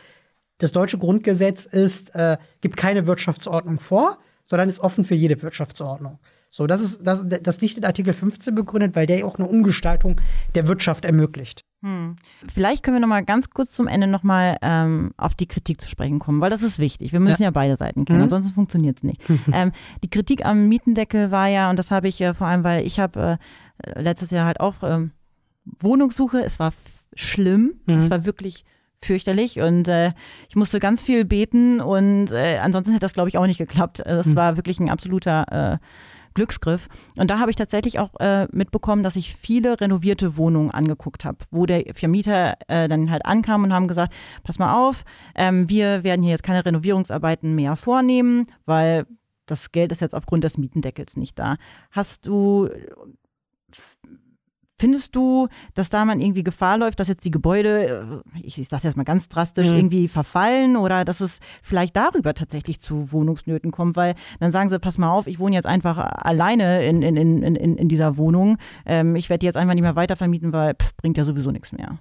das 0.57 0.73
deutsche 0.73 0.97
Grundgesetz 0.97 1.65
ist, 1.65 2.13
äh, 2.13 2.37
gibt 2.61 2.77
keine 2.77 3.07
Wirtschaftsordnung 3.07 3.79
vor, 3.79 4.19
sondern 4.43 4.67
ist 4.67 4.81
offen 4.81 5.05
für 5.05 5.15
jede 5.15 5.41
Wirtschaftsordnung. 5.41 6.19
So, 6.49 6.67
das 6.67 6.81
ist, 6.81 6.99
das, 7.03 7.25
das 7.25 7.61
liegt 7.61 7.77
in 7.77 7.85
Artikel 7.85 8.13
15 8.13 8.53
begründet, 8.53 8.95
weil 8.95 9.07
der 9.07 9.25
auch 9.25 9.39
eine 9.39 9.47
Umgestaltung 9.47 10.19
der 10.55 10.67
Wirtschaft 10.67 11.05
ermöglicht. 11.05 11.63
Hm. 11.83 12.15
Vielleicht 12.53 12.81
können 12.81 12.95
wir 12.95 13.01
noch 13.01 13.09
mal 13.09 13.25
ganz 13.25 13.49
kurz 13.49 13.73
zum 13.73 13.87
Ende 13.87 14.07
noch 14.07 14.23
mal 14.23 14.57
ähm, 14.61 15.11
auf 15.17 15.35
die 15.35 15.47
Kritik 15.47 15.81
zu 15.81 15.87
sprechen 15.87 16.17
kommen, 16.17 16.39
weil 16.39 16.49
das 16.49 16.63
ist 16.63 16.79
wichtig. 16.79 17.11
Wir 17.11 17.19
müssen 17.19 17.41
ja, 17.41 17.47
ja 17.47 17.51
beide 17.51 17.75
Seiten 17.75 18.05
kennen, 18.05 18.19
mhm. 18.19 18.23
ansonsten 18.23 18.53
funktioniert 18.53 18.97
es 18.97 19.03
nicht. 19.03 19.21
ähm, 19.51 19.73
die 20.01 20.09
Kritik 20.09 20.45
am 20.45 20.69
Mietendeckel 20.69 21.29
war 21.29 21.47
ja, 21.47 21.69
und 21.69 21.77
das 21.77 21.91
habe 21.91 22.07
ich 22.07 22.21
äh, 22.21 22.33
vor 22.33 22.47
allem, 22.47 22.63
weil 22.63 22.85
ich 22.85 23.01
habe 23.01 23.37
äh, 23.79 24.01
letztes 24.01 24.31
Jahr 24.31 24.45
halt 24.45 24.61
auch 24.61 24.75
ähm, 24.81 25.11
Wohnungssuche, 25.65 26.41
es 26.41 26.57
war 26.57 26.71
schlimm, 27.15 27.73
mhm. 27.85 27.97
es 27.97 28.09
war 28.09 28.23
wirklich 28.23 28.63
fürchterlich 29.05 29.59
und 29.59 29.87
äh, 29.87 30.11
ich 30.49 30.55
musste 30.55 30.79
ganz 30.79 31.03
viel 31.03 31.25
beten 31.25 31.81
und 31.81 32.31
äh, 32.31 32.57
ansonsten 32.59 32.91
hätte 32.93 33.05
das 33.05 33.13
glaube 33.13 33.29
ich 33.29 33.37
auch 33.37 33.47
nicht 33.47 33.57
geklappt. 33.57 34.01
Das 34.05 34.27
mhm. 34.27 34.35
war 34.35 34.55
wirklich 34.57 34.79
ein 34.79 34.89
absoluter 34.89 35.79
äh, 35.79 35.85
Glücksgriff. 36.33 36.87
Und 37.17 37.29
da 37.29 37.39
habe 37.39 37.51
ich 37.51 37.55
tatsächlich 37.57 37.99
auch 37.99 38.19
äh, 38.19 38.47
mitbekommen, 38.51 39.03
dass 39.03 39.15
ich 39.15 39.35
viele 39.35 39.79
renovierte 39.79 40.37
Wohnungen 40.37 40.71
angeguckt 40.71 41.25
habe, 41.25 41.37
wo 41.51 41.65
der 41.65 41.83
Vermieter 41.93 42.55
äh, 42.67 42.87
dann 42.87 43.11
halt 43.11 43.25
ankam 43.25 43.63
und 43.63 43.73
haben 43.73 43.87
gesagt, 43.87 44.13
pass 44.43 44.59
mal 44.59 44.75
auf, 44.75 45.03
ähm, 45.35 45.69
wir 45.69 46.03
werden 46.03 46.21
hier 46.21 46.31
jetzt 46.31 46.43
keine 46.43 46.65
Renovierungsarbeiten 46.65 47.55
mehr 47.55 47.75
vornehmen, 47.75 48.47
weil 48.65 49.05
das 49.45 49.71
Geld 49.71 49.91
ist 49.91 50.01
jetzt 50.01 50.15
aufgrund 50.15 50.43
des 50.43 50.57
Mietendeckels 50.57 51.17
nicht 51.17 51.37
da. 51.37 51.57
Hast 51.91 52.25
du 52.25 52.69
Findest 54.79 55.15
du, 55.15 55.47
dass 55.75 55.89
da 55.89 56.03
man 56.03 56.19
irgendwie 56.19 56.43
Gefahr 56.43 56.77
läuft, 56.77 56.99
dass 56.99 57.07
jetzt 57.07 57.25
die 57.25 57.31
Gebäude, 57.31 58.23
äh, 58.35 58.39
ich, 58.41 58.57
ich 58.57 58.67
sage 58.67 58.83
jetzt 58.83 58.97
mal 58.97 59.03
ganz 59.03 59.29
drastisch, 59.29 59.69
mhm. 59.69 59.75
irgendwie 59.75 60.07
verfallen 60.07 60.77
oder 60.77 61.05
dass 61.05 61.21
es 61.21 61.39
vielleicht 61.61 61.95
darüber 61.95 62.33
tatsächlich 62.33 62.79
zu 62.79 63.11
Wohnungsnöten 63.11 63.71
kommt? 63.71 63.95
Weil 63.95 64.15
dann 64.39 64.51
sagen 64.51 64.69
sie, 64.69 64.79
pass 64.79 64.97
mal 64.97 65.11
auf, 65.11 65.27
ich 65.27 65.39
wohne 65.39 65.55
jetzt 65.55 65.67
einfach 65.67 65.97
alleine 65.97 66.83
in, 66.85 67.01
in, 67.01 67.15
in, 67.15 67.43
in, 67.43 67.77
in 67.77 67.87
dieser 67.87 68.17
Wohnung. 68.17 68.57
Ähm, 68.85 69.15
ich 69.15 69.29
werde 69.29 69.39
die 69.39 69.45
jetzt 69.45 69.57
einfach 69.57 69.75
nicht 69.75 69.83
mehr 69.83 69.95
weitervermieten, 69.95 70.51
weil 70.53 70.73
pff, 70.73 70.95
bringt 70.97 71.17
ja 71.17 71.23
sowieso 71.23 71.51
nichts 71.51 71.71
mehr. 71.71 71.99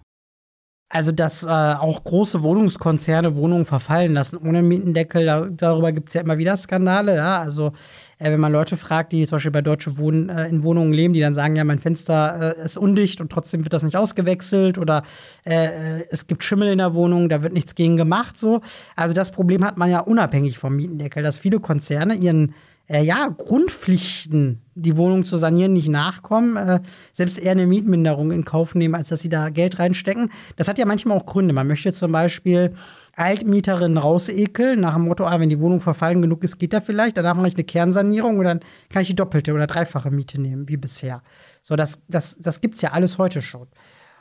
Also, 0.94 1.10
dass 1.10 1.42
äh, 1.42 1.48
auch 1.48 2.04
große 2.04 2.42
Wohnungskonzerne 2.42 3.34
Wohnungen 3.34 3.64
verfallen 3.64 4.12
lassen 4.12 4.36
ohne 4.36 4.60
Mietendeckel, 4.60 5.24
da, 5.24 5.48
darüber 5.48 5.90
gibt 5.90 6.08
es 6.08 6.14
ja 6.14 6.20
immer 6.20 6.36
wieder 6.36 6.54
Skandale. 6.54 7.16
Ja? 7.16 7.40
Also, 7.40 7.72
äh, 8.18 8.30
wenn 8.30 8.40
man 8.40 8.52
Leute 8.52 8.76
fragt, 8.76 9.12
die 9.12 9.26
zum 9.26 9.36
Beispiel 9.36 9.52
bei 9.52 9.62
Deutsche 9.62 9.96
Wohnen 9.96 10.28
äh, 10.28 10.48
in 10.48 10.62
Wohnungen 10.62 10.92
leben, 10.92 11.14
die 11.14 11.20
dann 11.20 11.34
sagen, 11.34 11.56
ja, 11.56 11.64
mein 11.64 11.78
Fenster 11.78 12.58
äh, 12.58 12.62
ist 12.62 12.76
undicht 12.76 13.22
und 13.22 13.32
trotzdem 13.32 13.64
wird 13.64 13.72
das 13.72 13.84
nicht 13.84 13.96
ausgewechselt 13.96 14.76
oder 14.76 15.02
äh, 15.46 16.00
äh, 16.00 16.04
es 16.10 16.26
gibt 16.26 16.44
Schimmel 16.44 16.68
in 16.68 16.76
der 16.76 16.92
Wohnung, 16.92 17.30
da 17.30 17.42
wird 17.42 17.54
nichts 17.54 17.74
gegen 17.74 17.96
gemacht. 17.96 18.36
So. 18.36 18.60
Also, 18.94 19.14
das 19.14 19.30
Problem 19.30 19.64
hat 19.64 19.78
man 19.78 19.90
ja 19.90 20.00
unabhängig 20.00 20.58
vom 20.58 20.76
Mietendeckel, 20.76 21.22
dass 21.22 21.38
viele 21.38 21.58
Konzerne 21.58 22.16
ihren 22.16 22.52
äh, 22.88 23.02
ja, 23.02 23.28
Grundpflichten, 23.28 24.62
die 24.74 24.96
Wohnung 24.96 25.24
zu 25.24 25.36
sanieren, 25.36 25.72
nicht 25.72 25.88
nachkommen, 25.88 26.56
äh, 26.56 26.80
selbst 27.12 27.38
eher 27.38 27.52
eine 27.52 27.66
Mietminderung 27.66 28.32
in 28.32 28.44
Kauf 28.44 28.74
nehmen, 28.74 28.94
als 28.94 29.08
dass 29.08 29.20
sie 29.20 29.28
da 29.28 29.50
Geld 29.50 29.78
reinstecken. 29.78 30.30
Das 30.56 30.68
hat 30.68 30.78
ja 30.78 30.84
manchmal 30.84 31.16
auch 31.16 31.26
Gründe. 31.26 31.54
Man 31.54 31.68
möchte 31.68 31.92
zum 31.92 32.12
Beispiel 32.12 32.74
Altmieterinnen 33.14 33.98
rausekeln, 33.98 34.80
nach 34.80 34.94
dem 34.94 35.04
Motto, 35.04 35.26
ah, 35.26 35.38
wenn 35.38 35.50
die 35.50 35.60
Wohnung 35.60 35.80
verfallen 35.80 36.22
genug 36.22 36.42
ist, 36.44 36.58
geht 36.58 36.72
da 36.72 36.80
vielleicht, 36.80 37.16
danach 37.16 37.34
mache 37.34 37.48
ich 37.48 37.54
eine 37.54 37.64
Kernsanierung 37.64 38.38
und 38.38 38.44
dann 38.44 38.60
kann 38.88 39.02
ich 39.02 39.08
die 39.08 39.16
doppelte 39.16 39.52
oder 39.52 39.66
dreifache 39.66 40.10
Miete 40.10 40.40
nehmen, 40.40 40.68
wie 40.68 40.78
bisher. 40.78 41.22
So, 41.62 41.76
das, 41.76 42.00
das, 42.08 42.38
das 42.38 42.60
gibt's 42.60 42.80
ja 42.80 42.92
alles 42.92 43.18
heute 43.18 43.42
schon. 43.42 43.68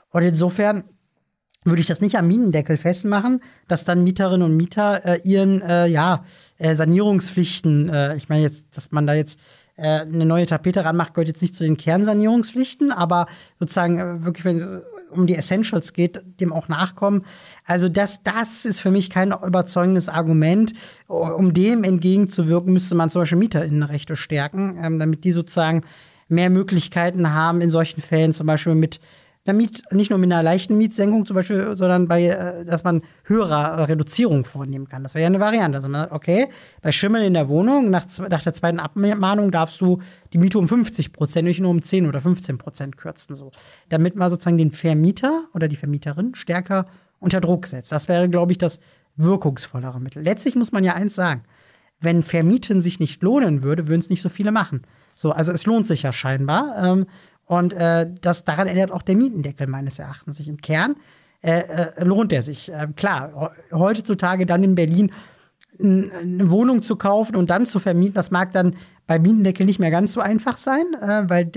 Und 0.09 0.23
insofern 0.23 0.83
würde 1.63 1.81
ich 1.81 1.87
das 1.87 2.01
nicht 2.01 2.17
am 2.17 2.27
Mietendeckel 2.27 2.77
festmachen, 2.77 3.41
dass 3.67 3.83
dann 3.85 4.03
Mieterinnen 4.03 4.43
und 4.43 4.57
Mieter 4.57 5.05
äh, 5.05 5.19
ihren, 5.23 5.61
äh, 5.61 5.87
ja, 5.87 6.25
äh, 6.57 6.73
Sanierungspflichten, 6.73 7.89
äh, 7.89 8.15
ich 8.15 8.29
meine 8.29 8.41
jetzt, 8.43 8.65
dass 8.75 8.91
man 8.91 9.05
da 9.05 9.13
jetzt 9.13 9.39
äh, 9.75 10.01
eine 10.01 10.25
neue 10.25 10.47
Tapete 10.47 10.83
ranmacht, 10.83 11.13
gehört 11.13 11.27
jetzt 11.27 11.41
nicht 11.41 11.55
zu 11.55 11.63
den 11.63 11.77
Kernsanierungspflichten, 11.77 12.91
aber 12.91 13.27
sozusagen 13.59 13.99
äh, 13.99 14.25
wirklich, 14.25 14.45
wenn 14.45 14.57
es 14.57 14.81
um 15.11 15.27
die 15.27 15.35
Essentials 15.35 15.93
geht, 15.93 16.21
dem 16.39 16.53
auch 16.53 16.67
nachkommen. 16.67 17.25
Also 17.65 17.89
das, 17.89 18.23
das 18.23 18.65
ist 18.65 18.79
für 18.79 18.91
mich 18.91 19.09
kein 19.09 19.31
überzeugendes 19.31 20.09
Argument. 20.09 20.73
Um 21.07 21.53
dem 21.53 21.83
entgegenzuwirken, 21.83 22.73
müsste 22.73 22.95
man 22.95 23.09
zum 23.09 23.21
Beispiel 23.21 23.37
Mieterinnenrechte 23.37 24.15
stärken, 24.15 24.79
ähm, 24.81 24.99
damit 24.99 25.23
die 25.23 25.33
sozusagen 25.33 25.81
mehr 26.29 26.49
Möglichkeiten 26.49 27.33
haben, 27.33 27.61
in 27.61 27.71
solchen 27.71 28.01
Fällen 28.01 28.31
zum 28.31 28.47
Beispiel 28.47 28.73
mit 28.73 29.01
einer 29.45 29.57
Miet, 29.57 29.83
nicht 29.91 30.11
nur 30.11 30.19
mit 30.19 30.31
einer 30.31 30.43
leichten 30.43 30.77
Mietsenkung 30.77 31.25
zum 31.25 31.35
Beispiel, 31.35 31.75
sondern 31.75 32.07
bei, 32.07 32.27
äh, 32.27 32.63
dass 32.63 32.83
man 32.83 33.01
höhere 33.23 33.87
Reduzierung 33.87 34.45
vornehmen 34.45 34.87
kann. 34.87 35.01
Das 35.03 35.15
wäre 35.15 35.23
ja 35.23 35.27
eine 35.27 35.39
Variante. 35.39 35.77
Also, 35.77 35.89
okay, 36.11 36.47
bei 36.81 36.91
Schimmel 36.91 37.23
in 37.23 37.33
der 37.33 37.49
Wohnung, 37.49 37.89
nach, 37.89 38.05
nach 38.29 38.43
der 38.43 38.53
zweiten 38.53 38.79
Abmahnung 38.79 39.51
darfst 39.51 39.81
du 39.81 39.99
die 40.33 40.37
Miete 40.37 40.59
um 40.59 40.67
50 40.67 41.11
Prozent, 41.11 41.47
nicht 41.47 41.59
nur 41.59 41.71
um 41.71 41.81
10 41.81 42.07
oder 42.07 42.21
15 42.21 42.57
Prozent 42.59 42.97
kürzen, 42.97 43.35
so. 43.35 43.51
Damit 43.89 44.15
man 44.15 44.29
sozusagen 44.29 44.57
den 44.57 44.71
Vermieter 44.71 45.41
oder 45.53 45.67
die 45.67 45.75
Vermieterin 45.75 46.35
stärker 46.35 46.85
unter 47.19 47.41
Druck 47.41 47.65
setzt. 47.65 47.91
Das 47.91 48.07
wäre, 48.07 48.29
glaube 48.29 48.51
ich, 48.51 48.59
das 48.59 48.79
wirkungsvollere 49.15 49.99
Mittel. 49.99 50.23
Letztlich 50.23 50.55
muss 50.55 50.71
man 50.71 50.83
ja 50.83 50.93
eins 50.93 51.15
sagen. 51.15 51.43
Wenn 51.99 52.23
Vermieten 52.23 52.81
sich 52.81 52.99
nicht 52.99 53.21
lohnen 53.21 53.61
würde, 53.61 53.87
würden 53.87 53.99
es 53.99 54.09
nicht 54.09 54.21
so 54.21 54.29
viele 54.29 54.51
machen. 54.51 54.81
So, 55.15 55.31
also 55.31 55.51
es 55.51 55.67
lohnt 55.67 55.85
sich 55.85 56.01
ja 56.03 56.11
scheinbar. 56.11 56.75
Ähm, 56.83 57.05
und 57.51 57.73
äh, 57.73 58.07
das, 58.21 58.45
daran 58.45 58.67
ändert 58.67 58.91
auch 58.91 59.01
der 59.01 59.17
Mietendeckel 59.17 59.67
meines 59.67 59.99
Erachtens 59.99 60.37
sich. 60.37 60.47
Im 60.47 60.61
Kern 60.61 60.95
äh, 61.41 61.59
äh, 61.59 62.03
lohnt 62.05 62.31
er 62.31 62.41
sich. 62.41 62.71
Äh, 62.71 62.87
klar, 62.95 63.51
heutzutage 63.73 64.45
dann 64.45 64.63
in 64.63 64.75
Berlin 64.75 65.11
eine 65.77 66.49
Wohnung 66.49 66.81
zu 66.81 66.95
kaufen 66.95 67.35
und 67.35 67.49
dann 67.49 67.65
zu 67.65 67.79
vermieten, 67.79 68.13
das 68.13 68.31
mag 68.31 68.53
dann 68.53 68.75
bei 69.05 69.19
Mietendeckel 69.19 69.65
nicht 69.65 69.79
mehr 69.79 69.91
ganz 69.91 70.13
so 70.13 70.21
einfach 70.21 70.55
sein, 70.57 70.85
äh, 71.01 71.23
weil 71.27 71.51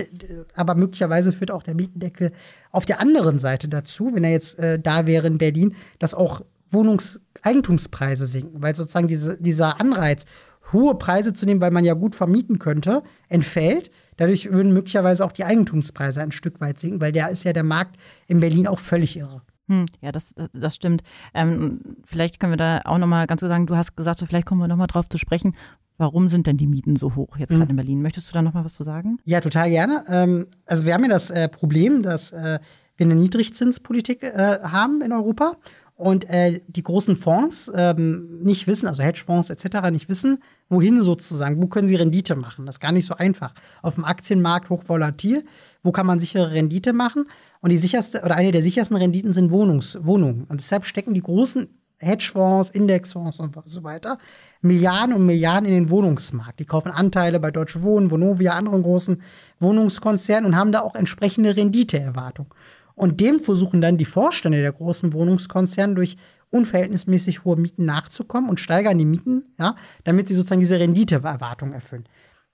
aber 0.56 0.74
möglicherweise 0.74 1.30
führt 1.30 1.52
auch 1.52 1.62
der 1.62 1.76
Mietendeckel 1.76 2.32
auf 2.72 2.86
der 2.86 3.00
anderen 3.00 3.38
Seite 3.38 3.68
dazu, 3.68 4.10
wenn 4.14 4.24
er 4.24 4.32
jetzt 4.32 4.58
äh, 4.58 4.80
da 4.80 5.06
wäre 5.06 5.28
in 5.28 5.38
Berlin, 5.38 5.76
dass 6.00 6.14
auch 6.14 6.40
Wohnungseigentumspreise 6.72 8.26
sinken, 8.26 8.62
weil 8.62 8.74
sozusagen 8.74 9.06
diese, 9.06 9.40
dieser 9.40 9.80
Anreiz, 9.80 10.24
hohe 10.72 10.96
Preise 10.96 11.32
zu 11.34 11.46
nehmen, 11.46 11.60
weil 11.60 11.70
man 11.70 11.84
ja 11.84 11.94
gut 11.94 12.16
vermieten 12.16 12.58
könnte, 12.58 13.04
entfällt. 13.28 13.92
Dadurch 14.16 14.50
würden 14.50 14.72
möglicherweise 14.72 15.24
auch 15.24 15.32
die 15.32 15.44
Eigentumspreise 15.44 16.22
ein 16.22 16.32
Stück 16.32 16.60
weit 16.60 16.78
sinken, 16.78 17.00
weil 17.00 17.12
der 17.12 17.30
ist 17.30 17.44
ja 17.44 17.52
der 17.52 17.64
Markt 17.64 17.96
in 18.26 18.40
Berlin 18.40 18.66
auch 18.66 18.78
völlig 18.78 19.16
irre. 19.16 19.42
Hm, 19.68 19.86
ja, 20.00 20.12
das, 20.12 20.34
das 20.52 20.74
stimmt. 20.74 21.02
Ähm, 21.32 21.80
vielleicht 22.04 22.38
können 22.38 22.52
wir 22.52 22.56
da 22.58 22.80
auch 22.84 22.98
nochmal 22.98 23.26
ganz 23.26 23.40
kurz 23.40 23.50
sagen, 23.50 23.66
du 23.66 23.76
hast 23.76 23.96
gesagt, 23.96 24.18
so 24.18 24.26
vielleicht 24.26 24.46
kommen 24.46 24.60
wir 24.60 24.68
nochmal 24.68 24.88
drauf 24.88 25.08
zu 25.08 25.16
sprechen, 25.16 25.54
warum 25.96 26.28
sind 26.28 26.46
denn 26.46 26.56
die 26.56 26.66
Mieten 26.66 26.96
so 26.96 27.14
hoch 27.14 27.38
jetzt 27.38 27.50
gerade 27.50 27.64
mhm. 27.64 27.70
in 27.70 27.76
Berlin? 27.76 28.02
Möchtest 28.02 28.28
du 28.28 28.34
da 28.34 28.42
nochmal 28.42 28.64
was 28.64 28.74
zu 28.74 28.84
sagen? 28.84 29.18
Ja, 29.24 29.40
total 29.40 29.70
gerne. 29.70 30.04
Ähm, 30.08 30.46
also 30.66 30.84
wir 30.84 30.94
haben 30.94 31.02
ja 31.02 31.08
das 31.08 31.30
äh, 31.30 31.48
Problem, 31.48 32.02
dass 32.02 32.32
äh, 32.32 32.58
wir 32.96 33.06
eine 33.06 33.14
Niedrigzinspolitik 33.14 34.22
äh, 34.22 34.58
haben 34.62 35.00
in 35.00 35.12
Europa 35.12 35.56
und 35.96 36.28
äh, 36.28 36.60
die 36.66 36.82
großen 36.82 37.14
Fonds 37.14 37.70
ähm, 37.74 38.40
nicht 38.42 38.66
wissen, 38.66 38.88
also 38.88 39.02
Hedgefonds 39.02 39.50
etc. 39.50 39.90
nicht 39.92 40.08
wissen, 40.08 40.42
wohin 40.68 41.02
sozusagen, 41.02 41.62
wo 41.62 41.68
können 41.68 41.86
sie 41.86 41.94
Rendite 41.94 42.34
machen. 42.34 42.66
Das 42.66 42.76
ist 42.76 42.80
gar 42.80 42.92
nicht 42.92 43.06
so 43.06 43.14
einfach. 43.14 43.54
Auf 43.80 43.94
dem 43.94 44.04
Aktienmarkt 44.04 44.70
hochvolatil, 44.70 45.44
wo 45.82 45.92
kann 45.92 46.06
man 46.06 46.18
sichere 46.18 46.50
Rendite 46.50 46.92
machen? 46.92 47.26
Und 47.60 47.70
die 47.70 47.76
sicherste 47.76 48.22
oder 48.22 48.34
eine 48.34 48.50
der 48.50 48.62
sichersten 48.62 48.96
Renditen 48.96 49.32
sind 49.32 49.50
Wohnungs 49.50 49.96
Wohnungen. 50.00 50.44
Und 50.44 50.60
deshalb 50.60 50.84
stecken 50.84 51.14
die 51.14 51.22
großen 51.22 51.68
Hedgefonds, 51.98 52.70
Indexfonds 52.70 53.38
und 53.38 53.56
so 53.64 53.84
weiter 53.84 54.18
Milliarden 54.60 55.14
und 55.14 55.26
Milliarden 55.26 55.68
in 55.68 55.74
den 55.74 55.90
Wohnungsmarkt. 55.90 56.58
Die 56.58 56.64
kaufen 56.64 56.90
Anteile 56.90 57.38
bei 57.38 57.50
Deutsche 57.50 57.84
Wohnen, 57.84 58.10
Vonovia, 58.10 58.52
anderen 58.52 58.82
großen 58.82 59.22
Wohnungskonzernen 59.60 60.46
und 60.46 60.56
haben 60.56 60.72
da 60.72 60.80
auch 60.80 60.96
entsprechende 60.96 61.56
Renditeerwartung. 61.56 62.52
Und 62.94 63.20
dem 63.20 63.40
versuchen 63.40 63.80
dann 63.80 63.98
die 63.98 64.04
Vorstände 64.04 64.60
der 64.60 64.72
großen 64.72 65.12
Wohnungskonzerne 65.12 65.94
durch 65.94 66.16
unverhältnismäßig 66.50 67.44
hohe 67.44 67.56
Mieten 67.56 67.84
nachzukommen 67.84 68.48
und 68.48 68.60
steigern 68.60 68.96
die 68.96 69.04
Mieten, 69.04 69.44
ja, 69.58 69.74
damit 70.04 70.28
sie 70.28 70.34
sozusagen 70.34 70.60
diese 70.60 70.78
Renditeerwartung 70.78 71.72
erfüllen. 71.72 72.04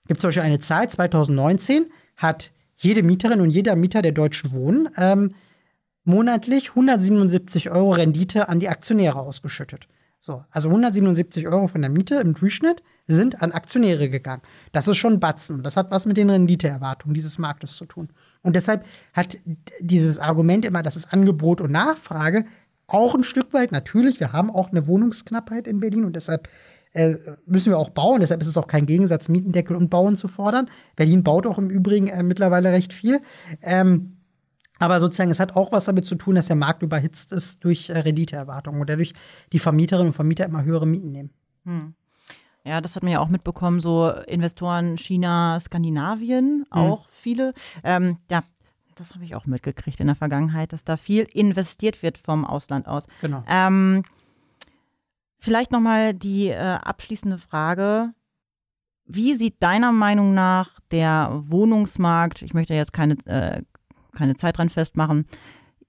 Es 0.03 0.07
gibt 0.07 0.21
zum 0.21 0.29
Beispiel 0.29 0.43
eine 0.43 0.59
Zahl, 0.59 0.89
2019 0.89 1.85
hat 2.17 2.51
jede 2.75 3.03
Mieterin 3.03 3.41
und 3.41 3.51
jeder 3.51 3.75
Mieter 3.75 4.01
der 4.01 4.11
Deutschen 4.11 4.51
Wohnen 4.53 4.89
ähm, 4.97 5.33
monatlich 6.03 6.69
177 6.69 7.69
Euro 7.69 7.91
Rendite 7.91 8.49
an 8.49 8.59
die 8.59 8.69
Aktionäre 8.69 9.19
ausgeschüttet. 9.19 9.87
So, 10.19 10.43
also 10.51 10.69
177 10.69 11.47
Euro 11.47 11.67
von 11.67 11.81
der 11.81 11.89
Miete 11.89 12.15
im 12.15 12.33
Durchschnitt 12.33 12.83
sind 13.07 13.41
an 13.41 13.51
Aktionäre 13.51 14.09
gegangen. 14.09 14.43
Das 14.71 14.87
ist 14.87 14.97
schon 14.97 15.19
Batzen. 15.19 15.63
Das 15.63 15.77
hat 15.77 15.89
was 15.89 16.05
mit 16.05 16.17
den 16.17 16.29
Renditeerwartungen 16.29 17.13
dieses 17.13 17.39
Marktes 17.39 17.75
zu 17.75 17.85
tun. 17.85 18.09
Und 18.43 18.55
deshalb 18.55 18.85
hat 19.13 19.37
dieses 19.79 20.19
Argument 20.19 20.65
immer, 20.65 20.81
das 20.81 20.95
ist 20.95 21.13
Angebot 21.13 21.61
und 21.61 21.71
Nachfrage, 21.71 22.45
auch 22.87 23.15
ein 23.15 23.23
Stück 23.23 23.53
weit, 23.53 23.71
natürlich, 23.71 24.19
wir 24.19 24.33
haben 24.33 24.49
auch 24.51 24.71
eine 24.71 24.87
Wohnungsknappheit 24.87 25.67
in 25.67 25.79
Berlin 25.79 26.03
und 26.03 26.15
deshalb 26.15 26.49
äh, 26.93 27.15
müssen 27.45 27.71
wir 27.71 27.77
auch 27.77 27.89
bauen. 27.89 28.19
Deshalb 28.19 28.41
ist 28.41 28.47
es 28.47 28.57
auch 28.57 28.67
kein 28.67 28.85
Gegensatz, 28.85 29.29
Mietendeckel 29.29 29.75
und 29.75 29.89
Bauen 29.89 30.17
zu 30.17 30.27
fordern. 30.27 30.69
Berlin 30.95 31.23
baut 31.23 31.47
auch 31.47 31.57
im 31.57 31.69
Übrigen 31.69 32.07
äh, 32.07 32.23
mittlerweile 32.23 32.71
recht 32.71 32.91
viel. 32.91 33.21
Ähm, 33.61 34.17
aber 34.77 34.99
sozusagen, 34.99 35.31
es 35.31 35.39
hat 35.39 35.55
auch 35.55 35.71
was 35.71 35.85
damit 35.85 36.05
zu 36.05 36.15
tun, 36.15 36.35
dass 36.35 36.47
der 36.47 36.55
Markt 36.55 36.81
überhitzt 36.81 37.31
ist 37.31 37.63
durch 37.63 37.89
äh, 37.89 37.99
Renditeerwartungen 37.99 38.81
und 38.81 38.89
dadurch 38.89 39.13
die 39.53 39.59
Vermieterinnen 39.59 40.07
und 40.07 40.13
Vermieter 40.13 40.45
immer 40.45 40.63
höhere 40.63 40.87
Mieten 40.87 41.11
nehmen. 41.11 41.29
Hm. 41.65 41.93
Ja, 42.65 42.79
das 42.79 42.95
hat 42.95 43.03
man 43.03 43.11
ja 43.11 43.19
auch 43.19 43.29
mitbekommen, 43.29 43.79
so 43.79 44.09
Investoren 44.27 44.97
China, 44.97 45.59
Skandinavien, 45.59 46.65
hm. 46.71 46.77
auch 46.77 47.05
hm. 47.05 47.11
viele. 47.11 47.53
Ähm, 47.83 48.17
ja, 48.29 48.43
das 48.95 49.13
habe 49.13 49.25
ich 49.25 49.35
auch 49.35 49.45
mitgekriegt 49.45 49.99
in 49.99 50.07
der 50.07 50.15
Vergangenheit, 50.15 50.73
dass 50.73 50.83
da 50.83 50.97
viel 50.97 51.23
investiert 51.33 52.03
wird 52.03 52.17
vom 52.17 52.45
Ausland 52.45 52.87
aus. 52.87 53.07
Genau. 53.21 53.43
Ähm, 53.49 54.03
vielleicht 55.39 55.71
nochmal 55.71 56.13
die 56.13 56.49
äh, 56.49 56.55
abschließende 56.55 57.37
Frage. 57.37 58.13
Wie 59.05 59.33
sieht 59.33 59.61
deiner 59.63 59.91
Meinung 59.91 60.33
nach 60.33 60.79
der 60.91 61.41
Wohnungsmarkt, 61.47 62.43
ich 62.43 62.53
möchte 62.53 62.75
jetzt 62.75 62.93
keine 62.93 63.15
äh, 63.25 63.63
keine 64.11 64.35
Zeit 64.35 64.57
dran 64.57 64.69
festmachen. 64.69 65.25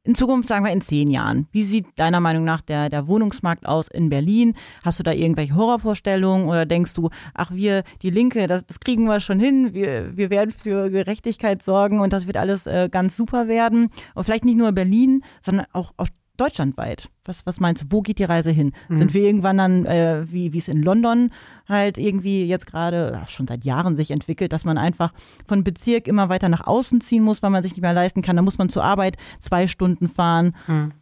In 0.05 0.17
Zukunft, 0.17 0.49
sagen 0.49 0.65
wir 0.65 0.73
in 0.73 0.81
zehn 0.81 1.09
Jahren, 1.09 1.47
wie 1.53 1.63
sieht 1.63 1.87
deiner 1.95 2.19
Meinung 2.19 2.43
nach 2.43 2.61
der, 2.61 2.89
der 2.89 3.07
Wohnungsmarkt 3.07 3.67
aus 3.67 3.87
in 3.87 4.09
Berlin? 4.09 4.57
Hast 4.83 4.99
du 4.99 5.05
da 5.05 5.13
irgendwelche 5.13 5.55
Horrorvorstellungen 5.55 6.49
oder 6.49 6.67
denkst 6.67 6.95
du, 6.95 7.11
ach 7.35 7.53
wir, 7.53 7.85
die 8.03 8.11
Linke, 8.11 8.49
das, 8.49 8.67
das 8.67 8.81
kriegen 8.81 9.05
wir 9.05 9.21
schon 9.21 9.39
hin, 9.39 9.75
wir, 9.75 10.17
wir 10.17 10.31
werden 10.31 10.51
für 10.51 10.91
Gerechtigkeit 10.91 11.63
sorgen 11.63 12.01
und 12.01 12.13
das 12.13 12.27
wird 12.27 12.37
alles 12.37 12.67
äh, 12.67 12.89
ganz 12.91 13.17
super 13.17 13.47
werden? 13.47 13.91
Und 14.17 14.25
vielleicht 14.25 14.45
nicht 14.45 14.59
nur 14.59 14.73
Berlin, 14.73 15.23
sondern 15.41 15.67
auch, 15.73 15.93
auch 15.97 16.09
deutschlandweit. 16.43 17.09
Was, 17.25 17.47
was 17.47 17.61
meinst 17.61 17.83
du, 17.83 17.87
wo 17.91 18.03
geht 18.03 18.19
die 18.19 18.25
Reise 18.25 18.51
hin? 18.51 18.73
Mhm. 18.89 18.97
Sind 18.97 19.15
wir 19.15 19.23
irgendwann 19.23 19.59
dann, 19.59 19.87
äh, 19.87 20.25
wie 20.31 20.57
es 20.57 20.69
in 20.69 20.83
London 20.83 21.31
halt 21.69 21.99
irgendwie 21.99 22.47
jetzt 22.47 22.67
gerade 22.67 23.23
schon 23.29 23.47
seit 23.47 23.65
Jahren 23.65 23.97
sich 23.97 24.11
entwickelt, 24.11 24.53
dass 24.53 24.65
man 24.65 24.79
einfach 24.79 25.13
von 25.47 25.63
Bezirk 25.65 26.09
immer 26.09 26.29
weiter 26.29 26.49
nach 26.49 26.67
außen 26.67 27.01
ziehen 27.01 27.23
muss, 27.23 27.43
weil 27.43 27.51
man 27.51 27.63
sich 27.63 27.73
nicht 27.73 27.83
mehr 27.83 27.93
leisten 27.93 28.23
kann. 28.23 28.37
Da 28.37 28.43
muss 28.43 28.59
man 28.59 28.69
zur 28.69 28.85
Arbeit 28.85 29.17
zwei 29.39 29.67
Stunden 29.67 30.09
fahren. 30.09 30.57
Mhm. 30.67 30.93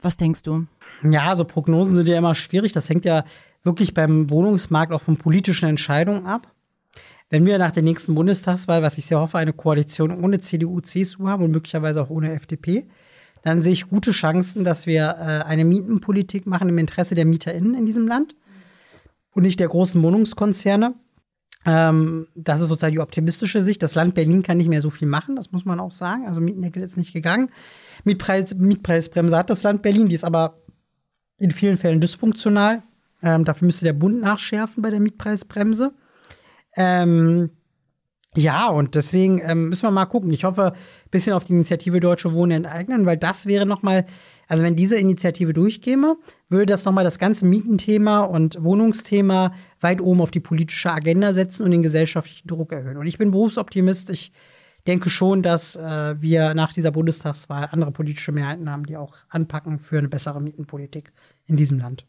Was 0.00 0.16
denkst 0.16 0.42
du? 0.42 0.66
Ja, 1.02 1.28
also 1.28 1.44
Prognosen 1.44 1.94
sind 1.94 2.08
ja 2.08 2.18
immer 2.18 2.34
schwierig. 2.34 2.72
Das 2.72 2.88
hängt 2.88 3.04
ja 3.04 3.24
wirklich 3.62 3.94
beim 3.94 4.30
Wohnungsmarkt 4.30 4.92
auch 4.92 5.00
von 5.00 5.16
politischen 5.16 5.68
Entscheidungen 5.68 6.26
ab. 6.26 6.50
Wenn 7.30 7.46
wir 7.46 7.58
nach 7.58 7.72
der 7.72 7.82
nächsten 7.82 8.14
Bundestagswahl, 8.14 8.82
was 8.82 8.98
ich 8.98 9.06
sehr 9.06 9.20
hoffe, 9.20 9.38
eine 9.38 9.52
Koalition 9.52 10.22
ohne 10.22 10.40
CDU, 10.40 10.80
CSU 10.80 11.28
haben 11.28 11.44
und 11.44 11.50
möglicherweise 11.50 12.02
auch 12.02 12.10
ohne 12.10 12.32
FDP, 12.32 12.86
dann 13.44 13.60
sehe 13.60 13.72
ich 13.72 13.88
gute 13.88 14.10
Chancen, 14.10 14.64
dass 14.64 14.86
wir 14.86 15.16
äh, 15.20 15.44
eine 15.46 15.66
Mietenpolitik 15.66 16.46
machen 16.46 16.70
im 16.70 16.78
Interesse 16.78 17.14
der 17.14 17.26
MieterInnen 17.26 17.74
in 17.74 17.84
diesem 17.84 18.08
Land 18.08 18.34
und 19.32 19.42
nicht 19.42 19.60
der 19.60 19.68
großen 19.68 20.02
Wohnungskonzerne. 20.02 20.94
Ähm, 21.66 22.26
das 22.34 22.62
ist 22.62 22.68
sozusagen 22.68 22.94
die 22.94 23.00
optimistische 23.00 23.60
Sicht. 23.60 23.82
Das 23.82 23.94
Land 23.94 24.14
Berlin 24.14 24.42
kann 24.42 24.56
nicht 24.56 24.68
mehr 24.68 24.80
so 24.80 24.88
viel 24.88 25.08
machen, 25.08 25.36
das 25.36 25.52
muss 25.52 25.66
man 25.66 25.78
auch 25.78 25.92
sagen. 25.92 26.26
Also 26.26 26.40
Mietendeckel 26.40 26.82
ist 26.82 26.96
nicht 26.96 27.12
gegangen. 27.12 27.50
Mietpreis, 28.04 28.54
Mietpreisbremse 28.54 29.36
hat 29.36 29.50
das 29.50 29.62
Land 29.62 29.82
Berlin, 29.82 30.08
die 30.08 30.14
ist 30.14 30.24
aber 30.24 30.58
in 31.36 31.50
vielen 31.50 31.76
Fällen 31.76 32.00
dysfunktional. 32.00 32.82
Ähm, 33.22 33.44
dafür 33.44 33.66
müsste 33.66 33.84
der 33.84 33.92
Bund 33.92 34.22
nachschärfen 34.22 34.82
bei 34.82 34.88
der 34.88 35.00
Mietpreisbremse. 35.00 35.92
Ähm, 36.76 37.50
ja, 38.36 38.68
und 38.68 38.94
deswegen 38.94 39.40
ähm, 39.44 39.68
müssen 39.68 39.86
wir 39.86 39.90
mal 39.90 40.06
gucken. 40.06 40.32
Ich 40.32 40.44
hoffe, 40.44 40.72
ein 40.72 41.10
bisschen 41.10 41.32
auf 41.34 41.44
die 41.44 41.52
Initiative 41.52 42.00
Deutsche 42.00 42.34
Wohnen 42.34 42.64
enteignen, 42.64 43.06
weil 43.06 43.16
das 43.16 43.46
wäre 43.46 43.64
nochmal, 43.66 44.06
also 44.48 44.64
wenn 44.64 44.76
diese 44.76 44.96
Initiative 44.96 45.52
durchkäme, 45.52 46.16
würde 46.48 46.66
das 46.66 46.84
nochmal 46.84 47.04
das 47.04 47.18
ganze 47.18 47.46
Mietenthema 47.46 48.20
und 48.20 48.62
Wohnungsthema 48.62 49.52
weit 49.80 50.00
oben 50.00 50.20
auf 50.20 50.30
die 50.30 50.40
politische 50.40 50.92
Agenda 50.92 51.32
setzen 51.32 51.64
und 51.64 51.70
den 51.70 51.82
gesellschaftlichen 51.82 52.48
Druck 52.48 52.72
erhöhen. 52.72 52.96
Und 52.96 53.06
ich 53.06 53.18
bin 53.18 53.30
Berufsoptimist. 53.30 54.10
Ich 54.10 54.32
denke 54.86 55.10
schon, 55.10 55.42
dass 55.42 55.76
äh, 55.76 56.20
wir 56.20 56.54
nach 56.54 56.72
dieser 56.72 56.90
Bundestagswahl 56.90 57.68
andere 57.70 57.92
politische 57.92 58.32
Mehrheiten 58.32 58.68
haben, 58.70 58.84
die 58.84 58.96
auch 58.96 59.14
anpacken 59.28 59.78
für 59.78 59.98
eine 59.98 60.08
bessere 60.08 60.40
Mietenpolitik 60.42 61.12
in 61.46 61.56
diesem 61.56 61.78
Land. 61.78 62.04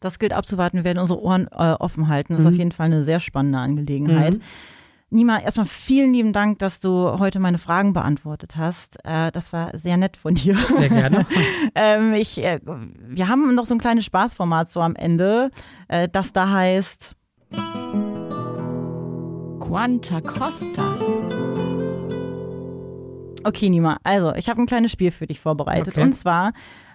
Das 0.00 0.18
gilt 0.18 0.32
abzuwarten. 0.32 0.78
Wir 0.78 0.84
werden 0.84 0.98
unsere 0.98 1.22
Ohren 1.22 1.46
äh, 1.52 1.74
offen 1.74 2.08
halten. 2.08 2.34
Das 2.34 2.40
ist 2.40 2.46
mhm. 2.46 2.52
auf 2.52 2.58
jeden 2.58 2.72
Fall 2.72 2.86
eine 2.86 3.04
sehr 3.04 3.20
spannende 3.20 3.58
Angelegenheit. 3.58 4.34
Mhm. 4.34 4.42
Nima, 5.10 5.38
erstmal 5.38 5.64
vielen 5.64 6.12
lieben 6.12 6.34
Dank, 6.34 6.58
dass 6.58 6.80
du 6.80 7.18
heute 7.18 7.40
meine 7.40 7.56
Fragen 7.56 7.94
beantwortet 7.94 8.56
hast. 8.56 8.98
Äh, 9.04 9.32
das 9.32 9.54
war 9.54 9.76
sehr 9.78 9.96
nett 9.96 10.18
von 10.18 10.34
dir. 10.34 10.54
Sehr 10.68 10.90
gerne. 10.90 11.24
ähm, 11.74 12.12
ich, 12.12 12.44
äh, 12.44 12.60
wir 12.62 13.28
haben 13.28 13.54
noch 13.54 13.64
so 13.64 13.74
ein 13.74 13.78
kleines 13.78 14.04
Spaßformat 14.04 14.70
so 14.70 14.82
am 14.82 14.94
Ende, 14.94 15.50
äh, 15.88 16.08
das 16.08 16.34
da 16.34 16.50
heißt 16.50 17.16
Quanta 19.60 20.20
Costa. 20.20 20.98
Okay, 23.44 23.70
Nima, 23.70 23.98
also 24.04 24.34
ich 24.34 24.50
habe 24.50 24.60
ein 24.60 24.66
kleines 24.66 24.92
Spiel 24.92 25.10
für 25.10 25.26
dich 25.26 25.40
vorbereitet. 25.40 25.94
Okay. 25.94 26.02
Und 26.02 26.12
zwar 26.12 26.52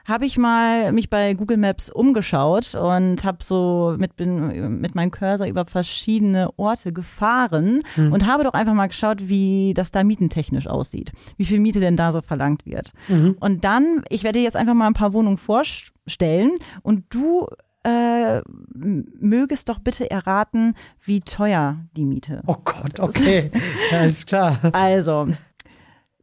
habe 0.08 0.26
ich 0.26 0.38
mal 0.38 0.92
mich 0.92 1.10
bei 1.10 1.34
Google 1.34 1.58
Maps 1.58 1.90
umgeschaut 1.90 2.76
und 2.76 3.24
habe 3.24 3.38
so 3.44 3.96
mit, 3.98 4.16
bin 4.16 4.80
mit 4.82 4.96
meinem 4.96 5.12
Cursor 5.12 5.48
über 5.48 5.66
verschiedene 5.66 6.50
Orte 6.58 6.92
gefahren 6.92 7.82
Hm. 7.96 8.12
und 8.12 8.26
habe 8.28 8.44
doch 8.44 8.54
einfach 8.54 8.74
mal 8.74 8.88
geschaut, 8.88 9.28
wie 9.30 9.74
das 9.76 9.92
da 9.92 10.04
mietentechnisch 10.04 10.68
aussieht, 10.68 11.12
wie 11.38 11.46
viel 11.46 11.60
Miete 11.60 11.80
denn 11.80 11.96
da 11.96 12.12
so 12.12 12.22
verlangt 12.22 12.66
wird. 12.66 12.92
Mhm. 13.08 13.36
Und 13.40 13.64
dann, 13.64 14.04
ich 14.10 14.24
werde 14.24 14.40
dir 14.40 14.44
jetzt 14.46 14.58
einfach 14.58 14.74
mal 14.74 14.88
ein 14.88 14.94
paar 14.94 15.14
Wohnungen 15.14 15.38
vorstellen 15.38 16.52
und 16.82 17.06
du 17.10 17.48
äh, 17.84 18.42
mögest 18.74 19.70
doch 19.70 19.80
bitte 19.80 20.10
erraten, 20.10 20.74
wie 21.02 21.22
teuer 21.22 21.78
die 21.96 22.06
Miete 22.06 22.42
Oh 22.48 22.56
Gott, 22.64 23.00
okay. 23.00 23.52
alles 23.92 24.26
klar. 24.26 24.58
also, 24.74 25.28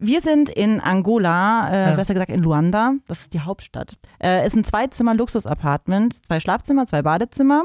wir 0.01 0.20
sind 0.22 0.48
in 0.48 0.80
Angola, 0.80 1.68
äh, 1.70 1.90
Ja. 1.90 1.96
besser 1.96 2.14
gesagt 2.14 2.30
in 2.30 2.40
Luanda, 2.42 2.94
das 3.07 3.20
ist 3.22 3.32
die 3.34 3.40
Hauptstadt. 3.40 3.94
Äh, 4.22 4.46
ist 4.46 4.57
ein 4.57 4.64
Zwei-Zimmer-Luxus-Apartment, 4.64 6.26
zwei 6.26 6.40
Schlafzimmer, 6.40 6.86
zwei 6.86 7.03
Badezimmer, 7.03 7.64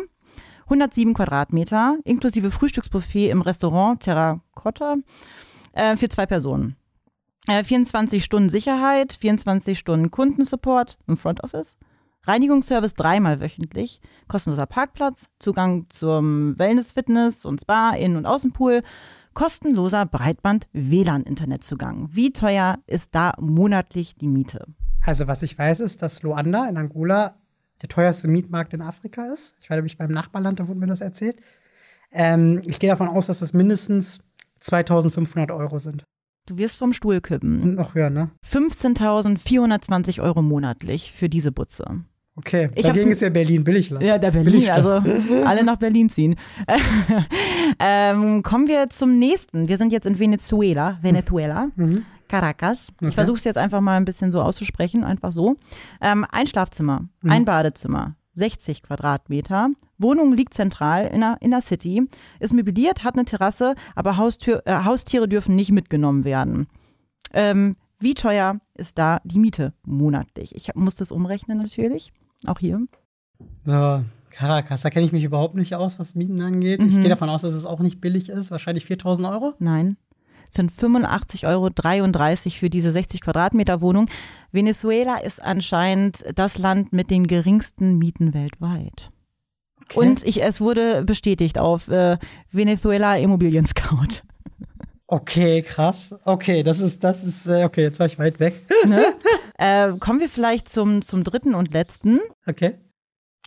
107 0.70 1.14
Quadratmeter, 1.14 1.98
inklusive 2.04 2.52
Frühstücksbuffet 2.52 3.30
im 3.30 3.42
Restaurant 3.42 4.02
Terracotta 4.02 4.96
äh, 5.74 5.96
für 5.98 6.10
zwei 6.10 6.26
Personen. 6.26 6.76
Äh, 7.48 7.64
24 7.64 8.24
Stunden 8.24 8.50
Sicherheit, 8.50 9.14
24 9.14 9.78
Stunden 9.78 10.10
Kundensupport 10.12 10.98
im 11.08 11.18
Front 11.18 11.44
Office. 11.44 11.76
Reinigungsservice 12.28 12.96
dreimal 12.96 13.40
wöchentlich, 13.40 14.02
kostenloser 14.28 14.66
Parkplatz, 14.66 15.26
Zugang 15.38 15.86
zum 15.90 16.58
Wellness, 16.58 16.92
Fitness 16.94 17.46
und 17.46 17.62
Spa, 17.62 17.92
Innen- 17.92 18.18
und 18.18 18.26
Außenpool, 18.26 18.82
kostenloser 19.36 20.08
Breitband-WLAN-Internetzugang. 20.08 22.10
Wie 22.12 22.34
teuer 22.34 22.80
ist 22.88 23.14
da 23.14 23.36
monatlich 23.40 24.16
die 24.16 24.28
Miete? 24.28 24.66
Also, 25.04 25.28
was 25.28 25.44
ich 25.44 25.56
weiß, 25.56 25.82
ist, 25.82 26.02
dass 26.02 26.24
Luanda 26.24 26.68
in 26.68 26.78
Angola 26.78 27.36
der 27.84 27.90
teuerste 27.90 28.28
Mietmarkt 28.28 28.74
in 28.74 28.82
Afrika 28.82 29.26
ist. 29.26 29.56
Ich 29.62 29.70
war 29.70 29.78
nämlich 29.78 30.00
beim 30.00 30.10
Nachbarland, 30.10 30.60
da 30.60 30.68
wurde 30.68 30.80
mir 30.80 30.88
das 30.88 31.02
erzählt. 31.02 31.40
Ähm, 32.12 32.62
ich 32.66 32.80
gehe 32.80 32.90
davon 32.90 33.10
aus, 33.10 33.28
dass 33.28 33.40
das 33.40 33.54
mindestens 33.54 34.22
2500 34.62 35.52
Euro 35.52 35.78
sind. 35.78 36.04
Du 36.48 36.58
wirst 36.58 36.78
vom 36.78 36.94
Stuhl 36.94 37.22
kippen. 37.22 37.62
Und 37.62 37.76
noch 37.76 37.96
höher, 37.96 38.10
ne? 38.10 38.32
15.420 38.50 40.22
Euro 40.22 40.42
monatlich 40.42 41.12
für 41.12 41.28
diese 41.28 41.52
Butze. 41.52 42.06
Okay, 42.38 42.70
Ich 42.76 42.86
dagegen 42.86 43.12
ist 43.12 43.22
ja 43.22 43.30
Berlin 43.30 43.64
Billigland. 43.64 44.04
Ja, 44.04 44.18
der 44.18 44.32
Berlin, 44.32 44.52
Billigstadt. 44.52 44.78
also 44.86 45.44
alle 45.46 45.64
nach 45.64 45.78
Berlin 45.78 46.10
ziehen. 46.10 46.36
ähm, 47.80 48.44
kommen 48.44 48.68
wir 48.68 48.90
zum 48.90 49.18
nächsten. 49.20 49.68
Wir 49.68 49.78
sind 49.78 49.92
jetzt 49.92 50.06
in 50.06 50.20
Venezuela, 50.20 50.98
Venezuela, 51.02 51.70
Mhm. 51.76 52.04
Caracas. 52.28 52.90
Okay. 52.98 53.10
Ich 53.10 53.16
versuche 53.16 53.38
es 53.38 53.44
jetzt 53.44 53.58
einfach 53.58 53.82
mal 53.82 53.98
ein 53.98 54.06
bisschen 54.06 54.32
so 54.32 54.42
auszusprechen, 54.42 55.04
einfach 55.04 55.32
so. 55.32 55.58
Ähm, 56.02 56.26
ein 56.32 56.48
Schlafzimmer, 56.48 57.08
Mhm. 57.22 57.32
ein 57.32 57.46
Badezimmer, 57.46 58.16
60 58.34 58.82
Quadratmeter. 58.84 59.70
Wohnung 59.98 60.34
liegt 60.34 60.54
zentral 60.56 61.08
in 61.08 61.22
der, 61.22 61.38
in 61.40 61.52
der 61.52 61.62
City, 61.62 62.04
ist 62.40 62.54
möbliert, 62.54 63.04
hat 63.04 63.14
eine 63.14 63.26
Terrasse, 63.26 63.76
aber 63.96 64.18
Haustür, 64.18 64.64
äh, 64.66 64.84
Haustiere 64.84 65.30
dürfen 65.30 65.56
nicht 65.56 65.72
mitgenommen 65.72 66.26
werden. 66.26 66.68
Ähm, 67.32 67.78
wie 68.00 68.14
teuer 68.16 68.60
ist 68.74 68.98
da 68.98 69.22
die 69.24 69.40
Miete 69.40 69.72
monatlich? 69.86 70.54
Ich 70.56 70.74
muss 70.76 70.96
das 70.96 71.12
umrechnen 71.12 71.60
natürlich, 71.60 72.12
auch 72.48 72.60
hier. 72.60 72.80
So, 73.64 74.04
Caracas, 74.30 74.82
da 74.82 74.90
kenne 74.90 75.06
ich 75.06 75.12
mich 75.12 75.24
überhaupt 75.24 75.56
nicht 75.56 75.76
aus, 75.76 75.98
was 76.00 76.16
Mieten 76.16 76.42
angeht. 76.42 76.82
Mhm. 76.82 76.90
Ich 76.90 77.00
gehe 77.00 77.10
davon 77.10 77.30
aus, 77.30 77.42
dass 77.42 77.54
es 77.54 77.66
auch 77.66 77.80
nicht 77.80 78.02
billig 78.02 78.30
ist. 78.30 78.52
Wahrscheinlich 78.52 78.86
4000 78.86 79.28
Euro. 79.28 79.54
Nein. 79.60 79.98
Es 80.50 80.56
sind 80.56 80.72
85,33 80.72 81.46
Euro 81.48 81.70
für 82.60 82.70
diese 82.70 82.92
60 82.92 83.22
Quadratmeter 83.22 83.82
Wohnung. 83.82 84.08
Venezuela 84.52 85.18
ist 85.18 85.42
anscheinend 85.42 86.24
das 86.36 86.58
Land 86.58 86.94
mit 86.94 87.10
den 87.10 87.28
geringsten 87.28 87.98
Mieten 87.98 88.34
weltweit. 88.34 89.10
Okay. 89.84 90.00
Und 90.00 90.24
ich, 90.24 90.44
es 90.44 90.62
wurde 90.62 91.04
bestätigt 91.04 91.60
auf 91.60 91.88
äh, 91.88 92.18
Venezuela 92.52 93.18
Immobilien 93.18 93.66
Scout. 93.66 94.24
Okay, 95.08 95.62
krass. 95.62 96.16
Okay, 96.26 96.64
das 96.64 96.80
ist, 96.80 97.04
das 97.04 97.24
ist, 97.24 97.46
äh, 97.48 97.64
okay, 97.64 97.84
jetzt 97.84 98.00
war 98.00 98.08
ich 98.08 98.18
weit 98.18 98.40
weg. 98.40 98.56
Ne? 98.86 99.14
äh, 99.58 99.92
kommen 100.00 100.20
wir 100.20 100.30
vielleicht 100.30 100.70
zum, 100.70 101.02
zum 101.02 101.24
dritten 101.24 101.56
und 101.56 101.74
letzten. 101.74 102.20
Okay. 102.46 102.76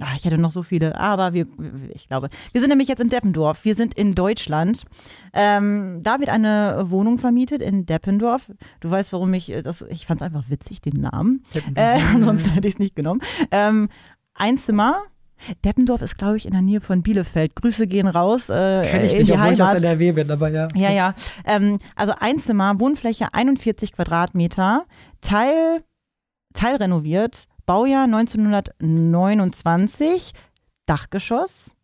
Ah, 0.01 0.15
ich 0.17 0.25
hätte 0.25 0.39
noch 0.39 0.53
so 0.53 0.63
viele, 0.63 0.99
aber 0.99 1.33
wir, 1.33 1.47
ich 1.93 2.07
glaube, 2.07 2.29
wir 2.53 2.61
sind 2.61 2.71
nämlich 2.71 2.87
jetzt 2.87 3.01
in 3.01 3.09
Deppendorf. 3.09 3.65
Wir 3.65 3.75
sind 3.75 3.95
in 3.95 4.13
Deutschland. 4.13 4.85
Ähm, 5.33 6.01
da 6.05 6.21
wird 6.21 6.29
eine 6.29 6.85
Wohnung 6.89 7.19
vermietet 7.19 7.63
in 7.63 7.85
Deppendorf. 7.85 8.49
Du 8.79 8.91
weißt, 8.91 9.13
warum 9.13 9.35
ich 9.35 9.51
äh, 9.51 9.63
das, 9.63 9.83
ich 9.83 10.07
fand 10.07 10.21
es 10.21 10.25
einfach 10.25 10.51
witzig, 10.51 10.81
den 10.81 11.01
Namen. 11.01 11.43
Äh, 11.75 11.99
sonst 12.21 12.55
hätte 12.55 12.69
ich 12.69 12.75
es 12.75 12.79
nicht 12.79 12.95
genommen. 12.95 13.21
Ähm, 13.51 13.89
ein 14.35 14.57
Zimmer. 14.57 15.03
Deppendorf 15.65 16.03
ist, 16.03 16.17
glaube 16.17 16.37
ich, 16.37 16.47
in 16.47 16.53
der 16.53 16.63
Nähe 16.63 16.81
von 16.81 17.03
Bielefeld. 17.03 17.57
Grüße 17.57 17.87
gehen 17.87 18.07
raus 18.07 18.51
äh, 18.51 18.83
Kenn 18.83 19.05
ich 19.05 19.17
nicht, 19.17 19.33
obwohl 19.33 19.53
ich 19.53 19.63
aus. 19.63 19.75
NRW 19.75 20.13
bin, 20.13 20.31
aber 20.31 20.49
ja. 20.49 20.69
Ja, 20.75 20.91
ja. 20.91 21.15
Ähm, 21.45 21.79
also 21.97 22.15
ein 22.19 22.39
Zimmer, 22.39 22.79
Wohnfläche 22.79 23.29
41 23.33 23.93
Quadratmeter, 23.93 24.85
Teil, 25.21 25.83
teilrenoviert, 26.59 27.47
Baujahr 27.67 28.05
1929, 28.05 30.33
Dachgeschoss, 30.87 31.77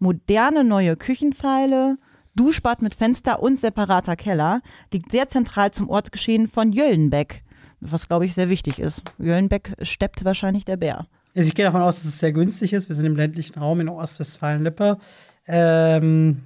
moderne 0.00 0.64
neue 0.64 0.96
Küchenzeile, 0.96 1.96
Duschbad 2.34 2.82
mit 2.82 2.96
Fenster 2.96 3.40
und 3.40 3.56
separater 3.56 4.16
Keller, 4.16 4.62
liegt 4.92 5.12
sehr 5.12 5.28
zentral 5.28 5.70
zum 5.70 5.88
Ortsgeschehen 5.88 6.48
von 6.48 6.72
Jöllenbeck, 6.72 7.44
was 7.80 8.08
glaube 8.08 8.26
ich 8.26 8.34
sehr 8.34 8.48
wichtig 8.48 8.80
ist. 8.80 9.02
Jöllenbeck 9.18 9.76
steppt 9.82 10.24
wahrscheinlich 10.24 10.64
der 10.64 10.76
Bär. 10.76 11.06
Also 11.36 11.46
ich 11.48 11.54
gehe 11.54 11.64
davon 11.64 11.82
aus, 11.82 12.02
dass 12.02 12.06
es 12.06 12.18
sehr 12.18 12.32
günstig 12.32 12.72
ist. 12.72 12.88
Wir 12.88 12.96
sind 12.96 13.06
im 13.06 13.14
ländlichen 13.14 13.60
Raum 13.60 13.78
in 13.80 13.88
Ostwestfalen-Lippe. 13.88 14.98
Ähm, 15.46 16.42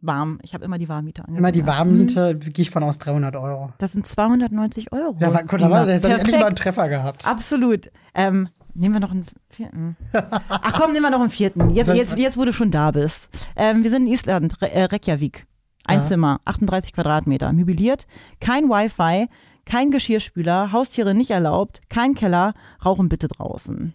Warm. 0.00 0.38
Ich 0.42 0.54
habe 0.54 0.64
immer 0.64 0.78
die 0.78 0.88
Warmmiete 0.88 1.22
angegeben. 1.22 1.38
immer 1.38 1.52
die. 1.52 1.66
Warmmiete, 1.66 2.36
gehe 2.36 2.62
ich 2.62 2.70
von 2.70 2.82
aus 2.82 2.98
300 2.98 3.34
Euro. 3.36 3.72
Das 3.78 3.92
sind 3.92 4.06
290 4.06 4.92
Euro. 4.92 5.16
Ja, 5.20 5.32
war, 5.34 5.42
gut, 5.44 5.60
da 5.60 5.70
war, 5.70 5.88
jetzt 5.88 6.04
habe 6.04 6.14
ich 6.14 6.20
endlich 6.20 6.38
mal 6.38 6.46
einen 6.46 6.56
Treffer 6.56 6.88
gehabt. 6.88 7.26
Absolut. 7.26 7.90
Ähm, 8.14 8.48
nehmen 8.74 8.94
wir 8.94 9.00
noch 9.00 9.10
einen 9.10 9.26
vierten. 9.50 9.96
Ach 10.12 10.72
komm, 10.74 10.92
nehmen 10.92 11.04
wir 11.04 11.10
noch 11.10 11.20
einen 11.20 11.30
vierten. 11.30 11.70
Jetzt, 11.70 11.92
jetzt, 11.92 12.16
jetzt 12.16 12.38
wo 12.38 12.44
du 12.44 12.52
schon 12.52 12.70
da 12.70 12.90
bist. 12.92 13.28
Ähm, 13.56 13.82
wir 13.82 13.90
sind 13.90 14.06
in 14.06 14.12
Island, 14.12 14.60
Re 14.62 14.70
äh, 14.72 14.84
Reykjavik. 14.84 15.46
Ein 15.84 16.00
Ja. 16.00 16.06
Zimmer, 16.06 16.40
38 16.44 16.92
Quadratmeter, 16.92 17.50
möbliert, 17.52 18.06
kein 18.40 18.68
Wi-Fi, 18.68 19.26
kein 19.64 19.90
Geschirrspüler, 19.90 20.70
Haustiere 20.70 21.14
nicht 21.14 21.30
erlaubt, 21.30 21.80
kein 21.88 22.14
Keller, 22.14 22.52
rauchen 22.84 23.08
bitte 23.08 23.26
draußen. 23.26 23.94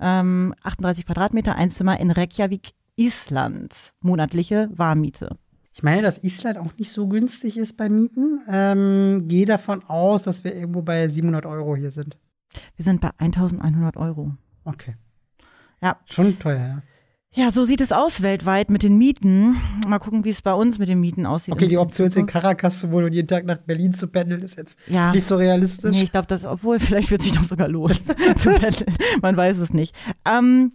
Ähm, 0.00 0.54
38 0.64 1.06
Quadratmeter, 1.06 1.54
ein 1.56 1.70
Zimmer 1.70 2.00
in 2.00 2.10
Reykjavik, 2.10 2.70
Island. 2.98 3.92
Monatliche 4.00 4.68
Warmmiete. 4.74 5.36
Ich 5.72 5.82
meine, 5.82 6.02
dass 6.02 6.24
Island 6.24 6.58
auch 6.58 6.76
nicht 6.76 6.90
so 6.90 7.06
günstig 7.06 7.56
ist 7.56 7.76
bei 7.76 7.88
Mieten. 7.88 8.40
Ähm, 8.48 9.24
gehe 9.28 9.46
davon 9.46 9.84
aus, 9.84 10.24
dass 10.24 10.42
wir 10.42 10.54
irgendwo 10.54 10.82
bei 10.82 11.08
700 11.08 11.46
Euro 11.46 11.76
hier 11.76 11.92
sind. 11.92 12.18
Wir 12.76 12.84
sind 12.84 13.00
bei 13.00 13.10
1100 13.18 13.96
Euro. 13.96 14.32
Okay. 14.64 14.96
Ja. 15.80 15.96
Schon 16.06 16.38
teuer, 16.40 16.58
ja. 16.58 16.82
Ja, 17.34 17.50
so 17.52 17.64
sieht 17.64 17.80
es 17.82 17.92
aus 17.92 18.22
weltweit 18.22 18.70
mit 18.70 18.82
den 18.82 18.96
Mieten. 18.98 19.56
Mal 19.86 19.98
gucken, 19.98 20.24
wie 20.24 20.30
es 20.30 20.42
bei 20.42 20.52
uns 20.54 20.78
mit 20.78 20.88
den 20.88 20.98
Mieten 20.98 21.26
aussieht. 21.26 21.52
Okay, 21.54 21.68
die 21.68 21.76
Option 21.78 22.06
jetzt 22.06 22.16
in. 22.16 22.26
Caracas 22.26 22.80
zu 22.80 22.90
wohnen 22.90 23.06
und 23.06 23.12
jeden 23.12 23.28
Tag 23.28 23.44
nach 23.44 23.58
Berlin 23.58 23.92
zu 23.92 24.08
pendeln, 24.08 24.40
ist 24.42 24.56
jetzt 24.56 24.78
Ja. 24.88 25.12
nicht 25.12 25.24
so 25.24 25.36
realistisch. 25.36 25.94
Nee, 25.94 26.02
ich 26.04 26.10
glaube, 26.10 26.26
das, 26.26 26.44
obwohl, 26.46 26.80
vielleicht 26.80 27.10
wird 27.12 27.22
sich 27.22 27.32
das 27.32 27.46
sogar 27.48 27.68
lohnen 27.68 27.96
zu 28.36 28.50
pendeln. 28.50 28.92
Man 29.22 29.36
weiß 29.36 29.58
es 29.58 29.72
nicht. 29.72 29.94
Ähm, 30.24 30.72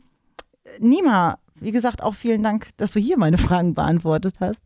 Nima, 0.80 1.40
wie 1.64 1.72
gesagt, 1.72 2.04
auch 2.04 2.14
vielen 2.14 2.44
Dank, 2.44 2.70
dass 2.78 2.92
du 2.92 3.00
hier 3.00 3.18
meine 3.18 3.38
Fragen 3.38 3.74
beantwortet 3.74 4.36
hast. 4.40 4.62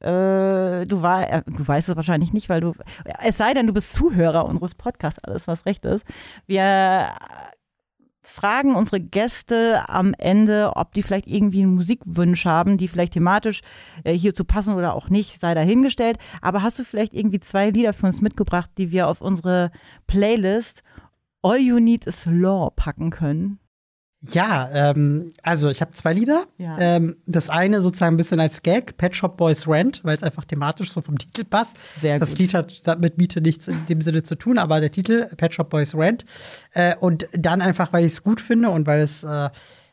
Äh, 0.00 0.84
du, 0.86 1.02
war, 1.02 1.30
äh, 1.30 1.42
du 1.46 1.66
weißt 1.66 1.88
es 1.88 1.96
wahrscheinlich 1.96 2.32
nicht, 2.32 2.48
weil 2.48 2.60
du, 2.60 2.74
es 3.22 3.38
sei 3.38 3.54
denn, 3.54 3.66
du 3.66 3.72
bist 3.72 3.92
Zuhörer 3.92 4.46
unseres 4.46 4.74
Podcasts, 4.74 5.22
alles 5.22 5.48
was 5.48 5.66
recht 5.66 5.84
ist. 5.84 6.04
Wir 6.46 7.08
fragen 8.22 8.74
unsere 8.74 9.00
Gäste 9.00 9.88
am 9.88 10.14
Ende, 10.16 10.72
ob 10.76 10.92
die 10.94 11.02
vielleicht 11.02 11.26
irgendwie 11.26 11.62
einen 11.62 11.74
Musikwunsch 11.74 12.44
haben, 12.44 12.78
die 12.78 12.88
vielleicht 12.88 13.14
thematisch 13.14 13.60
äh, 14.04 14.12
hierzu 14.12 14.44
passen 14.44 14.74
oder 14.74 14.94
auch 14.94 15.10
nicht, 15.10 15.40
sei 15.40 15.54
dahingestellt. 15.54 16.18
Aber 16.40 16.62
hast 16.62 16.78
du 16.78 16.84
vielleicht 16.84 17.12
irgendwie 17.12 17.40
zwei 17.40 17.70
Lieder 17.70 17.92
für 17.92 18.06
uns 18.06 18.20
mitgebracht, 18.20 18.70
die 18.78 18.90
wir 18.90 19.08
auf 19.08 19.20
unsere 19.20 19.70
Playlist 20.06 20.82
All 21.42 21.58
You 21.58 21.80
Need 21.80 22.06
Is 22.06 22.26
Law 22.26 22.70
packen 22.70 23.10
können? 23.10 23.58
Ja, 24.22 24.68
ähm, 24.72 25.32
also 25.42 25.70
ich 25.70 25.80
habe 25.80 25.92
zwei 25.92 26.12
Lieder. 26.12 26.44
Ja. 26.58 26.76
Ähm, 26.78 27.16
das 27.26 27.48
eine 27.48 27.80
sozusagen 27.80 28.14
ein 28.14 28.16
bisschen 28.18 28.38
als 28.38 28.62
Gag, 28.62 28.98
Pet 28.98 29.16
Shop 29.16 29.36
Boys 29.38 29.66
Rent, 29.66 30.00
weil 30.04 30.16
es 30.16 30.22
einfach 30.22 30.44
thematisch 30.44 30.92
so 30.92 31.00
vom 31.00 31.16
Titel 31.16 31.44
passt. 31.44 31.76
Sehr 31.98 32.18
das 32.18 32.30
gut. 32.30 32.38
Lied 32.38 32.54
hat 32.54 33.00
mit 33.00 33.16
Miete 33.16 33.40
nichts 33.40 33.66
in 33.68 33.86
dem 33.86 34.02
Sinne 34.02 34.22
zu 34.22 34.34
tun, 34.34 34.58
aber 34.58 34.80
der 34.80 34.90
Titel 34.90 35.24
Pet 35.36 35.54
Shop 35.54 35.70
Boys 35.70 35.94
Rent. 35.94 36.26
Äh, 36.74 36.96
und 36.96 37.28
dann 37.32 37.62
einfach, 37.62 37.92
weil 37.92 38.04
ich 38.04 38.12
es 38.12 38.22
gut 38.22 38.40
finde 38.40 38.68
und 38.68 38.86
weil 38.86 39.00
es 39.00 39.24
äh, 39.24 39.48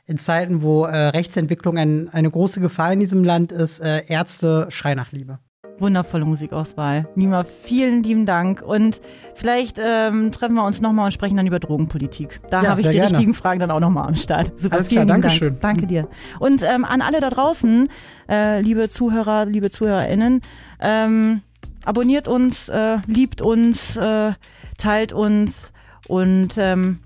in 0.08 0.18
Zeiten, 0.18 0.62
wo 0.62 0.86
äh, 0.86 1.08
Rechtsentwicklung 1.10 1.78
ein, 1.78 2.10
eine 2.10 2.30
große 2.30 2.60
Gefahr 2.60 2.92
in 2.94 3.00
diesem 3.00 3.24
Land 3.24 3.52
ist, 3.52 3.80
äh, 3.80 4.04
Ärzte 4.08 4.68
Schrei 4.70 4.96
nach 4.96 5.12
Liebe. 5.12 5.40
Wundervolle 5.80 6.26
Musikauswahl. 6.26 7.08
Nima, 7.16 7.44
vielen 7.44 8.02
lieben 8.02 8.26
Dank. 8.26 8.64
Und 8.64 9.00
vielleicht 9.36 9.78
ähm, 9.80 10.32
treffen 10.32 10.56
wir 10.56 10.64
uns 10.66 10.82
nochmal 10.82 11.06
und 11.06 11.12
sprechen 11.12 11.38
dann 11.38 11.46
über 11.46 11.60
Drogenpolitik. 11.60 12.40
Da 12.50 12.64
Ja, 12.64 12.70
habe 12.72 12.82
ich 12.82 12.88
die 12.88 12.94
gerne. 12.94 13.12
richtigen 13.12 13.34
Fragen 13.36 13.60
dann 13.60 13.70
auch 13.70 13.80
nochmal 13.80 14.08
am 14.08 14.16
Start. 14.16 14.60
Super, 14.60 14.76
Alles 14.78 14.90
klar, 14.90 15.06
Dankeschön. 15.06 15.50
Dank. 15.60 15.62
Danke 15.62 15.86
dir. 15.88 16.08
Und 16.40 16.64
ähm, 16.64 16.84
an 16.84 17.02
alle 17.02 17.20
da 17.22 17.30
draußen, 17.30 17.88
äh, 18.28 18.60
liebe 18.62 18.90
Zuhörer, 18.90 19.46
liebe 19.46 19.70
ZuhörerInnen, 19.70 20.42
ähm, 20.80 21.42
abonniert 21.86 22.28
uns, 22.28 22.70
äh, 22.70 22.98
liebt 23.06 23.42
uns, 23.42 23.96
äh, 23.98 24.34
teilt 24.78 25.14
uns 25.14 25.74
und 26.08 26.58
ähm, 26.58 27.00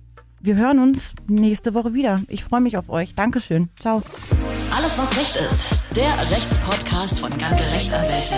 wir 0.44 0.56
hören 0.56 0.80
uns 0.80 1.14
nächste 1.28 1.74
Woche 1.74 1.94
wieder. 1.94 2.24
Ich 2.28 2.44
freue 2.44 2.62
mich 2.62 2.78
auf 2.78 2.90
euch. 2.90 3.16
Dankeschön. 3.16 3.70
Ciao. 3.80 4.02
Alles, 4.76 4.98
was 4.98 5.18
Recht 5.18 5.36
ist. 5.36 5.76
Der 5.96 6.30
Rechtspodcast 6.32 7.20
von 7.20 7.30
ganze 7.38 7.64
Rechtsanwälte. 7.64 8.36